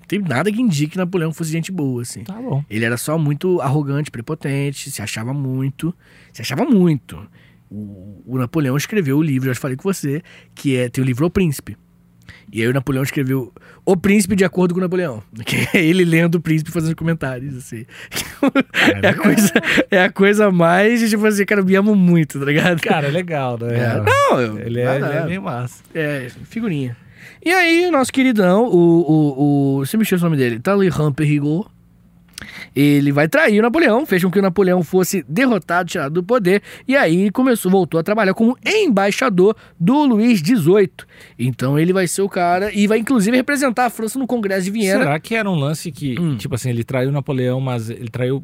tem 0.08 0.20
nada 0.20 0.52
que 0.52 0.62
indique 0.62 0.92
que 0.92 0.98
Napoleão 0.98 1.34
fosse 1.34 1.52
gente 1.52 1.72
boa, 1.72 2.02
assim. 2.02 2.24
Tá 2.24 2.34
bom. 2.34 2.64
Ele 2.70 2.86
era 2.86 2.98
só 2.98 3.18
muito 3.18 3.62
arrogante, 3.62 4.12
prepotente, 4.12 4.92
se 4.92 5.02
achava 5.02 5.34
muito. 5.34 5.96
Se 6.32 6.42
achava 6.42 6.66
muito. 6.66 7.26
O, 7.72 8.22
o 8.26 8.38
Napoleão 8.38 8.78
escreveu 8.78 9.18
o 9.18 9.22
livro, 9.22 9.50
eu 9.50 9.54
já 9.54 9.60
falei 9.60 9.78
com 9.78 9.84
você, 9.84 10.22
que 10.54 10.76
é 10.76 10.90
tem 10.90 11.04
o 11.04 11.08
livro 11.08 11.26
O 11.26 11.30
Príncipe. 11.30 11.78
E 12.52 12.62
aí 12.62 12.68
o 12.68 12.74
Napoleão 12.74 13.04
escreveu 13.04 13.52
O 13.86 13.98
Príncipe 13.98 14.36
de 14.36 14.46
acordo 14.46 14.74
com 14.74 14.80
o 14.80 14.84
Napoleão. 14.84 15.22
Que 15.46 15.68
é 15.74 15.84
ele 15.84 16.06
lendo 16.06 16.36
o 16.36 16.40
príncipe 16.42 16.70
e 16.70 16.74
fazendo 16.74 16.96
comentários, 16.96 17.56
assim. 17.58 17.86
É 19.02 19.08
a 19.10 19.14
coisa, 19.14 19.52
é 19.92 20.04
a 20.04 20.12
coisa 20.12 20.52
mais, 20.52 21.10
tipo 21.10 21.26
assim, 21.26 21.46
cara, 21.46 21.62
eu 21.62 21.66
me 21.66 21.76
amo 21.76 21.96
muito, 21.96 22.40
tá 22.40 22.46
ligado? 22.46 22.82
Cara, 22.82 23.08
é 23.08 23.12
legal, 23.12 23.58
né? 23.60 23.76
É, 23.78 24.02
não, 24.02 24.40
eu- 24.42 24.60
Ele 24.60 24.80
é, 24.82 24.96
ele 24.96 25.06
é 25.06 25.26
meio 25.26 25.42
massa. 25.42 25.84
É, 25.94 26.28
figurinha. 26.46 26.96
E 27.46 27.52
aí, 27.52 27.90
nosso 27.92 28.12
queridão, 28.14 28.66
o. 28.66 28.78
o, 28.78 29.78
o 29.80 29.86
você 29.86 29.98
me 29.98 30.06
o 30.10 30.18
nome 30.20 30.38
dele, 30.38 30.60
Talleyrand 30.60 31.12
Perrigot. 31.14 31.68
Ele 32.76 33.12
vai 33.12 33.28
trair 33.28 33.60
o 33.60 33.62
Napoleão, 33.62 34.06
fez 34.06 34.24
com 34.24 34.32
que 34.32 34.40
o 34.40 34.42
Napoleão 34.42 34.82
fosse 34.84 35.24
derrotado, 35.30 35.90
tirado 35.90 36.14
do 36.14 36.24
poder, 36.24 36.62
e 36.88 36.96
aí 36.96 37.30
começou, 37.32 37.70
voltou 37.72 38.00
a 38.00 38.04
trabalhar 38.04 38.34
como 38.34 38.58
embaixador 38.66 39.56
do 39.80 40.04
Luís 40.06 40.40
XVIII. 40.40 40.90
Então 41.38 41.78
ele 41.78 41.94
vai 41.94 42.08
ser 42.08 42.22
o 42.22 42.30
cara 42.30 42.72
e 42.74 42.88
vai 42.88 42.98
inclusive 43.00 43.36
representar 43.38 43.86
a 43.86 43.90
França 43.90 44.18
no 44.18 44.26
Congresso 44.28 44.66
de 44.66 44.72
Viena. 44.72 45.04
Será 45.04 45.20
que 45.20 45.36
era 45.36 45.50
um 45.50 45.56
lance 45.56 45.92
que, 45.92 46.20
Hum. 46.20 46.36
tipo 46.38 46.56
assim, 46.56 46.70
ele 46.70 46.84
traiu 46.84 47.12
Napoleão, 47.12 47.60
mas 47.62 47.90
ele 47.90 48.10
traiu 48.10 48.44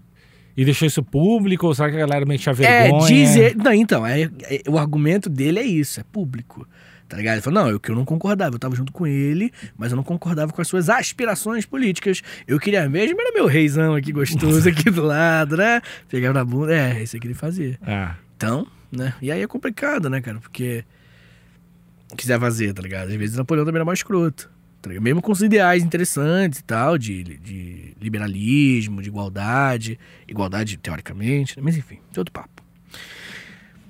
e 0.57 0.65
deixou 0.65 0.87
isso 0.87 1.01
público? 1.03 1.67
Ou 1.67 1.73
será 1.73 1.89
que 1.89 1.95
a 1.95 1.99
galera 1.99 2.25
meio 2.25 2.39
tinha 2.39 2.51
É, 2.53 2.55
vergonha? 2.83 3.07
dizer. 3.07 3.55
Não, 3.55 3.73
então, 3.73 4.05
é, 4.05 4.29
é- 4.43 4.61
o 4.67 4.77
argumento 4.77 5.29
dele 5.29 5.59
é 5.59 5.63
isso, 5.65 5.99
é 5.99 6.03
público. 6.11 6.67
Tá 7.09 7.17
ligado? 7.17 7.35
Ele 7.35 7.41
falou, 7.41 7.63
não, 7.63 7.69
eu 7.71 7.79
que 7.79 7.89
eu 7.89 7.95
não 7.95 8.05
concordava, 8.05 8.53
eu 8.53 8.59
tava 8.59 8.75
junto 8.75 8.93
com 8.93 9.07
ele, 9.07 9.51
mas 9.75 9.91
eu 9.91 9.95
não 9.95 10.03
concordava 10.03 10.53
com 10.53 10.61
as 10.61 10.67
suas 10.67 10.89
aspirações 10.89 11.65
políticas. 11.65 12.21
Eu 12.47 12.59
queria 12.59 12.87
mesmo, 12.87 13.19
era 13.19 13.33
meu 13.33 13.47
reizão 13.47 13.95
aqui 13.95 14.11
gostoso 14.11 14.69
aqui 14.69 14.91
do 14.91 15.03
lado, 15.03 15.57
né? 15.57 15.81
Pegava 16.07 16.35
na 16.35 16.45
bunda, 16.45 16.71
é, 16.73 17.01
isso 17.01 17.19
que 17.19 17.25
ele 17.25 17.33
fazia. 17.33 17.79
Ah, 17.81 18.15
Então, 18.37 18.67
né? 18.91 19.15
E 19.21 19.31
aí 19.31 19.41
é 19.41 19.47
complicado, 19.47 20.07
né, 20.07 20.21
cara? 20.21 20.39
Porque 20.39 20.85
quiser 22.15 22.39
fazer, 22.39 22.73
tá 22.73 22.81
ligado? 22.83 23.09
Às 23.09 23.15
vezes 23.15 23.35
Napoleão 23.35 23.65
também 23.65 23.79
era 23.79 23.85
mais 23.85 23.99
escroto. 23.99 24.47
tá? 24.79 24.89
Mesmo 25.01 25.19
com 25.19 25.31
os 25.31 25.41
ideais 25.41 25.83
interessantes 25.83 26.59
e 26.59 26.63
tal, 26.63 26.95
de, 26.95 27.23
de 27.23 27.95
liberalismo, 27.99 29.01
de 29.01 29.09
igualdade, 29.09 29.99
igualdade 30.27 30.77
teoricamente, 30.77 31.57
né? 31.57 31.63
mas 31.65 31.75
enfim, 31.75 31.99
é 32.15 32.19
outro 32.19 32.31
papo. 32.31 32.63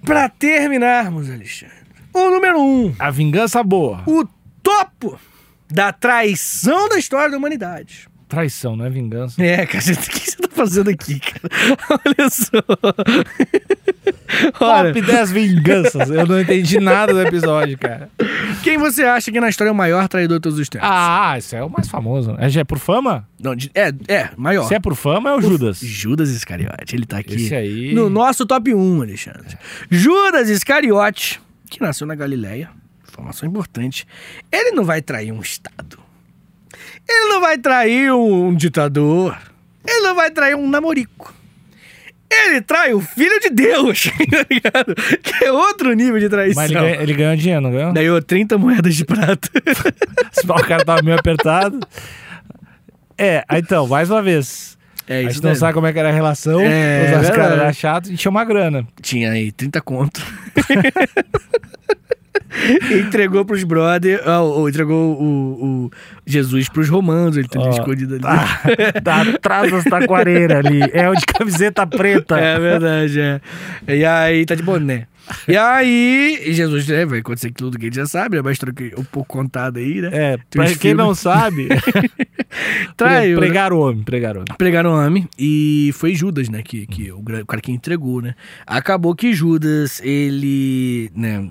Pra 0.05 0.29
terminarmos, 0.29 1.29
Alexandre, 1.29 1.75
o 2.13 2.29
número 2.31 2.59
um, 2.59 2.93
a 2.99 3.09
vingança 3.11 3.63
boa. 3.63 4.01
o 4.05 4.25
topo 4.63 5.19
da 5.71 5.91
traição 5.93 6.89
da 6.89 6.97
história 6.97 7.29
da 7.31 7.37
humanidade. 7.37 8.07
Traição, 8.27 8.75
não 8.75 8.85
é 8.85 8.89
vingança. 8.91 9.43
É, 9.43 9.65
cara, 9.65 9.83
o 9.91 9.97
que 9.97 10.19
você 10.19 10.35
tá 10.37 10.49
fazendo 10.51 10.89
aqui, 10.91 11.19
cara? 11.19 11.49
Olha 12.05 12.29
só. 12.29 12.63
Olha, 14.59 14.93
Top 14.93 15.01
10 15.01 15.31
vinganças. 15.31 16.09
Eu 16.11 16.27
não 16.27 16.39
entendi 16.39 16.79
nada 16.79 17.11
do 17.11 17.21
episódio, 17.21 17.75
cara. 17.77 18.09
quem 18.63 18.77
você 18.77 19.03
acha 19.03 19.31
que 19.31 19.39
na 19.39 19.49
história 19.49 19.69
é 19.69 19.71
o 19.71 19.75
maior 19.75 20.07
traidor 20.07 20.37
de 20.37 20.43
todos 20.43 20.59
os 20.59 20.69
tempos? 20.69 20.87
Ah, 20.91 21.35
esse 21.39 21.55
é 21.55 21.63
o 21.63 21.69
mais 21.69 21.87
famoso. 21.87 22.35
É, 22.37 22.47
já 22.49 22.61
é 22.61 22.63
por 22.63 22.77
fama? 22.77 23.27
Não, 23.41 23.55
de- 23.55 23.71
é, 23.73 23.91
é, 24.07 24.29
maior. 24.37 24.67
Se 24.67 24.75
é 24.75 24.79
por 24.79 24.95
fama, 24.95 25.31
é 25.31 25.33
o 25.33 25.41
Judas. 25.41 25.79
Judas 25.79 26.29
Iscariote, 26.29 26.95
ele 26.95 27.05
tá 27.07 27.17
aqui. 27.17 27.33
Esse 27.35 27.55
aí. 27.55 27.93
No 27.95 28.09
nosso 28.11 28.45
top 28.45 28.73
1, 28.73 29.01
Alexandre. 29.01 29.57
Judas 29.89 30.49
Iscariote, 30.49 31.41
que 31.69 31.81
nasceu 31.81 32.05
na 32.07 32.15
Galileia, 32.15 32.69
informação 33.07 33.47
importante. 33.47 34.07
Ele 34.51 34.71
não 34.71 34.83
vai 34.83 35.01
trair 35.01 35.31
um 35.31 35.41
Estado. 35.41 35.99
Ele 37.07 37.25
não 37.29 37.41
vai 37.41 37.57
trair 37.57 38.11
um 38.13 38.53
ditador. 38.53 39.37
Ele 39.87 40.01
não 40.01 40.15
vai 40.15 40.29
trair 40.31 40.55
um 40.55 40.69
namorico. 40.69 41.33
Ele 42.31 42.61
trai 42.61 42.93
o 42.93 42.99
filho 43.01 43.39
de 43.39 43.49
Deus, 43.49 44.03
tá 44.29 44.45
ligado? 44.49 44.93
Que 45.23 45.45
é 45.45 45.51
outro 45.51 45.91
nível 45.93 46.19
de 46.19 46.29
traição. 46.29 46.61
Mas 46.61 46.69
ele, 46.69 46.79
ganha- 46.79 47.01
ele 47.01 47.13
ganhou 47.13 47.35
dinheiro, 47.35 47.61
não 47.61 47.71
ganhou? 47.71 47.91
Ganhou 47.93 48.21
30 48.21 48.57
moedas 48.57 48.95
de 48.95 49.03
prata. 49.03 49.49
Se 50.31 50.45
o 50.45 50.53
cara 50.67 50.85
tava 50.85 51.01
meio 51.01 51.17
apertado. 51.17 51.79
É, 53.17 53.43
então, 53.53 53.87
mais 53.87 54.09
uma 54.11 54.21
vez. 54.21 54.77
É 55.09 55.21
a 55.21 55.23
gente 55.23 55.41
não 55.41 55.49
mesmo. 55.49 55.59
sabe 55.59 55.73
como 55.73 55.87
é 55.87 55.91
que 55.91 55.97
era 55.97 56.09
a 56.09 56.11
relação. 56.11 56.61
É, 56.61 57.19
os 57.19 57.29
caras 57.31 57.59
eram 57.59 57.73
chatos 57.73 58.11
e 58.11 58.15
tinha 58.15 58.29
uma 58.29 58.45
grana. 58.45 58.87
Tinha 59.01 59.31
aí 59.31 59.51
30 59.51 59.81
conto. 59.81 60.21
Entregou 62.91 63.45
pros 63.45 63.63
brother, 63.63 64.21
ó, 64.25 64.61
ó, 64.61 64.67
entregou 64.67 65.15
o, 65.19 65.85
o 65.85 65.91
Jesus 66.25 66.67
pros 66.67 66.89
romanos, 66.89 67.37
ele 67.37 67.47
teve 67.47 67.63
Ó, 67.63 67.69
escondido 67.69 68.15
ali. 68.15 68.23
Tá, 68.23 69.01
tá 69.03 69.21
atrás 69.21 69.71
das 69.71 69.83
taquareiras 69.83 70.65
ali. 70.65 70.79
É 70.93 71.09
o 71.09 71.15
de 71.15 71.25
camiseta 71.25 71.85
preta. 71.87 72.37
É 72.39 72.59
verdade, 72.59 73.19
é. 73.19 73.41
E 73.87 74.05
aí, 74.05 74.45
tá 74.45 74.55
de 74.55 74.63
boné. 74.63 75.07
E 75.47 75.55
aí, 75.55 76.53
Jesus, 76.53 76.87
né, 76.87 77.05
vai 77.05 77.19
acontecer 77.19 77.51
tudo 77.51 77.77
que 77.77 77.85
a 77.85 77.87
gente 77.87 77.95
já 77.95 78.05
sabe, 78.05 78.37
né, 78.37 78.41
mas 78.43 78.57
troquei 78.57 78.93
um 78.97 79.03
pouco 79.03 79.29
contado 79.29 79.77
aí, 79.77 80.01
né? 80.01 80.09
É, 80.11 80.37
pra 80.49 80.65
quem 80.65 80.75
filmes. 80.75 80.97
não 80.97 81.15
sabe, 81.15 81.67
Traiu, 82.97 83.39
né? 83.39 83.47
pregar 83.47 83.71
o 83.71 83.79
homem, 83.79 84.03
pregar 84.03 84.35
o 84.35 84.39
homem. 84.39 84.55
Pregaram 84.57 84.91
o 84.91 84.99
homem 84.99 85.27
e 85.37 85.91
foi 85.93 86.15
Judas, 86.15 86.49
né, 86.49 86.61
que, 86.63 86.85
que 86.87 87.11
o, 87.11 87.19
o 87.19 87.45
cara 87.45 87.61
que 87.61 87.71
entregou, 87.71 88.21
né. 88.21 88.35
Acabou 88.65 89.15
que 89.15 89.33
Judas, 89.33 90.01
ele, 90.03 91.11
né, 91.15 91.49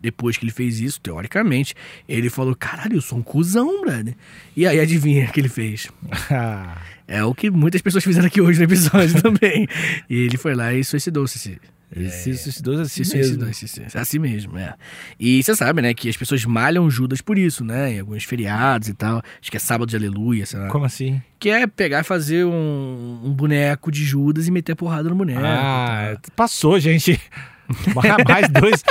depois 0.00 0.36
que 0.36 0.44
ele 0.44 0.52
fez 0.52 0.80
isso, 0.80 1.00
teoricamente, 1.00 1.74
ele 2.08 2.30
falou, 2.30 2.54
caralho, 2.54 2.96
eu 2.96 3.02
sou 3.02 3.18
um 3.18 3.22
cuzão, 3.22 3.82
brother. 3.82 4.14
E 4.56 4.66
aí, 4.66 4.80
adivinha 4.80 5.26
o 5.26 5.32
que 5.32 5.40
ele 5.40 5.48
fez? 5.48 5.88
É 7.10 7.24
o 7.24 7.34
que 7.34 7.50
muitas 7.50 7.80
pessoas 7.80 8.04
fizeram 8.04 8.26
aqui 8.26 8.38
hoje 8.38 8.58
no 8.58 8.66
episódio 8.66 9.16
também. 9.22 9.66
E 10.10 10.14
ele 10.14 10.36
foi 10.36 10.54
lá 10.54 10.74
e 10.74 10.84
suicidou-se. 10.84 11.58
Ele 11.90 12.10
se 12.10 12.36
suicidou 12.36 12.78
assim 12.80 13.02
se 13.02 13.16
mesmo. 13.16 13.40
suicidou, 13.44 13.52
se- 13.54 13.68
se- 13.90 13.98
assim 13.98 14.18
mesmo, 14.18 14.58
é. 14.58 14.74
E 15.18 15.42
você 15.42 15.54
sabe, 15.56 15.80
né, 15.80 15.94
que 15.94 16.08
as 16.08 16.16
pessoas 16.16 16.44
malham 16.44 16.90
Judas 16.90 17.20
por 17.22 17.38
isso, 17.38 17.64
né? 17.64 17.94
Em 17.94 18.00
alguns 18.00 18.24
feriados 18.24 18.88
e 18.88 18.94
tal. 18.94 19.22
Acho 19.40 19.50
que 19.50 19.56
é 19.56 19.60
sábado 19.60 19.88
de 19.88 19.96
aleluia, 19.96 20.44
sei 20.44 20.58
lá. 20.60 20.68
Como 20.68 20.84
assim? 20.84 21.20
Que 21.38 21.48
é 21.50 21.66
pegar 21.66 22.00
e 22.00 22.04
fazer 22.04 22.44
um, 22.44 23.20
um 23.24 23.32
boneco 23.32 23.90
de 23.90 24.04
Judas 24.04 24.46
e 24.46 24.50
meter 24.50 24.76
porrada 24.76 25.08
no 25.08 25.14
boneco. 25.14 25.40
Ah, 25.42 26.16
passou, 26.36 26.78
gente. 26.78 27.18
Mais 28.26 28.48
dois. 28.48 28.84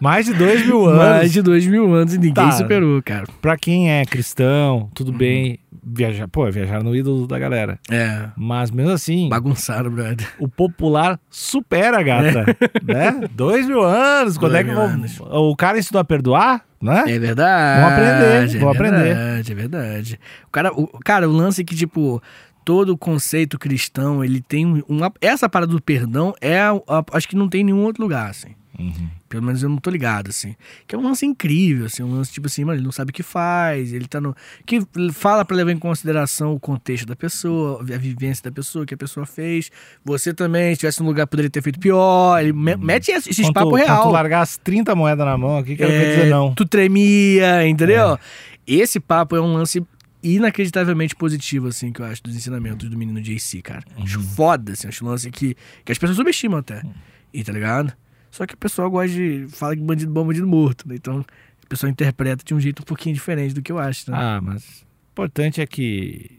Mais 0.00 0.26
de 0.26 0.34
dois 0.34 0.64
mil 0.64 0.86
anos. 0.86 0.98
Mais 0.98 1.32
de 1.32 1.42
dois 1.42 1.66
mil 1.66 1.92
anos 1.94 2.14
e 2.14 2.18
ninguém 2.18 2.32
Tá. 2.34 2.52
superou, 2.52 3.02
cara. 3.02 3.24
Pra 3.40 3.56
quem 3.56 3.90
é 3.90 4.04
cristão, 4.04 4.88
tudo 4.94 5.10
Uhum. 5.12 5.18
bem. 5.18 5.58
Viajar, 5.90 6.28
pô, 6.28 6.48
viajar 6.50 6.82
no 6.82 6.94
ídolo 6.94 7.26
da 7.26 7.38
galera. 7.38 7.78
É. 7.90 8.26
Mas 8.36 8.70
mesmo 8.70 8.92
assim, 8.92 9.26
Bagunçaram, 9.30 9.90
brother. 9.90 10.28
o 10.38 10.46
popular 10.46 11.18
supera, 11.30 12.02
gata. 12.02 12.44
né? 12.84 13.26
Dois 13.34 13.66
mil 13.66 13.82
anos. 13.82 14.36
Quando 14.36 14.52
Dois 14.52 14.60
é 14.60 14.64
que 14.64 14.70
mil 14.70 14.78
vão- 14.78 14.88
anos. 14.94 15.18
o 15.20 15.56
cara 15.56 15.78
ensinou 15.78 16.00
a 16.00 16.04
perdoar, 16.04 16.62
né? 16.80 17.04
É 17.06 17.18
verdade. 17.18 17.80
Vão 17.80 17.88
aprender, 17.88 18.56
é 18.56 18.58
vão 18.58 18.70
aprender. 18.70 19.14
verdade, 19.14 19.52
É 19.52 19.54
verdade. 19.54 20.20
O 20.46 20.50
cara, 20.50 20.72
o, 20.74 20.86
cara, 21.02 21.28
o 21.28 21.32
lance 21.32 21.62
é 21.62 21.64
que, 21.64 21.74
tipo, 21.74 22.22
todo 22.68 22.90
o 22.90 22.98
conceito 22.98 23.58
cristão, 23.58 24.22
ele 24.22 24.42
tem 24.42 24.66
um- 24.66 24.82
uma. 24.86 25.10
Essa 25.22 25.48
parada 25.48 25.72
do 25.72 25.80
perdão 25.80 26.34
é. 26.38 26.58
a- 26.60 26.72
a- 26.86 27.04
acho 27.14 27.26
que 27.26 27.34
não 27.34 27.48
tem 27.48 27.62
em 27.62 27.64
nenhum 27.64 27.82
outro 27.82 28.02
lugar, 28.02 28.28
assim. 28.28 28.48
Uhum. 28.78 29.08
Pelo 29.26 29.42
menos 29.42 29.62
eu 29.62 29.70
não 29.70 29.78
tô 29.78 29.88
ligado, 29.88 30.28
assim. 30.28 30.54
Que 30.86 30.94
é 30.94 30.98
um 30.98 31.02
lance 31.02 31.24
incrível, 31.24 31.86
assim. 31.86 32.02
Um 32.02 32.14
lance, 32.14 32.30
tipo 32.30 32.46
assim, 32.46 32.64
mano, 32.66 32.76
ele 32.78 32.84
não 32.84 32.92
sabe 32.92 33.10
o 33.10 33.14
que 33.14 33.22
faz, 33.22 33.94
ele 33.94 34.06
tá 34.06 34.20
no. 34.20 34.36
Que 34.66 34.80
fala 35.14 35.46
pra 35.46 35.56
levar 35.56 35.72
em 35.72 35.78
consideração 35.78 36.52
o 36.52 36.60
contexto 36.60 37.06
da 37.06 37.16
pessoa, 37.16 37.80
a 37.80 37.98
vivência 37.98 38.44
da 38.44 38.52
pessoa, 38.52 38.82
o 38.82 38.86
que 38.86 38.92
a 38.92 38.98
pessoa 38.98 39.24
fez. 39.24 39.70
Você 40.04 40.34
também, 40.34 40.66
se 40.66 40.72
estivesse 40.74 41.00
num 41.00 41.06
lugar, 41.08 41.26
poderia 41.26 41.50
ter 41.50 41.62
feito 41.62 41.80
pior. 41.80 42.38
Ele 42.38 42.52
me- 42.52 42.76
mete 42.76 43.10
esses, 43.10 43.34
tu- 43.34 43.50
quando 43.54 43.74
real. 43.76 44.02
tu 44.02 44.10
largar 44.10 44.42
as 44.42 44.58
30 44.58 44.94
moedas 44.94 45.24
na 45.24 45.38
mão 45.38 45.56
aqui, 45.56 45.74
que 45.74 45.82
eu 45.82 45.88
não 45.88 45.94
É, 45.94 46.00
quero 46.00 46.14
dizer 46.16 46.30
não. 46.30 46.54
Tu 46.54 46.66
tremia, 46.66 47.66
entendeu? 47.66 48.12
É. 48.12 48.18
Esse 48.66 49.00
papo 49.00 49.34
é 49.34 49.40
um 49.40 49.54
lance 49.54 49.82
inacreditavelmente 50.22 51.14
positivo, 51.14 51.68
assim, 51.68 51.92
que 51.92 52.00
eu 52.00 52.06
acho, 52.06 52.22
dos 52.22 52.34
ensinamentos 52.36 52.88
do 52.88 52.96
menino 52.98 53.20
JC, 53.20 53.62
cara. 53.62 53.84
Uhum. 53.96 54.02
Acho 54.04 54.20
foda, 54.20 54.72
assim, 54.72 54.88
acho 54.88 55.04
um 55.04 55.08
lance 55.08 55.30
que, 55.30 55.56
que 55.84 55.92
as 55.92 55.98
pessoas 55.98 56.16
subestimam 56.16 56.58
até. 56.58 56.82
Uhum. 56.82 56.92
E 57.32 57.44
tá 57.44 57.52
ligado? 57.52 57.92
Só 58.30 58.46
que 58.46 58.54
o 58.54 58.58
pessoal 58.58 58.90
gosta 58.90 59.08
de. 59.14 59.46
fala 59.48 59.74
que 59.76 59.82
bandido 59.82 60.12
bom, 60.12 60.22
é 60.22 60.26
bandido 60.26 60.46
morto, 60.46 60.88
né? 60.88 60.94
Então, 60.96 61.20
o 61.20 61.66
pessoal 61.68 61.90
interpreta 61.90 62.44
de 62.44 62.54
um 62.54 62.60
jeito 62.60 62.80
um 62.82 62.84
pouquinho 62.84 63.14
diferente 63.14 63.54
do 63.54 63.62
que 63.62 63.70
eu 63.72 63.78
acho, 63.78 64.10
né? 64.10 64.16
Ah, 64.20 64.40
mas 64.42 64.62
o 64.64 64.86
importante 65.12 65.60
é 65.60 65.66
que. 65.66 66.38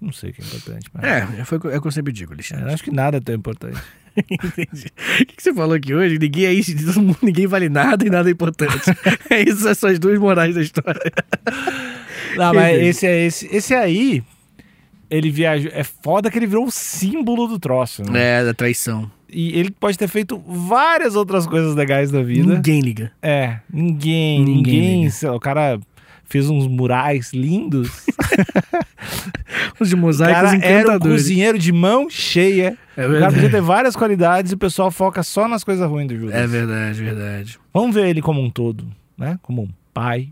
Não 0.00 0.12
sei 0.12 0.30
o 0.30 0.32
que 0.32 0.40
é 0.40 0.44
importante, 0.44 0.88
mas. 0.92 1.04
É, 1.04 1.44
foi 1.44 1.58
o 1.58 1.60
que- 1.60 1.68
é 1.68 1.76
o 1.76 1.80
que 1.82 1.88
eu 1.88 1.92
sempre 1.92 2.12
digo, 2.12 2.32
Eu 2.32 2.34
Alexandre. 2.36 2.72
acho 2.72 2.84
que 2.84 2.90
nada 2.90 3.16
é 3.16 3.20
tão 3.20 3.34
importante. 3.34 3.78
Entendi. 4.30 4.86
O 5.22 5.26
que 5.26 5.42
você 5.42 5.52
falou 5.52 5.74
aqui 5.74 5.94
hoje? 5.94 6.18
Ninguém 6.18 6.46
é 6.46 6.52
isso, 6.52 6.72
ninguém 7.22 7.46
vale 7.46 7.68
nada 7.68 8.06
e 8.06 8.10
nada 8.10 8.28
é 8.28 8.32
importante. 8.32 8.72
é 9.30 9.42
isso, 9.42 9.68
essas 9.68 9.92
as 9.92 9.98
duas 9.98 10.18
morais 10.18 10.54
da 10.54 10.62
história. 10.62 11.12
Não, 12.36 12.52
mas 12.54 12.78
esse, 12.78 13.06
é- 13.06 13.26
esse, 13.26 13.48
esse 13.54 13.74
aí, 13.74 14.22
ele 15.10 15.30
viajou. 15.30 15.70
É 15.74 15.82
foda 15.84 16.30
que 16.30 16.38
ele 16.38 16.46
virou 16.46 16.66
o 16.66 16.70
símbolo 16.70 17.46
do 17.46 17.58
troço, 17.58 18.02
né? 18.02 18.40
É, 18.40 18.44
da 18.44 18.54
traição. 18.54 19.10
E 19.30 19.58
ele 19.58 19.70
pode 19.70 19.98
ter 19.98 20.08
feito 20.08 20.38
várias 20.46 21.14
outras 21.14 21.46
coisas 21.46 21.74
legais 21.74 22.10
da 22.10 22.22
vida. 22.22 22.54
Ninguém 22.54 22.80
liga. 22.80 23.12
É, 23.22 23.58
ninguém, 23.72 24.42
Ninguém 24.44 25.02
ninguém. 25.04 25.10
lá, 25.22 25.34
o 25.34 25.40
cara 25.40 25.78
fez 26.24 26.48
uns 26.48 26.66
murais 26.66 27.32
lindos. 27.34 27.90
Os 29.80 29.88
de 29.88 29.94
O 29.94 29.98
mosaicos 29.98 30.50
cara 30.52 30.64
era 30.64 30.96
um 30.96 30.98
cozinheiro 30.98 31.58
de 31.58 31.72
mão 31.72 32.08
cheia. 32.10 32.76
É 32.96 33.00
o 33.00 33.04
cara 33.04 33.08
verdade. 33.10 33.34
podia 33.34 33.50
ter 33.50 33.60
várias 33.60 33.94
qualidades 33.96 34.52
e 34.52 34.54
o 34.54 34.58
pessoal 34.58 34.90
foca 34.90 35.22
só 35.22 35.46
nas 35.46 35.62
coisas 35.62 35.88
ruins 35.88 36.08
do 36.08 36.16
Judas. 36.18 36.34
É 36.34 36.46
verdade, 36.46 37.02
verdade. 37.02 37.58
Vamos 37.72 37.94
ver 37.94 38.08
ele 38.08 38.20
como 38.20 38.42
um 38.42 38.50
todo, 38.50 38.86
né? 39.16 39.38
Como 39.42 39.62
um 39.62 39.68
pai. 39.94 40.30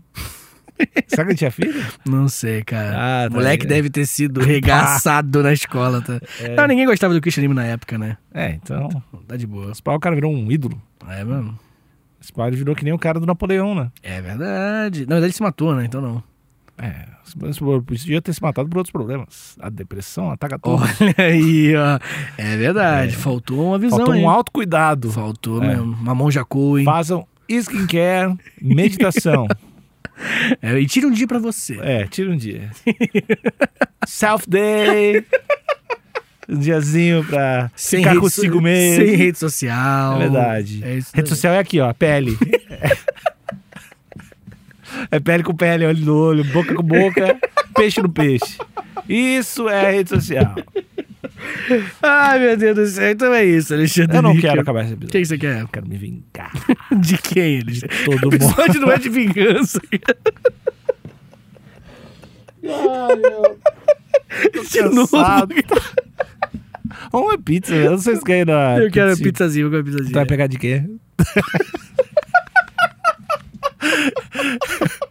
Será 1.07 1.23
que 1.25 1.31
ele 1.31 1.37
tinha 1.37 1.51
filho? 1.51 1.85
Não 2.05 2.27
sei, 2.27 2.63
cara. 2.63 3.25
Ah, 3.25 3.29
tá 3.29 3.35
moleque 3.35 3.63
aí. 3.65 3.69
deve 3.69 3.89
ter 3.89 4.05
sido 4.05 4.39
regaçado 4.45 5.41
na 5.43 5.53
escola, 5.53 6.01
tá? 6.01 6.19
Não, 6.55 6.67
ninguém 6.67 6.85
gostava 6.85 7.13
do 7.13 7.21
Christian 7.21 7.41
Lima 7.41 7.53
na 7.55 7.65
época, 7.65 7.97
né? 7.97 8.17
É, 8.33 8.51
então. 8.51 8.89
Tá 9.27 9.35
de 9.35 9.47
boa. 9.47 9.71
Esse 9.71 9.81
pau 9.81 9.95
o 9.95 9.99
cara 9.99 10.15
virou 10.15 10.31
um 10.31 10.51
ídolo. 10.51 10.79
É, 11.09 11.23
mano. 11.23 11.57
Esse 12.21 12.31
pau 12.33 12.49
virou 12.51 12.75
que 12.75 12.83
nem 12.83 12.93
o 12.93 12.99
cara 12.99 13.19
do 13.19 13.25
Napoleão, 13.25 13.73
né? 13.75 13.91
É 14.03 14.21
verdade. 14.21 15.01
Na 15.01 15.15
verdade, 15.15 15.25
ele 15.25 15.33
se 15.33 15.41
matou, 15.41 15.75
né? 15.75 15.85
Então 15.85 16.01
não. 16.01 16.23
É, 16.79 17.05
podia 17.87 18.21
ter 18.21 18.33
se 18.33 18.41
matado 18.41 18.69
por 18.69 18.77
outros 18.77 18.91
problemas. 18.91 19.57
A 19.59 19.67
depressão 19.69 20.29
ataca 20.29 20.59
tudo. 20.59 20.83
Olha 20.83 21.15
aí, 21.17 21.73
ó. 21.75 21.99
É 22.37 22.55
verdade. 22.55 23.15
Faltou 23.15 23.69
uma 23.69 23.79
visão 23.79 23.97
Faltou 23.97 24.13
aí. 24.13 24.21
um 24.23 24.29
autocuidado. 24.29 25.11
Faltou 25.11 25.63
É. 25.63 25.67
mesmo. 25.69 25.93
Uma 25.93 26.13
mão 26.13 26.29
Jacu, 26.29 26.77
hein? 26.77 26.85
Façam 26.85 27.25
skincare, 27.49 28.37
meditação. 28.61 29.47
É, 30.61 30.79
e 30.79 30.85
tira 30.87 31.07
um 31.07 31.11
dia 31.11 31.27
pra 31.27 31.39
você. 31.39 31.77
É, 31.81 32.05
tira 32.07 32.29
um 32.31 32.37
dia. 32.37 32.69
Self 34.07 34.49
day. 34.49 35.23
Um 36.49 36.57
diazinho 36.59 37.23
pra 37.25 37.69
ficar 37.75 38.09
rede 38.11 38.21
consigo 38.21 38.55
so- 38.55 38.61
mesmo. 38.61 39.05
Sem 39.05 39.15
rede 39.15 39.37
social. 39.37 40.15
É 40.15 40.19
verdade. 40.19 40.81
É 40.83 40.87
Rede 40.93 41.07
daí. 41.13 41.27
social 41.27 41.53
é 41.53 41.59
aqui, 41.59 41.79
ó, 41.79 41.93
pele. 41.93 42.37
É 45.11 45.19
pele 45.19 45.43
com 45.43 45.53
pele, 45.53 45.85
olho 45.85 46.05
no 46.05 46.15
olho, 46.15 46.43
boca 46.45 46.73
com 46.73 46.81
boca, 46.81 47.37
peixe 47.75 48.01
no 48.01 48.09
peixe. 48.09 48.57
Isso 49.07 49.67
é 49.69 49.91
rede 49.91 50.09
social. 50.09 50.55
Ai, 52.01 52.39
meu 52.39 52.57
Deus 52.57 52.75
do 52.75 52.85
céu. 52.87 53.11
Então 53.11 53.33
é 53.33 53.43
isso, 53.43 53.73
Alexandre. 53.73 54.17
Eu 54.17 54.21
não 54.21 54.33
Níquel. 54.33 54.49
quero 54.49 54.61
acabar 54.61 54.83
esse 54.85 54.93
O 54.93 54.97
que 54.97 55.03
episódio. 55.05 55.21
que 55.21 55.25
você 55.27 55.37
quer? 55.37 55.61
Eu 55.61 55.67
quero 55.67 55.87
me 55.87 55.97
vingar. 55.97 56.51
De 56.99 57.17
quem, 57.17 57.59
Alexandre? 57.61 58.05
Todo 58.05 58.17
O 58.17 58.21
mundo. 58.31 58.35
episódio 58.35 58.81
não 58.81 58.91
é 58.91 58.97
de 58.97 59.09
vingança. 59.09 59.79
De 64.71 64.81
novo. 64.83 65.07
Cansado. 65.11 65.55
Vamos 67.11 67.33
é 67.33 67.37
pizza, 67.37 67.75
eu 67.75 67.91
não 67.91 67.97
sei 67.97 68.15
se 68.15 68.23
quer 68.23 68.39
ir 68.41 68.45
na. 68.47 68.77
Eu 68.79 68.91
quero 68.91 69.11
pizza- 69.11 69.23
pizzazinha, 69.23 69.65
eu 69.65 69.71
quero 69.71 69.83
pizzazinha. 69.83 70.11
Tu 70.11 70.15
vai 70.15 70.25
pegar 70.25 70.47
de 70.47 70.57
quê? 70.57 70.83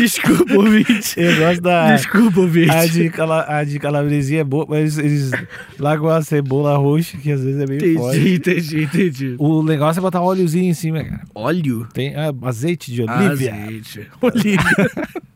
Desculpa, 0.00 0.54
ouvinte. 0.54 1.20
Eu 1.20 1.36
gosto 1.36 1.60
da. 1.60 1.94
Desculpa, 1.94 2.40
ouvinte. 2.40 2.70
A 2.70 2.86
de, 2.86 3.10
cala, 3.10 3.44
a 3.48 3.64
de 3.64 3.78
calabresinha 3.78 4.40
é 4.40 4.44
boa, 4.44 4.66
mas 4.68 4.98
eles 4.98 5.30
largam 5.78 6.08
a 6.08 6.22
cebola 6.22 6.76
roxa, 6.76 7.18
que 7.18 7.30
às 7.30 7.42
vezes 7.42 7.60
é 7.60 7.66
meio 7.66 7.98
forte. 7.98 8.18
Entendi, 8.18 8.34
entendi, 8.34 8.82
entendi. 8.82 9.36
O 9.38 9.62
negócio 9.62 10.00
é 10.00 10.02
botar 10.02 10.20
óleozinho 10.20 10.70
em 10.70 10.74
cima, 10.74 11.04
cara. 11.04 11.22
Óleo? 11.34 11.86
Tem 11.92 12.14
ah, 12.14 12.32
azeite 12.42 12.92
de 12.92 13.02
olívia. 13.02 13.54
Azeite. 13.54 14.08
Olívia. 14.20 14.60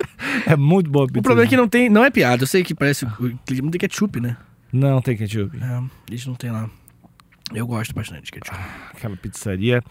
É 0.46 0.56
muito 0.56 0.90
pizza. 0.90 1.20
O 1.20 1.22
problema 1.22 1.46
é 1.46 1.48
que 1.48 1.56
não 1.56 1.68
tem. 1.68 1.88
Não 1.88 2.04
é 2.04 2.10
piada. 2.10 2.42
Eu 2.42 2.46
sei 2.46 2.64
que 2.64 2.74
parece. 2.74 3.04
Não 3.04 3.70
tem 3.70 3.78
ketchup, 3.78 4.20
né? 4.20 4.36
Não 4.72 5.00
tem 5.00 5.16
ketchup. 5.16 5.56
É, 5.56 5.82
eles 6.08 6.26
não 6.26 6.34
tem 6.34 6.50
lá. 6.50 6.68
Eu 7.52 7.66
gosto 7.66 7.94
bastante 7.94 8.24
de 8.24 8.32
ketchup. 8.32 8.58
Aquela 8.92 9.16
pizzaria. 9.16 9.82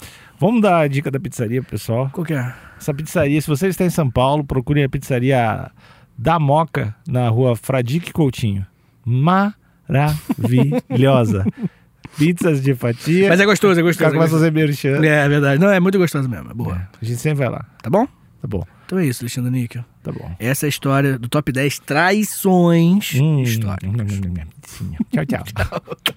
Vamos 0.46 0.62
dar 0.62 0.80
a 0.80 0.88
dica 0.90 1.10
da 1.10 1.22
pizzaria, 1.22 1.62
pro 1.62 1.72
pessoal. 1.72 2.10
Qual 2.12 2.26
que 2.26 2.34
é? 2.34 2.54
Essa 2.78 2.94
pizzaria, 2.94 3.40
se 3.40 3.48
você 3.48 3.70
está 3.70 3.86
em 3.86 3.90
São 3.90 4.12
Paulo, 4.12 4.44
procurem 4.44 4.84
a 4.84 4.90
pizzaria 4.90 5.72
da 6.18 6.38
Moca, 6.38 6.94
na 7.08 7.30
rua 7.30 7.56
Fradique 7.56 8.12
Coutinho. 8.12 8.68
Maravilhosa. 9.06 11.46
Pizzas 12.18 12.62
de 12.62 12.76
fatia. 12.76 13.30
Mas 13.30 13.40
é 13.40 13.46
gostoso, 13.46 13.80
é 13.80 13.84
gostoso. 13.84 14.00
cara 14.00 14.12
É, 14.12 14.16
começa 14.18 14.36
a 14.36 14.40
fazer 14.40 14.52
merchan. 14.52 14.98
é 15.04 15.30
verdade. 15.30 15.60
Não, 15.62 15.70
é 15.70 15.80
muito 15.80 15.98
gostoso 15.98 16.28
mesmo. 16.30 16.52
É 16.52 16.54
boa. 16.54 16.76
É, 16.76 16.88
a 17.02 17.06
gente 17.06 17.20
sempre 17.22 17.40
vai 17.40 17.48
lá. 17.50 17.66
Tá 17.82 17.90
bom? 17.90 18.06
Tá 18.06 18.48
bom, 18.48 18.64
Então 18.86 19.00
é 19.00 19.06
isso, 19.06 19.24
Alexandre 19.24 19.50
Níquel. 19.50 19.86
tá 20.04 20.12
bom. 20.12 20.30
Essa 20.38 20.66
é 20.66 20.68
a 20.68 20.70
história 20.70 21.18
do 21.18 21.30
top 21.30 21.54
10 21.54 21.80
traições 21.80 23.14
Hum, 23.16 23.40
históricas. 23.42 23.90
hum, 23.90 23.96
hum, 24.02 24.22
hum, 24.28 24.34
hum, 24.82 24.92
hum. 24.92 24.96
Tchau, 25.10 25.26
tchau. 25.26 25.44